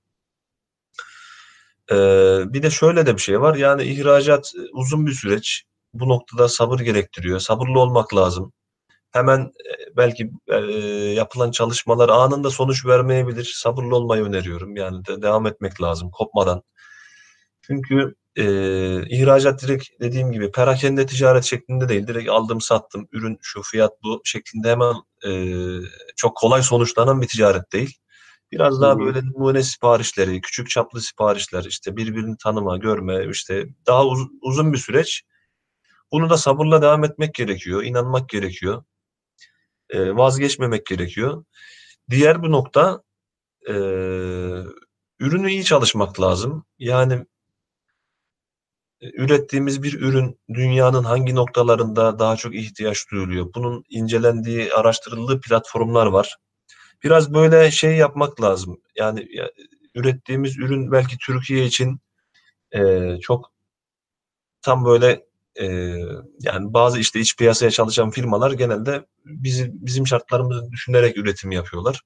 E, 1.91 1.96
bir 2.54 2.64
de 2.64 2.72
şöyle 2.72 3.06
de 3.06 3.16
bir 3.16 3.22
şey 3.22 3.41
var. 3.41 3.56
Yani 3.56 3.84
ihracat 3.84 4.54
uzun 4.74 5.08
bir 5.08 5.12
süreç. 5.12 5.64
Bu 6.00 6.10
noktada 6.10 6.50
sabır 6.50 6.80
gerektiriyor. 6.80 7.39
Sabırlı 7.39 7.80
olmak 7.80 8.16
lazım. 8.16 8.54
hemen 9.12 9.39
e, 9.41 9.98
belki 9.98 10.32
e, 10.48 10.56
yapılan 11.16 11.52
çalışmalar 11.52 12.10
anında 12.10 12.52
sonuç 12.52 12.86
vermeyebilir. 12.86 13.54
Sabırlı 13.56 13.96
olmayı 13.96 14.24
öneriyorum. 14.24 14.76
Yani 14.78 15.06
de 15.06 15.22
devam 15.22 15.48
etmek 15.48 15.82
lazım 15.82 16.12
kopmadan. 16.12 16.64
Çünkü 17.62 18.16
e, 18.36 18.46
ihracat 19.10 19.62
direkt 19.62 19.86
dediğim 20.02 20.32
gibi 20.32 20.52
perakende 20.52 21.06
ticaret 21.06 21.43
şeklinde 21.43 21.89
değil. 21.89 22.08
Direkt 22.08 22.30
aldım 22.30 22.62
sattım 22.62 23.08
ürün 23.12 23.38
şu 23.41 23.62
fiyat 23.62 23.91
bu 24.04 24.22
şeklinde 24.24 24.72
hemen 24.72 24.93
e, 25.28 25.32
çok 26.16 26.38
kolay 26.38 26.62
sonuçlanan 26.64 27.22
bir 27.22 27.28
ticaret 27.28 27.74
değil. 27.74 27.98
Biraz 28.52 28.82
daha 28.82 29.00
böyle 29.00 29.20
numune 29.26 29.64
siparişleri, 29.64 30.41
küçük 30.41 30.70
çaplı 30.70 31.02
siparişler, 31.02 31.64
işte 31.64 31.98
birbirini 31.98 32.36
tanıma, 32.43 32.78
görme, 32.78 33.26
işte 33.32 33.66
daha 33.88 34.06
uz- 34.06 34.30
uzun 34.41 34.74
bir 34.74 34.78
süreç. 34.78 35.24
Bunu 36.12 36.30
da 36.30 36.38
sabırla 36.38 36.82
devam 36.82 37.03
etmek 37.03 37.34
gerekiyor, 37.34 37.84
inanmak 37.84 38.30
gerekiyor, 38.30 38.84
e, 39.89 40.16
vazgeçmemek 40.16 40.86
gerekiyor. 40.86 41.45
Diğer 42.10 42.43
bir 42.43 42.51
nokta, 42.51 43.03
e, 43.70 43.74
ürünü 45.20 45.51
iyi 45.51 45.64
çalışmak 45.64 46.22
lazım. 46.22 46.66
Yani 46.80 47.26
ürettiğimiz 49.01 49.84
bir 49.84 49.93
ürün 50.01 50.39
dünyanın 50.53 51.03
hangi 51.03 51.36
noktalarında 51.36 52.20
daha 52.20 52.36
çok 52.36 52.56
ihtiyaç 52.56 53.12
duyuluyor? 53.12 53.53
Bunun 53.56 53.84
incelendiği, 53.89 54.74
araştırıldığı 54.74 55.41
platformlar 55.41 56.06
var. 56.06 56.38
Biraz 57.03 57.34
böyle 57.34 57.72
şey 57.72 57.95
yapmak 57.97 58.41
lazım. 58.41 58.82
Yani 58.95 59.28
ya, 59.32 59.51
ürettiğimiz 59.95 60.58
ürün 60.58 60.91
belki 60.91 61.18
Türkiye 61.26 61.66
için 61.66 61.99
e, 62.76 63.12
çok 63.22 63.51
tam 64.62 64.86
böyle 64.86 65.26
e, 65.62 65.66
yani 66.39 66.74
bazı 66.74 66.99
işte 66.99 67.20
iç 67.20 67.38
piyasaya 67.38 67.72
çalışan 67.72 68.10
firmalar 68.10 68.51
genelde 68.51 69.06
bizi, 69.26 69.72
bizim 69.74 70.08
şartlarımızı 70.08 70.72
düşünerek 70.72 71.18
üretim 71.18 71.51
yapıyorlar. 71.51 72.01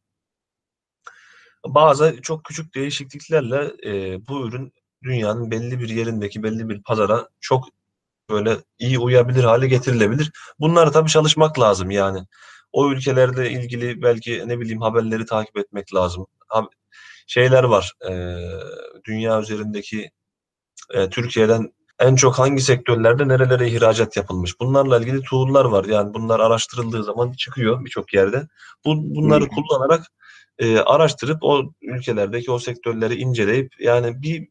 Bazı 1.68 2.22
çok 2.22 2.46
küçük 2.46 2.76
değişikliklerle 2.76 3.72
e, 3.86 4.28
bu 4.28 4.48
ürün 4.48 4.74
dünyanın 5.04 5.52
belli 5.52 5.80
bir 5.80 5.90
yerindeki 5.90 6.44
belli 6.44 6.70
bir 6.70 6.84
pazara 6.84 7.30
çok 7.40 7.66
böyle 8.30 8.58
iyi 8.80 9.00
uyabilir 9.00 9.44
hale 9.44 9.68
getirilebilir. 9.68 10.32
Bunları 10.60 10.92
tabii 10.92 11.10
çalışmak 11.10 11.60
lazım 11.60 11.92
yani. 11.92 12.20
O 12.72 12.92
ülkelerle 12.92 13.52
ilgili 13.52 14.02
belki 14.02 14.44
ne 14.48 14.60
bileyim 14.60 14.82
haberleri 14.82 15.26
takip 15.26 15.58
etmek 15.58 15.94
lazım. 15.96 16.28
Şeyler 17.28 17.64
var. 17.64 17.94
E, 18.10 18.36
dünya 19.06 19.42
üzerindeki 19.42 20.12
e, 20.94 21.10
Türkiye'den 21.10 21.74
en 22.00 22.16
çok 22.16 22.40
hangi 22.40 22.62
sektörlerde 22.62 23.28
nerelere 23.28 23.68
ihracat 23.68 24.18
yapılmış? 24.18 24.60
Bunlarla 24.60 25.00
ilgili 25.00 25.22
tool'lar 25.22 25.66
var. 25.66 25.86
Yani 25.86 26.14
bunlar 26.14 26.40
araştırıldığı 26.40 27.04
zaman 27.04 27.32
çıkıyor 27.32 27.86
birçok 27.86 28.14
yerde. 28.14 28.48
Bu, 28.86 29.16
bunları 29.16 29.44
hmm. 29.44 29.50
kullanarak 29.50 30.06
e, 30.60 30.78
araştırıp 30.78 31.38
o 31.42 31.74
ülkelerdeki 31.82 32.52
o 32.52 32.60
sektörleri 32.60 33.16
inceleyip 33.16 33.74
yani 33.80 34.22
bir 34.22 34.48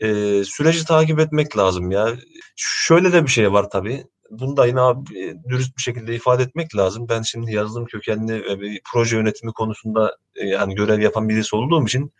e, 0.00 0.44
süreci 0.44 0.84
takip 0.84 1.20
etmek 1.20 1.56
lazım 1.56 1.90
ya. 1.90 2.16
Şöyle 2.56 3.12
de 3.12 3.22
bir 3.22 3.30
şey 3.30 3.52
var 3.52 3.70
tabii. 3.70 4.04
Bunu 4.30 4.56
da 4.56 4.66
yine 4.66 4.80
abi, 4.80 5.36
dürüst 5.48 5.76
bir 5.76 5.82
şekilde 5.82 6.14
ifade 6.14 6.42
etmek 6.42 6.76
lazım. 6.76 7.08
Ben 7.08 7.22
şimdi 7.22 7.54
yazılım 7.54 7.84
kökenli 7.84 8.60
bir 8.60 8.80
proje 8.92 9.16
yönetimi 9.16 9.52
konusunda 9.52 10.16
e, 10.36 10.46
yani 10.46 10.74
görev 10.74 11.00
yapan 11.00 11.28
birisi 11.28 11.56
olduğum 11.56 11.86
için 11.86 12.12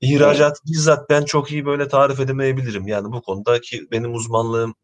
ihracat 0.00 0.48
evet. 0.48 0.60
bizzat 0.66 1.10
ben 1.10 1.24
çok 1.24 1.52
iyi 1.52 1.66
böyle 1.66 1.88
tarif 1.88 2.20
edemeyebilirim. 2.20 2.86
Yani 2.86 3.12
bu 3.12 3.22
konuda 3.22 3.60
ki 3.60 3.86
benim 3.92 4.14
uzmanlığım 4.14 4.74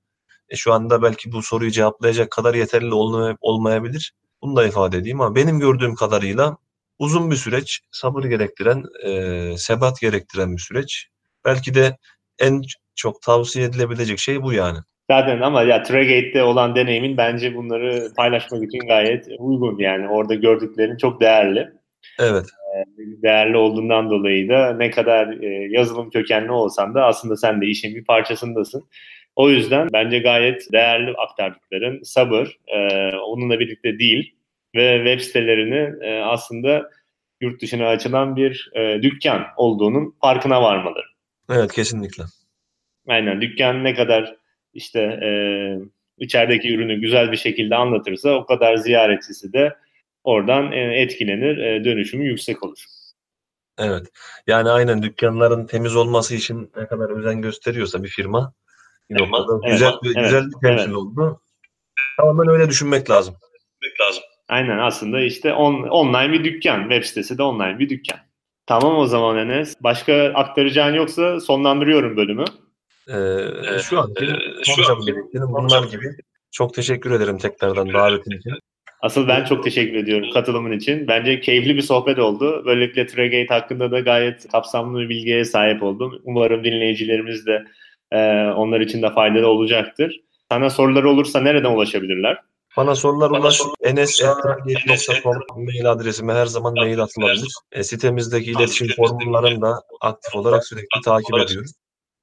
e, 0.49 0.57
şu 0.57 0.73
anda 0.73 1.03
belki 1.03 1.33
bu 1.33 1.43
soruyu 1.43 1.71
cevaplayacak 1.71 2.31
kadar 2.31 2.55
yeterli 2.55 2.95
olmayabilir. 3.41 4.13
Bunu 4.43 4.57
da 4.57 4.67
ifade 4.67 4.99
edeyim 4.99 5.21
ama 5.21 5.35
benim 5.35 5.61
gördüğüm 5.61 5.95
kadarıyla 5.95 6.57
uzun 6.99 7.31
bir 7.31 7.37
süreç, 7.37 7.81
sabır 7.91 8.25
gerektiren, 8.25 8.85
e, 9.07 9.57
sebat 9.57 10.01
gerektiren 10.01 10.53
bir 10.53 10.63
süreç. 10.63 11.09
Belki 11.45 11.75
de 11.75 11.97
en 12.39 12.63
çok 12.95 13.23
tavsiye 13.23 13.65
edilebilecek 13.65 14.19
şey 14.19 14.43
bu 14.43 14.53
yani. 14.53 14.79
Zaten 15.11 15.41
ama 15.41 15.63
ya 15.63 15.83
Tregate'de 15.83 16.43
olan 16.43 16.75
deneyimin 16.75 17.17
bence 17.17 17.55
bunları 17.55 18.13
paylaşmak 18.17 18.63
için 18.63 18.79
gayet 18.79 19.27
uygun 19.39 19.79
yani 19.79 20.09
orada 20.09 20.35
gördüklerin 20.35 20.97
çok 20.97 21.21
değerli. 21.21 21.73
Evet. 22.19 22.47
Ee, 22.77 22.85
değerli 23.23 23.57
olduğundan 23.57 24.11
dolayı 24.11 24.49
da 24.49 24.73
ne 24.73 24.91
kadar 24.91 25.43
e, 25.43 25.69
yazılım 25.71 26.11
kökenli 26.11 26.51
olsan 26.51 26.95
da 26.95 27.05
aslında 27.05 27.37
sen 27.37 27.61
de 27.61 27.67
işin 27.67 27.95
bir 27.95 28.05
parçasındasın. 28.05 28.85
O 29.37 29.51
yüzden 29.51 29.89
bence 29.93 30.19
gayet 30.19 30.73
değerli 30.73 31.15
aktardıkların 31.17 32.03
sabır, 32.03 32.59
e, 32.67 32.79
onunla 33.17 33.61
birlikte 33.61 33.99
değil 33.99 34.35
ve 34.75 34.97
web 34.97 35.21
sitelerini 35.21 36.07
e, 36.07 36.21
aslında 36.21 36.91
yurt 37.41 37.63
dışına 37.63 37.89
açılan 37.89 38.37
bir 38.37 38.71
dükkan 39.03 39.47
olduğunun 39.57 40.15
farkına 40.21 40.63
varmaları. 40.63 41.07
Evet 41.51 41.73
kesinlikle. 41.73 42.25
Aynen 43.09 43.41
dükkan 43.41 43.85
ne 43.85 43.95
kadar 43.95 44.37
işte 44.75 45.01
e, 45.01 45.31
içerideki 46.19 46.75
ürünü 46.75 47.01
güzel 47.01 47.33
bir 47.33 47.37
şekilde 47.37 47.77
anlatırsa 47.77 48.31
o 48.31 48.47
kadar 48.47 48.77
ziyaretçisi 48.77 49.53
de 49.53 49.77
oradan 50.25 50.73
e, 50.73 51.01
etkilenir, 51.01 51.59
e, 51.59 51.85
dönüşümü 51.85 52.25
yüksek 52.25 52.63
olur. 52.63 52.85
Evet. 53.79 54.07
Yani 54.47 54.71
aynen 54.71 55.03
dükkanların 55.03 55.67
temiz 55.67 55.97
olması 55.97 56.35
için 56.35 56.73
ne 56.77 56.87
kadar 56.87 57.11
özen 57.19 57.43
gösteriyorsa 57.43 58.03
bir 58.03 58.09
firma 58.09 58.55
bir 59.11 59.23
noktada 59.23 59.61
evet, 59.63 59.73
güzel 59.73 59.93
evet, 60.05 60.25
güzel 60.25 60.45
bir 60.47 60.69
temsil 60.69 60.85
evet. 60.85 60.97
oldu. 60.97 61.41
Tamamen 62.17 62.49
öyle 62.49 62.69
düşünmek 62.69 63.11
lazım. 63.11 63.35
lazım. 64.01 64.23
Aynen 64.49 64.79
aslında 64.79 65.21
işte 65.21 65.53
on, 65.53 65.83
online 65.83 66.33
bir 66.33 66.45
dükkan. 66.45 66.81
Web 66.81 67.05
sitesi 67.05 67.39
de 67.39 67.43
online 67.43 67.79
bir 67.79 67.89
dükkan. 67.89 68.19
Tamam 68.67 68.97
o 68.97 69.07
zaman 69.07 69.39
Enes. 69.39 69.77
Başka 69.81 70.33
aktaracağın 70.35 70.95
yoksa 70.95 71.41
sonlandırıyorum 71.41 72.17
bölümü. 72.17 72.45
Ee, 73.09 73.79
şu 73.83 74.01
an 74.01 74.15
ee, 74.21 74.65
şu 74.65 74.93
an 74.93 74.99
bunlar 75.35 75.85
gibi. 75.85 76.07
Çok 76.51 76.75
teşekkür 76.75 77.11
ederim 77.11 77.39
tekrardan 77.39 77.93
davetin 77.93 78.39
için. 78.39 78.53
Asıl 79.03 79.29
ben 79.29 79.45
çok 79.45 79.65
teşekkür 79.65 79.97
ediyorum 79.97 80.29
katılımın 80.35 80.73
için. 80.73 81.09
Bence 81.09 81.41
keyifli 81.41 81.77
bir 81.77 81.83
sohbet 81.83 82.19
oldu. 82.19 82.63
Böylelikle 82.67 83.07
Tregate 83.07 83.55
hakkında 83.55 83.91
da 83.91 84.01
gayet 84.01 84.49
kapsamlı 84.53 85.01
bir 85.01 85.09
bilgiye 85.09 85.45
sahip 85.45 85.83
oldum. 85.83 86.21
Umarım 86.25 86.65
dinleyicilerimiz 86.65 87.47
de 87.47 87.65
e, 88.13 88.19
onlar 88.57 88.81
için 88.81 89.03
de 89.03 89.11
faydalı 89.11 89.47
olacaktır. 89.47 90.21
Sana 90.53 90.71
soruları 90.71 91.11
olursa 91.11 91.41
nereden 91.41 91.71
ulaşabilirler? 91.71 92.39
Bana 92.77 92.95
sorular 92.95 93.31
ulaş. 93.31 93.61
ns.com 93.93 95.65
mail 95.65 95.91
adresime 95.91 96.33
her 96.33 96.47
zaman 96.47 96.75
mail 96.75 97.01
atılabilir. 97.01 97.53
E, 97.73 97.83
sitemizdeki 97.83 98.51
iletişim 98.51 98.89
formlarını 98.89 99.63
da 99.63 99.75
aktif 100.01 100.35
olarak 100.35 100.67
sürekli 100.67 101.01
takip 101.05 101.39
ediyoruz. 101.39 101.73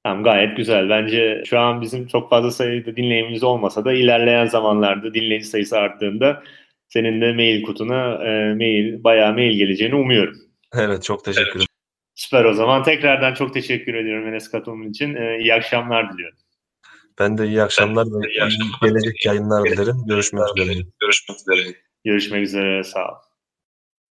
Tamam 0.04 0.24
gayet 0.24 0.56
güzel. 0.56 0.88
Bence 0.88 1.42
şu 1.46 1.58
an 1.58 1.80
bizim 1.80 2.06
çok 2.06 2.30
fazla 2.30 2.50
sayıda 2.50 2.96
dinleyicimiz 2.96 3.42
olmasa 3.42 3.84
da 3.84 3.92
ilerleyen 3.92 4.46
zamanlarda 4.46 5.14
dinleyici 5.14 5.46
sayısı 5.46 5.78
arttığında 5.78 6.42
senin 6.90 7.20
de 7.20 7.32
mail 7.32 7.62
kutuna 7.62 8.14
e, 8.14 8.54
mail 8.54 9.04
bayağı 9.04 9.34
mail 9.34 9.58
geleceğini 9.58 9.94
umuyorum. 9.94 10.36
Evet 10.74 11.02
çok 11.02 11.24
teşekkür 11.24 11.50
ederim. 11.50 11.66
Süper 12.14 12.44
o 12.44 12.54
zaman. 12.54 12.82
Tekrardan 12.82 13.34
çok 13.34 13.54
teşekkür 13.54 13.94
ediyorum 13.94 14.28
Enes 14.28 14.50
katılımın 14.50 14.90
için. 14.90 15.14
E, 15.14 15.38
iyi 15.38 15.54
akşamlar 15.54 16.12
diliyorum. 16.12 16.38
Ben 17.18 17.38
de 17.38 17.46
iyi 17.46 17.62
akşamlar 17.62 18.06
ve 18.06 18.28
gelecek 18.82 19.26
yayınlar 19.26 19.64
dilerim. 19.64 19.96
Görüşmek 20.06 20.42
üzere. 20.56 20.74
Görüşmek 21.00 21.38
üzere. 21.38 21.74
Görüşmek 22.04 22.42
üzere. 22.42 22.84
Sağ 22.84 23.08
ol. 23.08 23.29